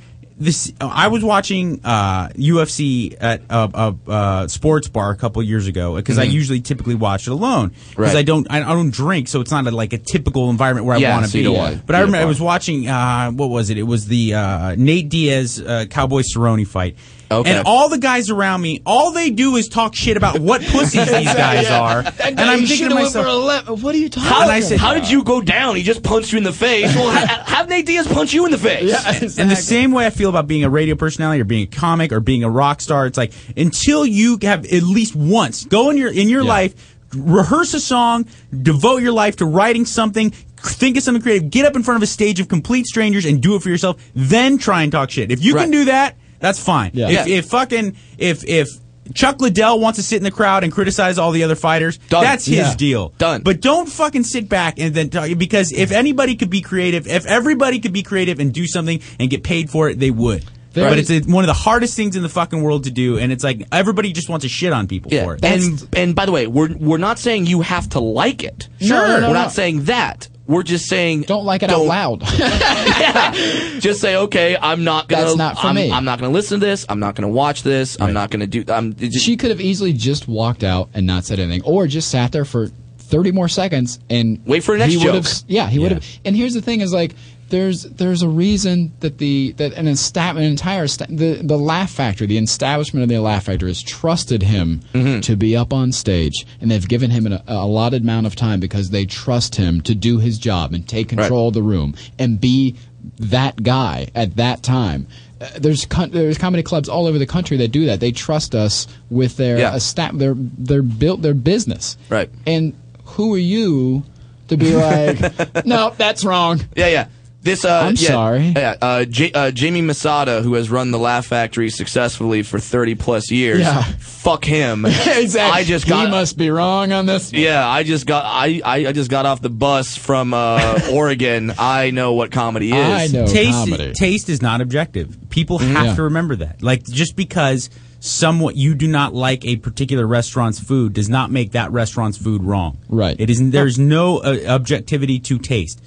this. 0.41 0.73
I 0.81 1.07
was 1.07 1.23
watching 1.23 1.79
uh, 1.83 2.29
UFC 2.29 3.15
at 3.19 3.41
a, 3.49 3.69
a, 4.07 4.11
a 4.43 4.49
sports 4.49 4.87
bar 4.87 5.11
a 5.11 5.15
couple 5.15 5.41
years 5.43 5.67
ago 5.67 5.95
because 5.95 6.17
I 6.17 6.23
usually 6.23 6.61
typically 6.61 6.95
watch 6.95 7.27
it 7.27 7.31
alone 7.31 7.69
because 7.69 7.91
Mm-hmm. 7.91 8.01
Right. 8.01 8.15
I 8.15 8.23
don't 8.23 8.47
I, 8.49 8.57
I 8.63 8.73
don't 8.73 8.91
drink, 8.91 9.27
so 9.27 9.41
it's 9.41 9.51
not 9.51 9.67
a, 9.67 9.71
like 9.71 9.93
a 9.93 9.97
typical 9.97 10.49
environment 10.49 10.85
where 10.85 10.97
Yeah, 10.97 11.11
I 11.15 11.19
want 11.19 11.31
to 11.31 11.37
you 11.37 11.49
be. 11.49 11.55
don't 11.55 11.85
But 11.85 11.95
I 11.95 11.99
remember 11.99 12.17
I 12.17 12.25
was 12.25 12.41
watching 12.41 12.87
uh, 12.87 13.31
what 13.31 13.49
was 13.49 13.69
it? 13.69 13.77
It 13.77 13.83
was 13.83 14.07
the 14.07 14.33
uh, 14.33 14.75
Nate 14.77 15.09
Diaz 15.09 15.59
uh, 15.61 15.85
Cowboy 15.89 16.21
Cerrone 16.21 16.65
fight. 16.67 16.95
Okay. 17.31 17.49
And 17.51 17.65
all 17.67 17.89
the 17.89 17.97
guys 17.97 18.29
around 18.29 18.61
me, 18.61 18.81
all 18.85 19.11
they 19.11 19.29
do 19.29 19.55
is 19.55 19.69
talk 19.69 19.95
shit 19.95 20.17
about 20.17 20.39
what 20.39 20.61
pussies 20.71 21.05
these 21.09 21.33
guys 21.33 21.67
are. 21.69 21.99
And 22.21 22.39
I'm 22.39 22.65
thinking 22.65 22.89
to 22.89 22.95
myself, 22.95 23.69
what 23.81 23.95
are 23.95 23.97
you 23.97 24.09
talking 24.09 24.29
how, 24.29 24.41
and 24.43 24.51
I 24.51 24.59
said- 24.59 24.79
how 24.79 24.93
did 24.93 25.09
you 25.09 25.23
go 25.23 25.41
down? 25.41 25.75
He 25.75 25.83
just 25.83 26.03
punched 26.03 26.31
you 26.31 26.37
in 26.37 26.43
the 26.43 26.53
face. 26.53 26.93
Well, 26.95 27.11
ha- 27.11 27.43
have 27.45 27.69
Nate 27.69 27.85
Diaz 27.85 28.07
punch 28.07 28.33
you 28.33 28.45
in 28.45 28.51
the 28.51 28.57
face. 28.57 28.91
And 29.39 29.49
the 29.49 29.55
same 29.55 29.91
way 29.91 30.05
I 30.05 30.09
feel 30.09 30.29
about 30.29 30.47
being 30.47 30.63
a 30.63 30.69
radio 30.69 30.95
personality 30.95 31.41
or 31.41 31.45
being 31.45 31.63
a 31.63 31.67
comic 31.67 32.11
or 32.11 32.19
being 32.19 32.43
a 32.43 32.49
rock 32.49 32.81
star, 32.81 33.05
it's 33.07 33.17
like 33.17 33.31
until 33.55 34.05
you 34.05 34.37
have 34.41 34.65
at 34.65 34.83
least 34.83 35.15
once 35.15 35.65
go 35.65 35.89
in 35.89 35.97
your 35.97 36.11
in 36.11 36.27
your 36.29 36.43
Yeah. 36.43 36.49
life, 36.49 36.95
rehearse 37.15 37.73
a 37.73 37.79
song, 37.79 38.25
devote 38.61 38.97
your 39.01 39.11
life 39.13 39.37
to 39.37 39.45
writing 39.45 39.85
something, 39.85 40.31
think 40.57 40.97
of 40.97 41.03
something 41.03 41.21
creative, 41.21 41.49
get 41.49 41.65
up 41.65 41.75
in 41.75 41.83
front 41.83 41.97
of 41.97 42.03
a 42.03 42.07
stage 42.07 42.39
of 42.39 42.47
complete 42.47 42.85
strangers 42.85 43.25
and 43.25 43.41
do 43.41 43.55
it 43.55 43.61
for 43.61 43.69
yourself, 43.69 44.01
then 44.15 44.57
try 44.57 44.83
and 44.83 44.91
talk 44.91 45.09
shit. 45.11 45.31
If 45.31 45.43
you 45.43 45.55
Right. 45.55 45.63
can 45.63 45.71
do 45.71 45.85
that, 45.85 46.15
that's 46.41 46.59
fine. 46.61 46.91
Yeah. 46.93 47.07
If, 47.09 47.27
Yeah. 47.27 47.35
if 47.37 47.45
fucking 47.45 47.95
if 48.17 48.43
if 48.45 48.67
Chuck 49.13 49.41
Liddell 49.41 49.79
wants 49.79 49.97
to 49.97 50.03
sit 50.03 50.17
in 50.17 50.23
the 50.23 50.31
crowd 50.31 50.63
and 50.63 50.71
criticize 50.71 51.17
all 51.17 51.31
the 51.31 51.43
other 51.43 51.55
fighters. 51.55 51.97
Done. 52.09 52.23
That's 52.23 52.45
his 52.45 52.57
Yeah. 52.57 52.75
deal. 52.75 53.13
Done. 53.17 53.41
But 53.43 53.59
don't 53.61 53.89
fucking 53.89 54.23
sit 54.23 54.47
back 54.47 54.79
and 54.79 54.93
then 54.93 55.09
talk 55.09 55.29
because 55.37 55.71
if 55.71 55.91
anybody 55.91 56.35
could 56.35 56.49
be 56.49 56.61
creative, 56.61 57.07
if 57.07 57.25
everybody 57.25 57.79
could 57.79 57.93
be 57.93 58.03
creative 58.03 58.39
and 58.39 58.53
do 58.53 58.65
something 58.67 59.01
and 59.19 59.29
get 59.29 59.43
paid 59.43 59.69
for 59.69 59.89
it, 59.89 59.99
they 59.99 60.11
would. 60.11 60.45
There 60.73 60.87
but 60.87 60.99
it's 60.99 61.09
a, 61.09 61.19
one 61.21 61.43
of 61.43 61.47
the 61.47 61.53
hardest 61.53 61.97
things 61.97 62.15
in 62.15 62.23
the 62.23 62.29
fucking 62.29 62.61
world 62.61 62.85
to 62.85 62.91
do, 62.91 63.17
and 63.17 63.29
it's 63.33 63.43
like 63.43 63.67
everybody 63.73 64.13
just 64.13 64.29
wants 64.29 64.43
to 64.43 64.49
shit 64.49 64.71
on 64.71 64.87
people 64.87 65.11
Yeah, 65.11 65.25
for 65.25 65.35
it. 65.35 65.43
and 65.43 65.85
and 65.93 66.15
by 66.15 66.25
the 66.25 66.31
way, 66.31 66.47
we're 66.47 66.73
we're 66.79 66.97
not 66.97 67.19
saying 67.19 67.45
you 67.45 67.59
have 67.59 67.89
to 67.89 67.99
like 67.99 68.41
it. 68.41 68.69
Sure. 68.79 68.95
No, 68.95 69.07
no, 69.07 69.19
no, 69.19 69.27
we're 69.27 69.33
no. 69.33 69.41
not 69.41 69.51
saying 69.51 69.83
that. 69.85 70.29
We're 70.51 70.63
just 70.63 70.87
saying 70.87 71.23
Don't 71.23 71.45
like 71.45 71.63
it 71.63 71.69
out 71.69 71.77
don't- 71.77 71.87
loud. 71.87 72.21
yeah. 72.39 73.31
Just 73.79 74.01
say, 74.01 74.15
okay, 74.15 74.57
I'm 74.61 74.83
not 74.83 75.07
gonna. 75.07 75.23
That's 75.23 75.35
not 75.37 75.59
for 75.59 75.67
I'm, 75.67 75.75
me. 75.75 75.91
I'm 75.91 76.05
not 76.05 76.19
gonna 76.19 76.33
listen 76.33 76.59
to 76.59 76.65
this. 76.65 76.85
I'm 76.89 76.99
not 76.99 77.15
gonna 77.15 77.29
watch 77.29 77.63
this. 77.63 77.99
I'm 77.99 78.13
not 78.13 78.29
gonna 78.29 78.47
do. 78.47 78.63
I'm. 78.67 78.93
just- 78.95 79.25
she 79.25 79.37
could 79.37 79.49
have 79.49 79.61
easily 79.61 79.93
just 79.93 80.27
walked 80.27 80.63
out 80.63 80.89
and 80.93 81.07
not 81.07 81.25
said 81.25 81.39
anything, 81.39 81.63
or 81.63 81.87
just 81.87 82.09
sat 82.11 82.31
there 82.31 82.45
for 82.45 82.67
30 82.97 83.31
more 83.31 83.49
seconds 83.49 83.99
and 84.09 84.41
Wait 84.45 84.63
for 84.63 84.73
the 84.73 84.79
next 84.79 84.93
he 84.93 85.03
joke. 85.03 85.25
Yeah, 85.47 85.67
he 85.67 85.79
would 85.79 85.91
have. 85.91 86.05
And 86.25 86.35
here's 86.35 86.53
the 86.53 86.61
thing: 86.61 86.81
is 86.81 86.93
like 86.93 87.13
there's 87.51 87.83
there's 87.83 88.23
a 88.23 88.27
reason 88.27 88.91
that 89.01 89.19
the 89.19 89.51
that 89.57 89.73
an, 89.73 89.87
esta- 89.87 90.31
an 90.31 90.37
entire 90.39 90.87
the 90.87 91.39
the 91.43 91.57
Laugh 91.57 91.91
Factory, 91.91 92.25
the 92.25 92.37
establishment 92.39 93.03
of 93.03 93.09
the 93.09 93.19
Laugh 93.19 93.43
Factory, 93.45 93.69
has 93.69 93.83
trusted 93.83 94.41
him 94.43 94.81
Mm-hmm. 94.93 95.19
to 95.21 95.35
be 95.35 95.55
up 95.55 95.71
on 95.71 95.91
stage, 95.91 96.45
and 96.59 96.71
they've 96.71 96.87
given 96.87 97.11
him 97.11 97.25
an 97.27 97.33
a 97.33 97.43
allotted 97.47 98.01
amount 98.01 98.25
of 98.25 98.35
time 98.35 98.59
because 98.59 98.89
they 98.89 99.05
trust 99.05 99.55
him 99.57 99.81
to 99.81 99.93
do 99.93 100.17
his 100.17 100.39
job 100.39 100.73
and 100.73 100.87
take 100.87 101.09
control 101.09 101.49
of 101.49 101.53
the 101.53 101.61
room 101.61 101.93
and 102.17 102.41
be 102.41 102.75
that 103.19 103.61
guy 103.63 104.07
at 104.15 104.35
that 104.37 104.63
time. 104.63 105.05
Uh, 105.39 105.47
there's 105.59 105.85
con- 105.85 106.11
there's 106.11 106.37
comedy 106.37 106.63
clubs 106.63 106.87
all 106.89 107.07
over 107.07 107.17
the 107.19 107.25
country 107.25 107.57
that 107.57 107.69
do 107.69 107.85
that. 107.87 107.99
They 107.99 108.11
trust 108.11 108.53
us 108.55 108.87
with 109.09 109.37
their 109.37 109.57
Yeah. 109.59 109.73
esta- 109.75 110.11
their 110.13 110.33
their 110.37 110.81
built 110.81 111.21
their 111.21 111.33
business. 111.33 111.97
Right. 112.09 112.29
And 112.45 112.73
who 113.05 113.33
are 113.33 113.37
you 113.39 114.03
to 114.49 114.57
be 114.57 114.75
like, 114.75 115.65
no, 115.65 115.93
that's 115.97 116.23
wrong. 116.25 116.61
yeah, 116.75 116.87
yeah. 116.87 117.07
This. 117.43 117.65
Uh, 117.65 117.81
I'm 117.87 117.95
yeah, 117.97 118.07
sorry. 118.07 118.47
Yeah. 118.55 118.75
Uh, 118.81 119.05
J- 119.05 119.31
uh, 119.31 119.51
Jamie 119.51 119.81
Masada, 119.81 120.41
who 120.43 120.53
has 120.53 120.69
run 120.69 120.91
the 120.91 120.99
Laugh 120.99 121.25
Factory 121.25 121.69
successfully 121.69 122.43
for 122.43 122.59
30 122.59 122.95
plus 122.95 123.31
years. 123.31 123.59
Yeah. 123.61 123.81
Fuck 123.99 124.45
him. 124.45 124.85
exactly. 124.85 125.39
I 125.41 125.63
just 125.63 125.87
got. 125.87 126.05
he 126.05 126.11
must 126.11 126.37
be 126.37 126.49
wrong 126.51 126.91
on 126.91 127.07
this. 127.07 127.33
Yeah, 127.33 127.67
I 127.67 127.81
just 127.83 128.05
got 128.05 128.25
I, 128.25 128.61
I, 128.63 128.75
I 128.87 128.91
just 128.91 129.09
got 129.09 129.25
off 129.25 129.41
the 129.41 129.49
bus 129.49 129.97
from 129.97 130.33
uh, 130.35 130.79
Oregon. 130.93 131.51
I 131.57 131.89
know 131.89 132.13
what 132.13 132.31
comedy 132.31 132.71
is. 132.71 132.75
I 132.75 133.07
know 133.07 133.25
taste 133.25 133.51
comedy. 133.51 133.93
taste 133.93 134.29
is 134.29 134.41
not 134.41 134.61
objective. 134.61 135.17
People 135.29 135.57
have 135.57 135.71
Mm-hmm. 135.71 135.85
Yeah. 135.85 135.95
to 135.95 136.03
remember 136.03 136.35
that. 136.35 136.61
Like 136.61 136.83
just 136.83 137.15
because 137.15 137.69
somewhat 137.99 138.55
you 138.55 138.75
do 138.75 138.87
not 138.87 139.13
like 139.13 139.45
a 139.45 139.55
particular 139.57 140.05
restaurant's 140.05 140.59
food 140.59 140.93
does 140.93 141.07
not 141.09 141.31
make 141.31 141.51
that 141.53 141.71
restaurant's 141.71 142.17
food 142.17 142.43
wrong. 142.43 142.77
Right. 142.89 143.15
It 143.19 143.29
isn't. 143.29 143.51
There's 143.51 143.79
no 143.79 144.17
uh, 144.19 144.37
objectivity 144.47 145.19
to 145.19 145.39
taste. 145.39 145.81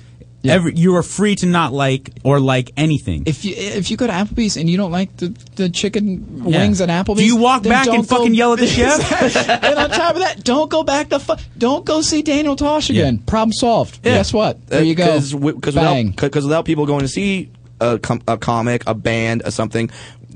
Every, 0.45 0.75
you 0.75 0.95
are 0.97 1.03
free 1.03 1.35
to 1.37 1.47
not 1.47 1.73
like 1.73 2.11
or 2.23 2.39
like 2.39 2.71
anything. 2.77 3.23
If 3.27 3.45
you 3.45 3.55
if 3.57 3.91
you 3.91 3.97
go 3.97 4.07
to 4.07 4.13
Applebee's 4.13 4.57
and 4.57 4.69
you 4.69 4.77
don't 4.77 4.93
like 4.93 5.17
the, 5.17 5.29
the 5.57 5.69
chicken 5.71 6.43
Yeah. 6.47 6.59
wings 6.59 6.81
at 6.81 6.89
Applebee's, 6.91 7.19
Do 7.19 7.25
you 7.27 7.37
walk 7.37 7.63
back 7.63 7.87
don't 7.87 7.97
and 8.01 8.09
fucking 8.09 8.35
yell 8.35 8.53
at 8.53 8.59
the 8.59 8.67
chef? 8.79 9.01
and 9.49 9.79
on 9.79 9.91
top 9.91 10.15
of 10.17 10.21
that, 10.23 10.45
don't 10.45 10.71
go 10.71 10.83
back 10.85 11.09
to 11.09 11.19
fu- 11.19 11.37
don't 11.57 11.85
go 11.87 12.03
see 12.03 12.23
Daniel 12.23 12.57
Tosh 12.57 12.91
again. 12.91 13.17
Yeah. 13.17 13.23
Problem 13.27 13.53
solved. 13.53 14.01
Yeah. 14.05 14.17
Guess 14.19 14.33
what? 14.35 14.67
There 14.69 14.81
uh, 14.81 14.83
you 14.83 14.95
go. 14.95 15.07
Because 15.21 15.75
Bang. 15.75 16.09
without, 16.09 16.31
'cause 16.33 16.45
without 16.45 16.65
people 16.67 16.85
going 16.87 17.01
to 17.01 17.09
see 17.09 17.51
a, 17.81 17.99
com- 17.99 18.23
a 18.29 18.37
comic, 18.37 18.83
a 18.87 18.95
band, 18.95 19.43
a 19.45 19.51
something, 19.51 19.91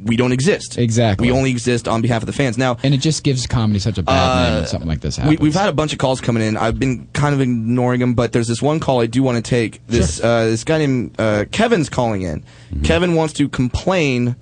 we 0.04 0.16
don't 0.16 0.32
exist. 0.32 0.78
Exactly. 0.78 1.28
We 1.30 1.36
only 1.36 1.50
exist 1.50 1.88
on 1.88 2.02
behalf 2.02 2.22
of 2.22 2.26
the 2.26 2.32
fans. 2.32 2.56
Now, 2.58 2.76
and 2.82 2.94
it 2.94 2.98
just 2.98 3.24
gives 3.24 3.46
comedy 3.46 3.78
such 3.78 3.98
a 3.98 4.02
bad 4.02 4.44
name 4.50 4.54
when 4.60 4.66
something 4.68 4.88
like 4.88 5.00
this 5.00 5.18
Uh, 5.18 5.22
we, 5.22 5.24
happens. 5.30 5.40
we've 5.40 5.54
had 5.54 5.68
a 5.68 5.72
bunch 5.72 5.92
of 5.92 5.98
calls 5.98 6.20
coming 6.20 6.42
in. 6.42 6.56
I've 6.56 6.78
been 6.78 7.06
kind 7.12 7.34
of 7.34 7.40
ignoring 7.40 8.00
them, 8.00 8.14
but 8.14 8.32
there's 8.32 8.48
this 8.48 8.62
one 8.62 8.80
call 8.80 9.00
I 9.00 9.06
do 9.06 9.22
want 9.22 9.36
to 9.36 9.48
take. 9.48 9.86
This 9.86 10.22
uh, 10.22 10.44
this 10.46 10.64
guy 10.64 10.78
named 10.78 11.14
uh, 11.20 11.44
Kevin's 11.50 11.88
calling 11.88 12.22
in. 12.22 12.40
Mm-hmm. 12.40 12.82
Kevin 12.82 13.14
wants 13.14 13.34
to 13.34 13.48
complain 13.48 14.36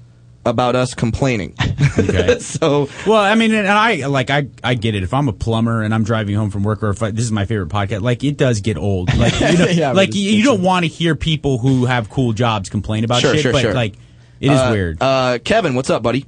about 0.44 0.76
us 0.76 0.94
complaining. 0.94 1.54
Okay. 1.98 2.38
so 2.40 2.90
Well, 3.06 3.22
I 3.22 3.34
mean, 3.36 3.54
and 3.54 3.66
I 3.66 4.06
like 4.06 4.28
I 4.28 4.48
I 4.62 4.74
get 4.74 4.94
it. 4.94 5.02
If 5.02 5.14
I'm 5.14 5.28
a 5.28 5.32
plumber 5.32 5.82
and 5.82 5.94
I'm 5.94 6.04
driving 6.04 6.34
home 6.34 6.50
from 6.50 6.62
work, 6.62 6.82
or 6.82 6.90
if 6.90 7.02
I, 7.02 7.10
this 7.10 7.24
is 7.24 7.32
my 7.32 7.46
favorite 7.46 7.70
podcast, 7.70 8.02
like 8.02 8.22
it 8.22 8.36
does 8.36 8.60
get 8.60 8.76
old. 8.76 9.14
Like 9.16 9.40
you 9.40 9.46
know, 9.58 9.64
Yeah, 9.66 9.92
like 9.92 10.14
you, 10.14 10.30
you 10.30 10.44
don't 10.44 10.60
want 10.60 10.84
to 10.84 10.88
hear 10.88 11.14
people 11.16 11.56
who 11.56 11.86
have 11.86 12.10
cool 12.10 12.34
jobs 12.34 12.68
complain 12.68 13.02
about 13.04 13.22
Sure, 13.22 13.32
shit. 13.32 13.42
sure, 13.44 13.52
but 13.52 13.62
sure. 13.62 13.72
like 13.72 13.94
it 14.40 14.50
is 14.50 14.58
uh, 14.58 14.68
weird. 14.72 14.98
Uh, 15.00 15.38
Kevin, 15.42 15.74
what's 15.74 15.90
up, 15.90 16.02
buddy? 16.02 16.26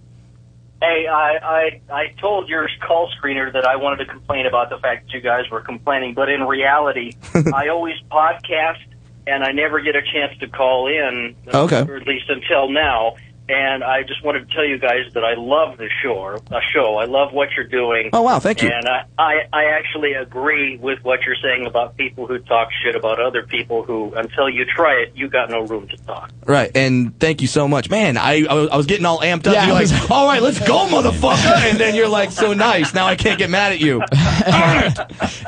Hey, 0.81 1.07
I, 1.09 1.39
I 1.43 1.81
I 1.93 2.15
told 2.21 2.49
your 2.49 2.69
call 2.87 3.11
screener 3.21 3.53
that 3.53 3.67
I 3.67 3.77
wanted 3.77 4.05
to 4.05 4.07
complain 4.07 4.47
about 4.47 4.71
the 4.71 4.79
fact 4.79 5.07
that 5.07 5.13
you 5.13 5.21
guys 5.21 5.51
were 5.51 5.61
complaining, 5.61 6.15
but 6.15 6.29
in 6.29 6.43
reality, 6.45 7.13
I 7.55 7.69
always 7.69 7.97
podcast 8.11 8.85
and 9.27 9.45
I 9.45 9.53
never 9.53 9.81
get 9.81 9.95
a 9.95 10.03
chance 10.03 10.39
to 10.41 10.49
call 10.49 10.87
in. 10.89 11.37
Okay. 11.53 11.81
Or 11.83 11.97
at 11.97 12.07
least 12.07 12.31
until 12.31 12.71
now. 12.71 13.17
And 13.49 13.83
I 13.83 14.03
just 14.03 14.23
wanted 14.25 14.49
to 14.49 14.55
tell 14.55 14.65
you 14.67 14.79
guys 14.79 15.13
that 15.15 15.25
I 15.25 15.35
love 15.35 15.79
the 15.79 15.89
show. 16.03 16.37
A 16.51 16.61
show. 16.73 16.97
I 16.97 17.07
love 17.07 17.33
what 17.33 17.49
you're 17.57 17.67
doing. 17.67 18.11
Oh, 18.13 18.23
wow, 18.23 18.39
thank 18.41 18.63
you. 18.63 18.69
And 18.69 18.87
I, 18.87 19.05
I 19.19 19.35
I 19.53 19.65
actually 19.79 20.13
agree 20.13 20.77
with 20.77 21.03
what 21.03 21.21
you're 21.23 21.37
saying 21.43 21.67
about 21.67 21.97
people 21.97 22.27
who 22.27 22.39
talk 22.41 22.69
shit 22.83 22.95
about 22.95 23.21
other 23.21 23.47
people 23.47 23.85
who, 23.85 24.13
until 24.15 24.51
you 24.51 24.65
try 24.67 25.03
it, 25.03 25.13
you 25.17 25.29
got 25.29 25.49
no 25.49 25.63
room 25.63 25.89
to 25.89 25.97
talk. 25.99 26.31
Right, 26.45 26.71
and 26.75 27.19
thank 27.19 27.41
you 27.41 27.49
so 27.49 27.67
much, 27.67 27.89
man. 27.89 28.17
I 28.19 28.45
I 28.45 28.55
was, 28.55 28.69
I 28.71 28.77
was 28.77 28.87
getting 28.87 29.07
all 29.07 29.21
amped 29.21 29.47
up. 29.47 29.55
Yeah, 29.55 29.67
you're 29.67 29.77
I 29.77 29.83
like, 29.85 30.11
all 30.11 30.27
right, 30.27 30.43
let's 30.43 30.59
go, 30.59 30.87
motherfucker, 30.87 31.71
and 31.71 31.79
then 31.79 31.95
you're 31.95 32.09
like, 32.09 32.33
so 32.33 32.53
nice. 32.53 32.93
Now 32.93 33.07
I 33.07 33.17
can't 33.17 33.39
get 33.39 33.51
mad 33.51 33.73
at 33.73 33.81
you. 33.81 34.03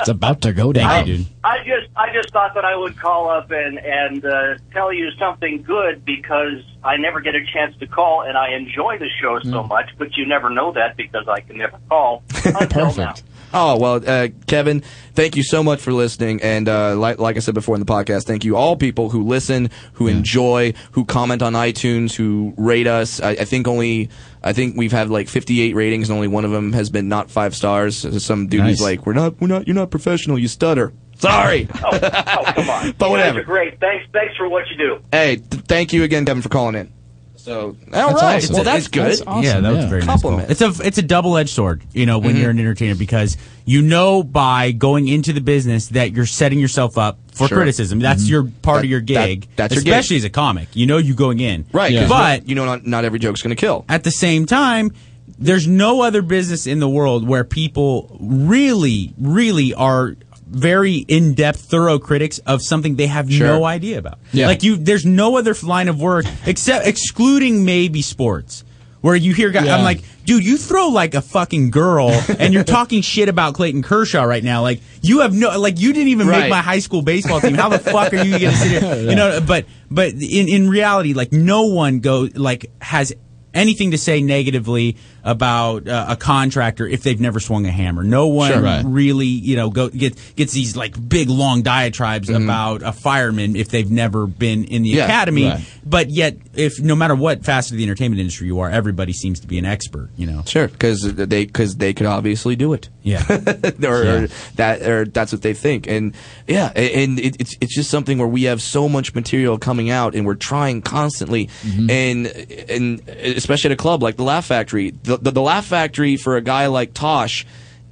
It's 0.01 0.09
about 0.09 0.41
to 0.41 0.53
go 0.53 0.73
down, 0.73 0.89
I, 0.89 1.03
dude. 1.03 1.25
I 1.43 1.57
just 1.59 1.87
I 1.95 2.11
just 2.11 2.31
thought 2.31 2.55
that 2.55 2.65
I 2.65 2.75
would 2.75 2.97
call 2.97 3.29
up 3.29 3.51
and 3.51 3.77
and 3.77 4.25
uh, 4.25 4.55
tell 4.71 4.91
you 4.91 5.11
something 5.19 5.61
good 5.61 6.03
because 6.03 6.63
I 6.83 6.97
never 6.97 7.19
get 7.21 7.35
a 7.35 7.45
chance 7.53 7.75
to 7.79 7.87
call 7.87 8.21
and 8.23 8.37
I 8.37 8.53
enjoy 8.55 8.97
the 8.97 9.09
show 9.21 9.39
Mm. 9.39 9.51
so 9.51 9.63
much, 9.63 9.89
but 9.97 10.15
you 10.17 10.25
never 10.25 10.49
know 10.49 10.71
that 10.73 10.97
because 10.97 11.27
I 11.27 11.41
can 11.41 11.57
never 11.57 11.77
call. 11.89 12.23
Perfect. 12.29 12.97
now. 12.97 13.13
Oh 13.53 13.77
well, 13.77 14.01
uh, 14.07 14.29
Kevin, 14.47 14.79
thank 15.13 15.35
you 15.35 15.43
so 15.43 15.61
much 15.61 15.81
for 15.81 15.91
listening, 15.91 16.41
and 16.41 16.69
uh, 16.69 16.95
like 16.95 17.19
like 17.19 17.35
I 17.35 17.39
said 17.39 17.53
before 17.53 17.75
in 17.75 17.81
the 17.81 17.85
podcast, 17.85 18.23
thank 18.23 18.45
you 18.45 18.55
all 18.55 18.77
people 18.77 19.09
who 19.09 19.23
listen, 19.23 19.69
who 19.93 20.07
enjoy, 20.07 20.73
who 20.93 21.03
comment 21.03 21.41
on 21.41 21.51
iTunes, 21.51 22.15
who 22.15 22.53
rate 22.57 22.87
us. 22.87 23.19
I, 23.21 23.31
I 23.31 23.43
think 23.45 23.67
only 23.67 24.09
I 24.41 24.53
think 24.53 24.77
we've 24.77 24.93
had 24.93 25.09
like 25.09 25.27
58 25.27 25.75
ratings, 25.75 26.09
and 26.09 26.15
only 26.15 26.29
one 26.29 26.45
of 26.45 26.51
them 26.51 26.71
has 26.71 26.89
been 26.89 27.09
not 27.09 27.29
five 27.29 27.53
stars. 27.53 28.23
Some 28.23 28.47
dude 28.47 28.61
who's 28.61 28.79
Nice. 28.79 28.81
like, 28.81 29.05
"We're 29.05 29.13
not, 29.13 29.41
we're 29.41 29.47
not, 29.49 29.67
you're 29.67 29.75
not 29.75 29.91
professional. 29.91 30.39
You 30.39 30.47
stutter." 30.47 30.93
Sorry, 31.21 31.67
Oh, 31.83 31.99
come 31.99 32.69
on. 32.69 32.91
but 32.97 33.05
You 33.05 33.11
whatever. 33.11 33.31
guys 33.33 33.37
are 33.37 33.43
great. 33.43 33.79
Thanks 33.79 34.05
thanks 34.11 34.35
for 34.37 34.49
what 34.49 34.67
you 34.69 34.77
do. 34.77 34.99
Hey, 35.11 35.37
th- 35.37 35.63
thank 35.63 35.93
you 35.93 36.03
again, 36.03 36.25
Kevin, 36.25 36.41
for 36.41 36.49
calling 36.49 36.75
in. 36.75 36.91
So, 37.35 37.69
all 37.69 37.73
That's 37.89 38.21
right. 38.21 38.35
awesome. 38.37 38.53
Well, 38.55 38.63
that's 38.63 38.87
good. 38.87 39.05
that's 39.05 39.21
awesome. 39.21 39.43
yeah, 39.43 39.59
that 39.61 39.69
was 39.71 39.79
yeah. 39.79 39.85
a 39.85 39.89
very 39.89 40.01
nice 40.01 40.21
call. 40.21 40.31
Compliment. 40.31 40.51
It's 40.51 40.61
a 40.61 40.87
it's 40.87 40.97
a 40.99 41.01
double 41.01 41.37
edged 41.37 41.49
sword, 41.49 41.81
you 41.91 42.05
know, 42.05 42.19
when 42.19 42.35
Mhm. 42.35 42.39
you're 42.41 42.49
an 42.51 42.59
entertainer 42.59 42.93
because 42.93 43.35
you 43.65 43.81
know 43.81 44.21
by 44.21 44.71
going 44.71 45.07
into 45.07 45.33
the 45.33 45.41
business 45.41 45.87
that 45.87 46.11
you're 46.11 46.27
setting 46.27 46.59
yourself 46.59 46.99
up 46.99 47.17
for 47.33 47.47
Sure. 47.47 47.57
criticism. 47.57 47.97
That's 47.99 48.25
Mhm. 48.25 48.29
your 48.29 48.43
part 48.61 48.77
That- 48.77 48.83
of 48.85 48.89
your 48.91 48.99
that- 49.01 49.05
gig. 49.25 49.47
that's 49.55 49.73
your 49.73 49.83
gig. 49.83 49.91
especially 49.93 50.17
as 50.17 50.23
a 50.23 50.29
comic. 50.29 50.67
You 50.75 50.85
know 50.85 50.97
you 50.99 51.15
going 51.15 51.39
in 51.39 51.65
Right, 51.73 51.95
'cause 51.95 52.09
but 52.09 52.47
you 52.47 52.53
know, 52.53 52.65
not, 52.65 52.85
not 52.85 53.05
every 53.05 53.17
joke's 53.17 53.41
going 53.41 53.55
to 53.55 53.59
kill. 53.59 53.85
at 53.89 54.03
the 54.03 54.11
same 54.11 54.45
time, 54.45 54.91
there's 55.39 55.65
no 55.67 56.01
other 56.03 56.21
business 56.21 56.67
in 56.67 56.79
the 56.79 56.89
world 56.89 57.27
where 57.27 57.43
people 57.43 58.17
really, 58.19 59.13
really 59.19 59.73
are 59.73 60.15
very 60.51 60.97
in-depth, 61.07 61.59
thorough 61.61 61.97
critics 61.99 62.39
of 62.39 62.61
something 62.61 62.95
they 62.97 63.07
have 63.07 63.31
Sure. 63.31 63.47
no 63.47 63.63
idea 63.65 63.97
about. 63.97 64.19
Yeah. 64.33 64.47
Like 64.47 64.63
you, 64.63 64.75
there's 64.75 65.05
no 65.05 65.37
other 65.37 65.55
line 65.63 65.87
of 65.87 65.99
work 66.01 66.25
except 66.45 66.85
excluding 66.87 67.65
maybe 67.65 68.01
sports. 68.01 68.63
Where 69.01 69.15
you 69.15 69.33
hear 69.33 69.49
guys, 69.49 69.65
Yeah. 69.65 69.77
I'm 69.77 69.83
like, 69.83 70.01
dude, 70.25 70.43
you 70.45 70.57
throw 70.57 70.89
like 70.89 71.15
a 71.15 71.21
fucking 71.23 71.71
girl, 71.71 72.09
and 72.39 72.53
you're 72.53 72.63
talking 72.63 73.01
shit 73.01 73.29
about 73.29 73.55
Clayton 73.55 73.81
Kershaw 73.81 74.21
right 74.23 74.43
now. 74.43 74.61
Like, 74.61 74.79
you 75.01 75.21
have 75.21 75.33
no, 75.33 75.57
like, 75.59 75.79
you 75.79 75.91
didn't 75.91 76.09
even 76.09 76.27
Right. 76.27 76.41
make 76.41 76.49
my 76.51 76.61
high 76.61 76.77
school 76.77 77.01
baseball 77.01 77.41
team. 77.41 77.55
How 77.55 77.69
the 77.69 77.79
fuck 77.79 78.13
are 78.13 78.17
you 78.23 78.37
gonna 78.37 78.51
sit 78.55 78.83
here? 78.83 78.95
You 79.09 79.15
know, 79.15 79.41
but 79.41 79.65
but 79.89 80.09
in 80.13 80.47
in 80.47 80.69
reality, 80.69 81.13
like, 81.13 81.31
no 81.31 81.63
one 81.63 81.99
go 81.99 82.27
like 82.35 82.69
has 82.79 83.11
anything 83.55 83.89
to 83.91 83.97
say 83.97 84.21
negatively 84.21 84.97
about 85.23 85.87
uh, 85.87 86.05
a 86.09 86.15
contractor 86.15 86.87
if 86.87 87.03
they've 87.03 87.19
never 87.19 87.39
swung 87.39 87.65
a 87.65 87.71
hammer. 87.71 88.03
No 88.03 88.27
one 88.27 88.51
Sure. 88.51 88.61
Right. 88.61 88.83
really, 88.85 89.27
you 89.27 89.55
know, 89.55 89.69
go 89.69 89.89
get 89.89 90.15
gets 90.35 90.53
these 90.53 90.75
like 90.75 90.95
big 91.09 91.29
long 91.29 91.61
diatribes 91.61 92.29
about 92.29 92.81
a 92.83 92.91
fireman 92.91 93.55
if 93.55 93.69
they've 93.69 93.89
never 93.89 94.25
been 94.27 94.63
in 94.65 94.83
the 94.83 94.89
Yeah, 94.89 95.05
academy. 95.05 95.45
right. 95.45 95.61
But 95.85 96.09
yet, 96.09 96.37
if 96.53 96.79
no 96.79 96.95
matter 96.95 97.15
what 97.15 97.43
facet 97.45 97.73
of 97.73 97.77
the 97.77 97.83
entertainment 97.83 98.19
industry 98.19 98.47
you 98.47 98.59
are, 98.59 98.69
everybody 98.69 99.13
seems 99.13 99.39
to 99.41 99.47
be 99.47 99.57
an 99.57 99.65
expert. 99.65 100.09
You 100.17 100.27
know. 100.27 100.43
Sure, 100.45 100.67
because 100.67 101.01
they 101.01 101.45
because 101.45 101.75
they 101.77 101.93
could 101.93 102.05
obviously 102.07 102.55
do 102.55 102.73
it. 102.73 102.89
Yeah. 103.03 103.23
or, 103.29 104.03
Yeah. 104.03 104.11
or 104.23 104.27
that 104.55 104.81
or 104.83 105.05
that's 105.05 105.31
what 105.31 105.41
they 105.41 105.53
think 105.55 105.87
and 105.87 106.13
yeah 106.47 106.67
and 106.75 107.19
it, 107.19 107.35
it's 107.39 107.57
it's 107.59 107.73
just 107.75 107.89
something 107.89 108.17
where 108.19 108.27
we 108.27 108.43
have 108.43 108.61
so 108.61 108.87
much 108.87 109.15
material 109.15 109.57
coming 109.57 109.89
out 109.89 110.13
and 110.13 110.25
we're 110.25 110.35
trying 110.35 110.81
constantly 110.83 111.49
Mm-hmm. 111.63 111.89
and 111.89 112.27
and 112.69 113.09
especially 113.09 113.69
at 113.69 113.73
a 113.73 113.77
club 113.77 114.03
like 114.03 114.17
the 114.17 114.23
Laugh 114.23 114.45
Factory 114.45 114.91
the, 115.03 115.10
the 115.17 115.31
the 115.31 115.41
Laugh 115.41 115.65
Factory 115.65 116.17
for 116.17 116.37
a 116.37 116.41
guy 116.41 116.67
like 116.67 116.93
Tosh 116.93 117.45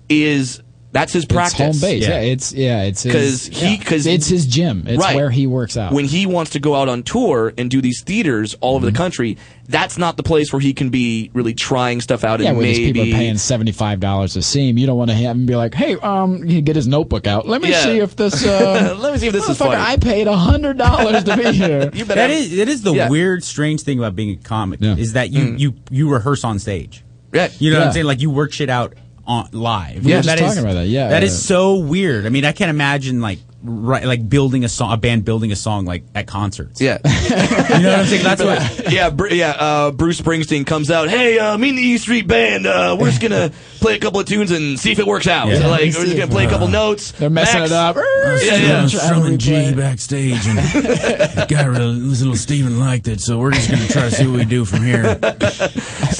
is 0.09 0.61
that's 0.91 1.13
his 1.13 1.23
practice 1.23 1.59
It's 1.59 1.81
home 1.81 1.87
base. 1.87 2.07
Yeah, 2.07 2.19
it's 2.19 2.51
yeah, 2.51 2.81
it's 2.81 3.03
his- 3.03 3.13
'Cause 3.13 3.59
he- 3.61 3.75
yeah. 3.75 3.83
'cause- 3.83 4.07
it's 4.07 4.27
his 4.27 4.47
gym. 4.47 4.85
It's 4.87 4.97
Right. 4.97 5.15
where 5.15 5.29
he 5.29 5.45
works 5.45 5.77
out. 5.77 5.93
when 5.93 6.05
he 6.05 6.25
wants 6.25 6.49
to 6.51 6.59
go 6.59 6.73
out 6.73 6.89
on 6.89 7.03
tour 7.03 7.53
and 7.59 7.69
do 7.69 7.79
these 7.79 8.01
theaters 8.03 8.55
all 8.59 8.75
over 8.75 8.87
the 8.87 8.91
country 8.91 9.37
that's 9.67 9.99
not 9.99 10.17
the 10.17 10.23
place 10.23 10.51
where 10.51 10.59
he 10.59 10.73
can 10.73 10.89
be 10.89 11.29
really 11.35 11.53
trying 11.53 12.01
stuff 12.01 12.23
out 12.23 12.39
yeah, 12.39 12.47
and 12.49 12.57
where 12.57 12.65
these 12.65 12.79
maybe 12.79 12.93
people 13.01 13.13
are 13.13 13.17
paying 13.19 13.37
seventy 13.37 13.71
five 13.71 13.99
dollars 13.99 14.35
a 14.35 14.41
seam, 14.41 14.79
you 14.79 14.87
don't 14.87 14.97
want 14.97 15.11
to 15.11 15.15
have 15.15 15.35
him 15.35 15.45
be 15.45 15.55
like, 15.55 15.75
"Hey, 15.75 15.93
um, 15.97 16.43
you 16.43 16.59
get 16.61 16.75
his 16.75 16.87
notebook 16.87 17.27
out. 17.27 17.47
Let 17.47 17.61
me 17.61 17.69
Yeah. 17.69 17.83
see 17.83 17.97
if 17.99 18.15
this. 18.15 18.43
Uh, 18.47 18.97
Let 18.99 19.13
me 19.13 19.19
see 19.19 19.27
if 19.27 19.33
this 19.33 19.47
is 19.47 19.57
funny." 19.59 19.75
I 19.75 19.95
paid 19.97 20.25
hundred 20.25 20.79
dollars 20.79 21.23
to 21.25 21.37
be 21.37 21.51
here. 21.51 21.91
you 21.93 22.03
better 22.03 22.15
That 22.19 22.31
have- 22.31 22.39
is 22.39 22.57
it 22.57 22.67
is 22.67 22.81
the 22.81 22.95
Yeah. 22.95 23.09
weird, 23.09 23.43
strange 23.43 23.81
thing 23.81 23.99
about 23.99 24.15
being 24.15 24.31
a 24.31 24.37
comic 24.37 24.79
Yeah. 24.81 24.95
is 24.95 25.13
that 25.13 25.31
you 25.31 25.53
you 25.55 25.75
you 25.91 26.09
rehearse 26.09 26.43
on 26.43 26.57
stage. 26.57 27.03
Yeah. 27.33 27.49
You 27.59 27.71
know 27.71 27.79
what 27.79 27.87
I'm 27.87 27.93
saying? 27.93 28.05
Like 28.05 28.21
you 28.21 28.29
work 28.29 28.51
shit 28.53 28.69
out 28.69 28.93
on 29.25 29.47
live. 29.51 30.03
We 30.05 30.11
were 30.11 30.17
just 30.19 30.27
That 30.27 30.39
is- 30.39 30.47
talking 30.47 30.63
about 30.63 30.73
that, 30.73 30.87
yeah, 30.87 31.09
that 31.09 31.23
is 31.23 31.31
yeah. 31.33 31.37
so 31.55 31.75
weird. 31.77 32.25
I 32.25 32.29
mean, 32.29 32.45
I 32.45 32.51
can't 32.51 32.69
imagine 32.71 33.21
like 33.21 33.39
right, 33.61 34.05
like 34.05 34.27
building 34.29 34.63
a 34.63 34.69
song, 34.69 34.93
a 34.93 34.97
band 34.97 35.25
building 35.25 35.51
a 35.51 35.55
song 35.55 35.83
like 35.85 36.03
at 36.15 36.25
concerts. 36.27 36.79
yeah 36.79 36.97
You 37.05 37.83
know 37.83 37.89
what 37.91 37.99
I'm 37.99 38.05
saying? 38.05 38.23
That's 38.23 38.41
what. 38.85 38.91
yeah, 38.91 39.09
Br- 39.11 39.27
yeah. 39.27 39.49
Uh, 39.51 39.91
Bruce 39.91 40.19
Springsteen 40.19 40.65
comes 40.65 40.89
out. 40.89 41.09
Hey, 41.09 41.37
uh, 41.37 41.57
me 41.57 41.69
and 41.69 41.77
the 41.77 41.81
E 41.83 41.97
Street 41.99 42.25
Band. 42.25 42.65
Uh, 42.65 42.95
we're 42.99 43.07
just 43.09 43.21
gonna 43.21 43.51
play 43.81 43.95
a 43.95 43.99
couple 43.99 44.19
of 44.21 44.25
tunes 44.25 44.49
and 44.51 44.79
see 44.79 44.91
if 44.93 44.97
it 44.99 45.05
works 45.05 45.27
out. 45.27 45.49
Yeah. 45.49 45.67
Like, 45.67 45.81
we're 45.93 46.05
just 46.05 46.17
gonna 46.17 46.27
play 46.31 46.45
a 46.45 46.49
couple 46.49 46.67
notes. 46.69 47.11
They're 47.11 47.29
messing 47.29 47.59
Max- 47.59 47.71
it 47.71 47.75
up. 47.75 47.95
Yeah, 47.97 48.55
yeah. 48.55 48.87
Strumming 48.87 49.37
G 49.37 49.73
backstage, 49.75 50.47
and 50.47 50.57
the 50.57 51.45
guy 51.47 51.65
really, 51.65 51.93
little 51.95 52.35
Steven 52.35 52.79
liked 52.79 53.07
it, 53.09 53.19
so 53.21 53.37
we're 53.39 53.51
just 53.51 53.69
going 53.69 53.81
to 53.85 53.91
try 53.91 54.03
to 54.03 54.11
see 54.11 54.25
what 54.27 54.37
we 54.37 54.45
do 54.45 54.63
from 54.65 54.83
here. 54.83 55.19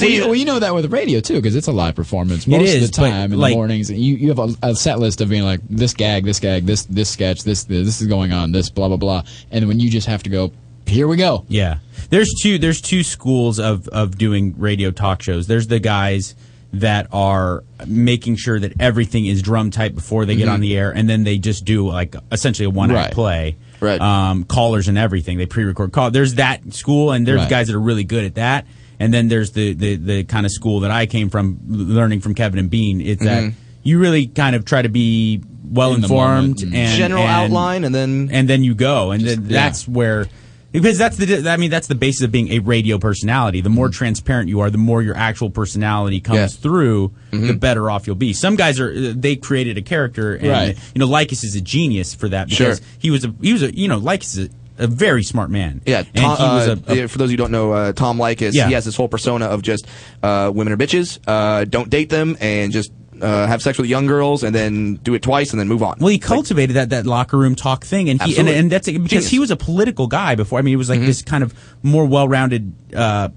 Well, 0.02 0.10
you, 0.10 0.22
well, 0.26 0.36
you 0.36 0.46
know 0.46 0.60
that 0.60 0.74
with 0.74 0.92
radio 0.92 1.20
too, 1.20 1.36
because 1.36 1.56
it's 1.56 1.68
a 1.68 1.72
live 1.72 1.96
performance 1.96 2.48
most 2.48 2.62
is, 2.70 2.84
of 2.84 2.92
the 2.92 2.96
time 2.98 3.34
in 3.34 3.40
like- 3.40 3.52
the 3.52 3.56
mornings. 3.56 3.90
You 3.92 4.16
you 4.16 4.30
have 4.30 4.40
a, 4.40 4.50
a 4.64 4.76
set 4.76 5.00
list 5.00 5.22
of 5.22 5.30
being 5.30 5.44
like 5.44 5.62
this 5.70 5.94
gag, 5.94 6.26
this 6.26 6.40
gag, 6.40 6.66
this 6.66 6.84
this 6.86 7.10
sketch, 7.10 7.44
this 7.44 7.64
this 7.66 8.02
is 8.02 8.08
going 8.08 8.32
on, 8.34 8.52
this 8.52 8.70
blah 8.70 8.88
blah 8.88 8.98
blah, 8.98 9.24
and 9.52 9.68
when 9.68 9.80
you 9.80 9.90
just 9.90 10.08
have 10.08 10.24
to 10.24 10.30
go, 10.30 10.52
here 10.86 11.08
we 11.08 11.18
go. 11.18 11.46
Yeah. 11.48 11.80
There's 12.10 12.34
two 12.42 12.58
there's 12.58 12.82
two 12.82 13.04
schools 13.04 13.60
of 13.60 13.88
of 13.90 14.18
doing 14.18 14.56
radio 14.58 14.92
talk 14.92 15.22
shows. 15.22 15.48
There's 15.48 15.68
the 15.68 15.80
guys 15.80 16.36
that 16.74 17.08
are 17.12 17.64
making 17.88 18.36
sure 18.36 18.60
that 18.60 18.74
everything 18.80 19.26
is 19.26 19.42
drum 19.42 19.72
tight 19.72 19.96
before 19.96 20.26
they 20.26 20.36
get 20.36 20.48
Mhm. 20.48 20.54
on 20.54 20.60
the 20.62 20.78
air 20.78 20.92
and 20.92 21.10
then 21.10 21.24
they 21.24 21.40
just 21.40 21.66
do 21.66 21.88
like 21.88 22.16
essentially 22.32 22.68
a 22.68 22.70
one 22.70 22.92
act 22.92 22.96
Right. 22.98 23.12
play. 23.14 23.56
Right. 23.82 24.00
Um, 24.00 24.44
callers 24.44 24.88
and 24.88 24.96
everything. 24.98 25.38
They 25.40 25.46
pre-record 25.48 25.92
call. 25.94 26.12
There's 26.12 26.36
that 26.36 26.74
school 26.74 27.12
and 27.12 27.26
there's 27.26 27.40
Right. 27.42 27.50
guys 27.50 27.68
that 27.68 27.76
are 27.76 27.80
really 27.80 28.04
good 28.04 28.24
at 28.24 28.36
that. 28.36 28.68
And 29.00 29.14
then 29.14 29.30
there's 29.30 29.52
the, 29.52 29.74
the, 29.74 29.96
the 29.96 30.24
kind 30.26 30.46
of 30.46 30.52
school 30.52 30.82
that 30.82 30.92
I 30.92 31.06
came 31.06 31.30
from 31.30 31.60
learning 31.68 32.20
from 32.22 32.36
Kevin 32.36 32.60
and 32.60 32.70
Bean. 32.70 33.00
It's 33.02 33.24
that 33.24 33.44
Mhm. 33.44 33.54
you 33.84 33.98
really 34.00 34.28
kind 34.28 34.56
of 34.56 34.66
try 34.66 34.82
to 34.82 34.90
be 34.90 35.42
well 35.64 35.94
In 35.94 36.02
the 36.02 36.06
informed 36.08 36.62
moment. 36.64 36.76
and 36.76 36.98
General 36.98 37.24
and- 37.24 37.32
outline, 37.32 37.84
and 37.86 37.96
then 37.96 38.30
and 38.32 38.50
then 38.50 38.64
you 38.64 38.76
go, 38.76 39.12
and 39.12 39.24
then 39.24 39.44
yeah. 39.44 39.62
that's 39.62 39.88
where 39.88 40.28
because 40.72 40.98
that's 40.98 41.18
the 41.18 41.50
I 41.50 41.58
mean 41.58 41.72
that's 41.72 41.88
the 41.88 41.96
basis 41.96 42.24
of 42.24 42.32
being 42.32 42.50
a 42.52 42.60
radio 42.60 42.98
personality. 42.98 43.62
The 43.62 43.70
more 43.70 43.88
transparent 43.90 44.50
you 44.50 44.60
are, 44.60 44.70
the 44.70 44.78
more 44.78 45.02
your 45.02 45.16
actual 45.16 45.50
personality 45.50 46.20
comes 46.20 46.38
Yeah. 46.40 46.48
through, 46.48 47.12
the 47.32 47.54
better 47.54 47.90
off 47.90 48.06
you'll 48.06 48.16
be. 48.18 48.34
Some 48.34 48.56
guys 48.56 48.80
are 48.80 49.14
they 49.14 49.36
created 49.36 49.78
a 49.78 49.82
character, 49.82 50.36
and 50.36 50.48
Right. 50.50 50.78
you 50.94 51.00
know 51.00 51.08
Leykis 51.08 51.44
is 51.44 51.56
a 51.56 51.62
genius 51.62 52.14
for 52.14 52.28
that 52.30 52.50
because 52.50 52.78
Sure. 52.80 52.86
he 53.00 53.12
was 53.12 53.24
a 53.24 53.34
he 53.42 53.54
was 53.54 53.64
a 53.64 53.74
you 53.74 53.88
know 53.88 54.00
Leykis 54.00 54.38
is 54.38 54.50
a, 54.80 54.84
a 54.84 54.88
very 54.88 55.24
smart 55.24 55.50
man. 55.50 55.82
Yeah, 55.86 56.04
Tom, 56.04 56.32
was 56.32 56.68
uh, 56.70 56.76
a, 56.88 57.04
a 57.04 57.08
for 57.08 57.18
those 57.18 57.30
who 57.32 57.38
don't 57.38 57.52
know, 57.52 57.72
uh, 57.74 57.94
Tom 57.94 58.18
Leykis, 58.18 58.54
Yeah. 58.54 58.68
he 58.68 58.74
has 58.74 58.86
this 58.86 58.96
whole 58.96 59.08
persona 59.10 59.46
of 59.46 59.62
just 59.62 59.88
uh, 60.24 60.52
women 60.54 60.74
are 60.74 60.78
bitches, 60.78 61.20
uh, 61.28 61.66
don't 61.66 61.90
date 61.90 62.10
them, 62.10 62.38
and 62.40 62.72
just 62.72 62.92
uh, 63.22 63.48
have 63.48 63.62
sex 63.62 63.78
with 63.78 63.88
young 63.90 64.08
girls, 64.08 64.44
and 64.44 64.56
then 64.56 64.96
do 64.96 65.14
it 65.14 65.22
twice, 65.22 65.52
and 65.52 65.60
then 65.60 65.68
move 65.68 65.84
on. 65.84 65.98
Well, 66.00 66.08
he 66.08 66.20
cultivated 66.20 66.76
that 66.78 66.90
that 66.92 67.06
locker 67.06 67.38
room 67.38 67.54
talk 67.56 67.84
thing, 67.84 68.10
and 68.10 68.22
he 68.22 68.38
and, 68.38 68.48
and 68.48 68.72
that's 68.72 68.88
because 68.88 69.10
Genius. 69.10 69.30
he 69.30 69.40
was 69.40 69.52
a 69.52 69.58
political 69.58 70.08
guy 70.08 70.36
before. 70.36 70.58
I 70.58 70.62
mean, 70.62 70.72
he 70.72 70.78
was 70.78 70.90
like 70.90 71.02
this 71.02 71.22
kind 71.22 71.44
of 71.44 71.54
more 71.84 72.06
well-rounded 72.06 72.74
uh, 72.96 73.28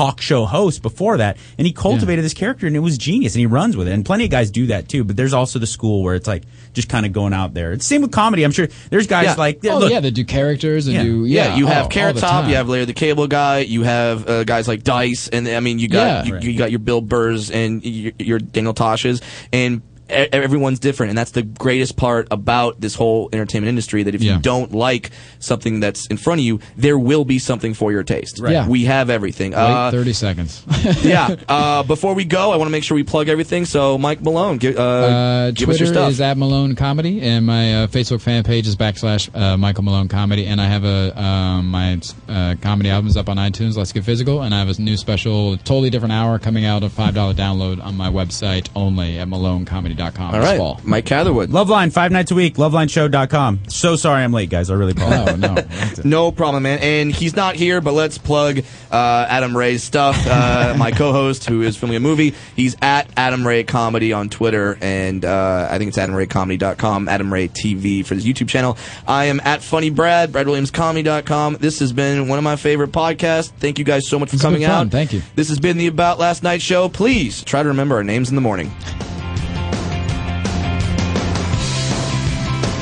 talk 0.00 0.20
show 0.22 0.46
host 0.46 0.80
before 0.80 1.18
that, 1.18 1.36
and 1.58 1.66
he 1.66 1.72
cultivated 1.72 2.24
this 2.24 2.32
character, 2.32 2.66
and 2.66 2.74
it 2.74 2.80
was 2.80 2.96
genius, 2.96 3.34
and 3.34 3.40
he 3.40 3.46
runs 3.46 3.76
with 3.76 3.86
it. 3.86 3.92
And 3.92 4.04
plenty 4.04 4.24
of 4.24 4.30
guys 4.30 4.50
do 4.50 4.66
that 4.68 4.88
too. 4.88 5.04
But 5.04 5.16
there's 5.16 5.34
also 5.34 5.58
the 5.58 5.66
school 5.66 6.02
where 6.02 6.14
it's 6.14 6.26
like 6.26 6.44
just 6.72 6.88
kind 6.88 7.04
of 7.04 7.12
going 7.12 7.34
out 7.34 7.52
there. 7.52 7.72
It's 7.72 7.84
same 7.84 8.00
with 8.02 8.12
comedy. 8.12 8.42
I'm 8.44 8.52
sure 8.52 8.68
there's 8.88 9.06
guys 9.06 9.24
Yeah. 9.26 9.34
like 9.34 9.60
oh 9.66 9.78
look, 9.78 9.90
yeah, 9.90 10.00
they 10.00 10.10
do 10.10 10.24
characters 10.24 10.86
and 10.86 10.94
Yeah. 10.96 11.02
do 11.02 11.24
Yeah, 11.26 11.48
yeah. 11.48 11.56
you 11.56 11.66
have 11.66 11.82
all 11.84 11.88
Carrot 11.90 12.16
Top, 12.16 12.48
you 12.48 12.54
have 12.54 12.68
Larry 12.68 12.86
the 12.86 12.94
Cable 12.94 13.26
Guy, 13.26 13.58
you 13.60 13.82
have 13.82 14.26
uh, 14.28 14.44
guys 14.44 14.66
like 14.68 14.84
Dice, 14.84 15.28
and 15.28 15.46
I 15.46 15.60
mean, 15.60 15.78
you 15.78 15.88
got 15.88 16.26
Yeah. 16.26 16.38
you, 16.40 16.50
you 16.52 16.58
got 16.58 16.70
your 16.70 16.78
Bill 16.80 17.00
Burrs 17.02 17.50
and 17.50 17.84
your, 17.84 18.12
your 18.18 18.38
Daniel 18.38 18.72
Tosches, 18.74 19.20
and 19.52 19.82
everyone's 20.10 20.78
different, 20.78 21.10
and 21.10 21.18
that's 21.18 21.30
the 21.32 21.42
greatest 21.42 21.96
part 21.96 22.28
about 22.30 22.80
this 22.80 22.94
whole 22.94 23.28
entertainment 23.32 23.68
industry. 23.68 24.02
That 24.02 24.14
if 24.14 24.22
Yeah. 24.22 24.34
you 24.36 24.40
don't 24.40 24.72
like 24.72 25.10
something 25.38 25.80
that's 25.80 26.06
in 26.06 26.16
front 26.16 26.40
of 26.40 26.44
you, 26.44 26.60
there 26.76 26.98
will 26.98 27.24
be 27.24 27.38
something 27.38 27.74
for 27.74 27.92
your 27.92 28.02
taste. 28.02 28.38
Right. 28.40 28.52
Yeah. 28.52 28.68
we 28.68 28.84
have 28.84 29.10
everything. 29.10 29.52
Wait 29.52 29.58
Uh, 29.58 29.90
thirty 29.90 30.12
seconds. 30.12 30.62
yeah. 31.02 31.34
Uh, 31.48 31.82
before 31.82 32.14
we 32.14 32.24
go, 32.24 32.50
I 32.52 32.56
want 32.56 32.68
to 32.68 32.72
make 32.72 32.84
sure 32.84 32.94
we 32.94 33.02
plug 33.04 33.28
everything. 33.28 33.64
So, 33.64 33.98
Mike 33.98 34.22
Malone, 34.22 34.58
give, 34.58 34.76
uh, 34.78 34.80
Uh, 34.82 35.50
give 35.52 35.68
us 35.68 35.78
your 35.78 35.86
Twitter 35.88 36.00
stuff. 36.00 36.10
is 36.10 36.20
at 36.20 36.36
Malone 36.38 36.74
Comedy, 36.74 37.20
and 37.22 37.46
my 37.46 37.82
uh, 37.82 37.86
Facebook 37.86 38.20
fan 38.20 38.42
page 38.44 38.66
is 38.66 38.76
backslash 38.76 39.28
uh, 39.34 39.56
Michael 39.56 39.84
Malone 39.84 40.08
Comedy. 40.08 40.46
And 40.46 40.60
I 40.60 40.66
have 40.66 40.84
a 40.84 41.20
um, 41.20 41.68
my 41.70 42.00
uh, 42.28 42.54
comedy 42.60 42.90
albums 42.90 43.16
up 43.16 43.28
on 43.28 43.36
iTunes. 43.36 43.76
Let's 43.76 43.92
get 43.92 44.04
physical, 44.04 44.42
and 44.42 44.54
I 44.54 44.58
have 44.60 44.68
a 44.78 44.80
new 44.80 44.96
special, 44.96 45.56
totally 45.58 45.90
different 45.90 46.12
hour 46.12 46.38
coming 46.38 46.64
out, 46.64 46.82
a 46.82 46.88
five 46.88 47.14
dollar 47.14 47.34
download 47.34 47.82
on 47.84 47.96
my 47.96 48.08
website 48.10 48.68
only 48.74 49.18
at 49.18 49.28
MaloneComedy.com. 49.28 49.99
All 50.00 50.32
this 50.32 50.44
right, 50.44 50.58
fall. 50.58 50.80
Mike 50.84 51.04
Catherwood. 51.06 51.50
Loveline 51.50 51.92
five 51.92 52.10
nights 52.12 52.30
a 52.30 52.34
week. 52.34 52.54
LovelineShow.com. 52.54 53.60
So 53.68 53.96
sorry 53.96 54.22
I'm 54.24 54.32
late, 54.32 54.50
guys. 54.50 54.70
I 54.70 54.74
really 54.74 54.92
apologize. 54.92 55.38
No, 55.38 55.54
no. 55.54 55.64
No 56.04 56.32
problem, 56.32 56.62
man. 56.62 56.78
And 56.78 57.12
he's 57.12 57.36
not 57.36 57.56
here, 57.56 57.80
but 57.80 57.92
let's 57.92 58.16
plug 58.16 58.60
uh, 58.90 59.26
Adam 59.28 59.54
Ray's 59.56 59.82
stuff. 59.82 60.16
Uh, 60.26 60.74
my 60.78 60.90
co-host, 60.90 61.44
who 61.46 61.62
is 61.62 61.76
filming 61.76 61.96
a 61.96 62.00
movie, 62.00 62.34
he's 62.56 62.74
at 62.80 63.08
Adam 63.16 63.46
Ray 63.46 63.64
Comedy 63.64 64.12
on 64.12 64.28
Twitter, 64.30 64.78
and 64.80 65.24
uh, 65.24 65.68
I 65.70 65.76
think 65.78 65.88
it's 65.88 65.98
AdamRayComedy.com, 65.98 67.08
Adam 67.08 67.32
Ray 67.32 67.48
TV 67.48 68.04
for 68.04 68.14
his 68.14 68.24
YouTube 68.24 68.48
channel. 68.48 68.78
I 69.06 69.26
am 69.26 69.40
at 69.44 69.62
Funny 69.62 69.90
Brad, 69.90 70.32
BradWilliamsComedy.com. 70.32 71.56
This 71.60 71.80
has 71.80 71.92
been 71.92 72.28
one 72.28 72.38
of 72.38 72.44
my 72.44 72.56
favorite 72.56 72.92
podcasts. 72.92 73.50
Thank 73.50 73.78
you 73.78 73.84
guys 73.84 74.08
so 74.08 74.18
much 74.18 74.30
for 74.30 74.36
It's 74.36 74.42
coming 74.42 74.60
been 74.62 74.70
fun. 74.70 74.86
out. 74.86 74.90
Thank 74.92 75.12
you. 75.12 75.22
This 75.34 75.48
has 75.48 75.60
been 75.60 75.76
the 75.76 75.86
About 75.88 76.18
Last 76.18 76.42
Night 76.42 76.62
show. 76.62 76.88
Please 76.88 77.44
try 77.44 77.62
to 77.62 77.68
remember 77.68 77.96
our 77.96 78.04
names 78.04 78.30
in 78.30 78.34
the 78.36 78.40
morning. 78.40 78.70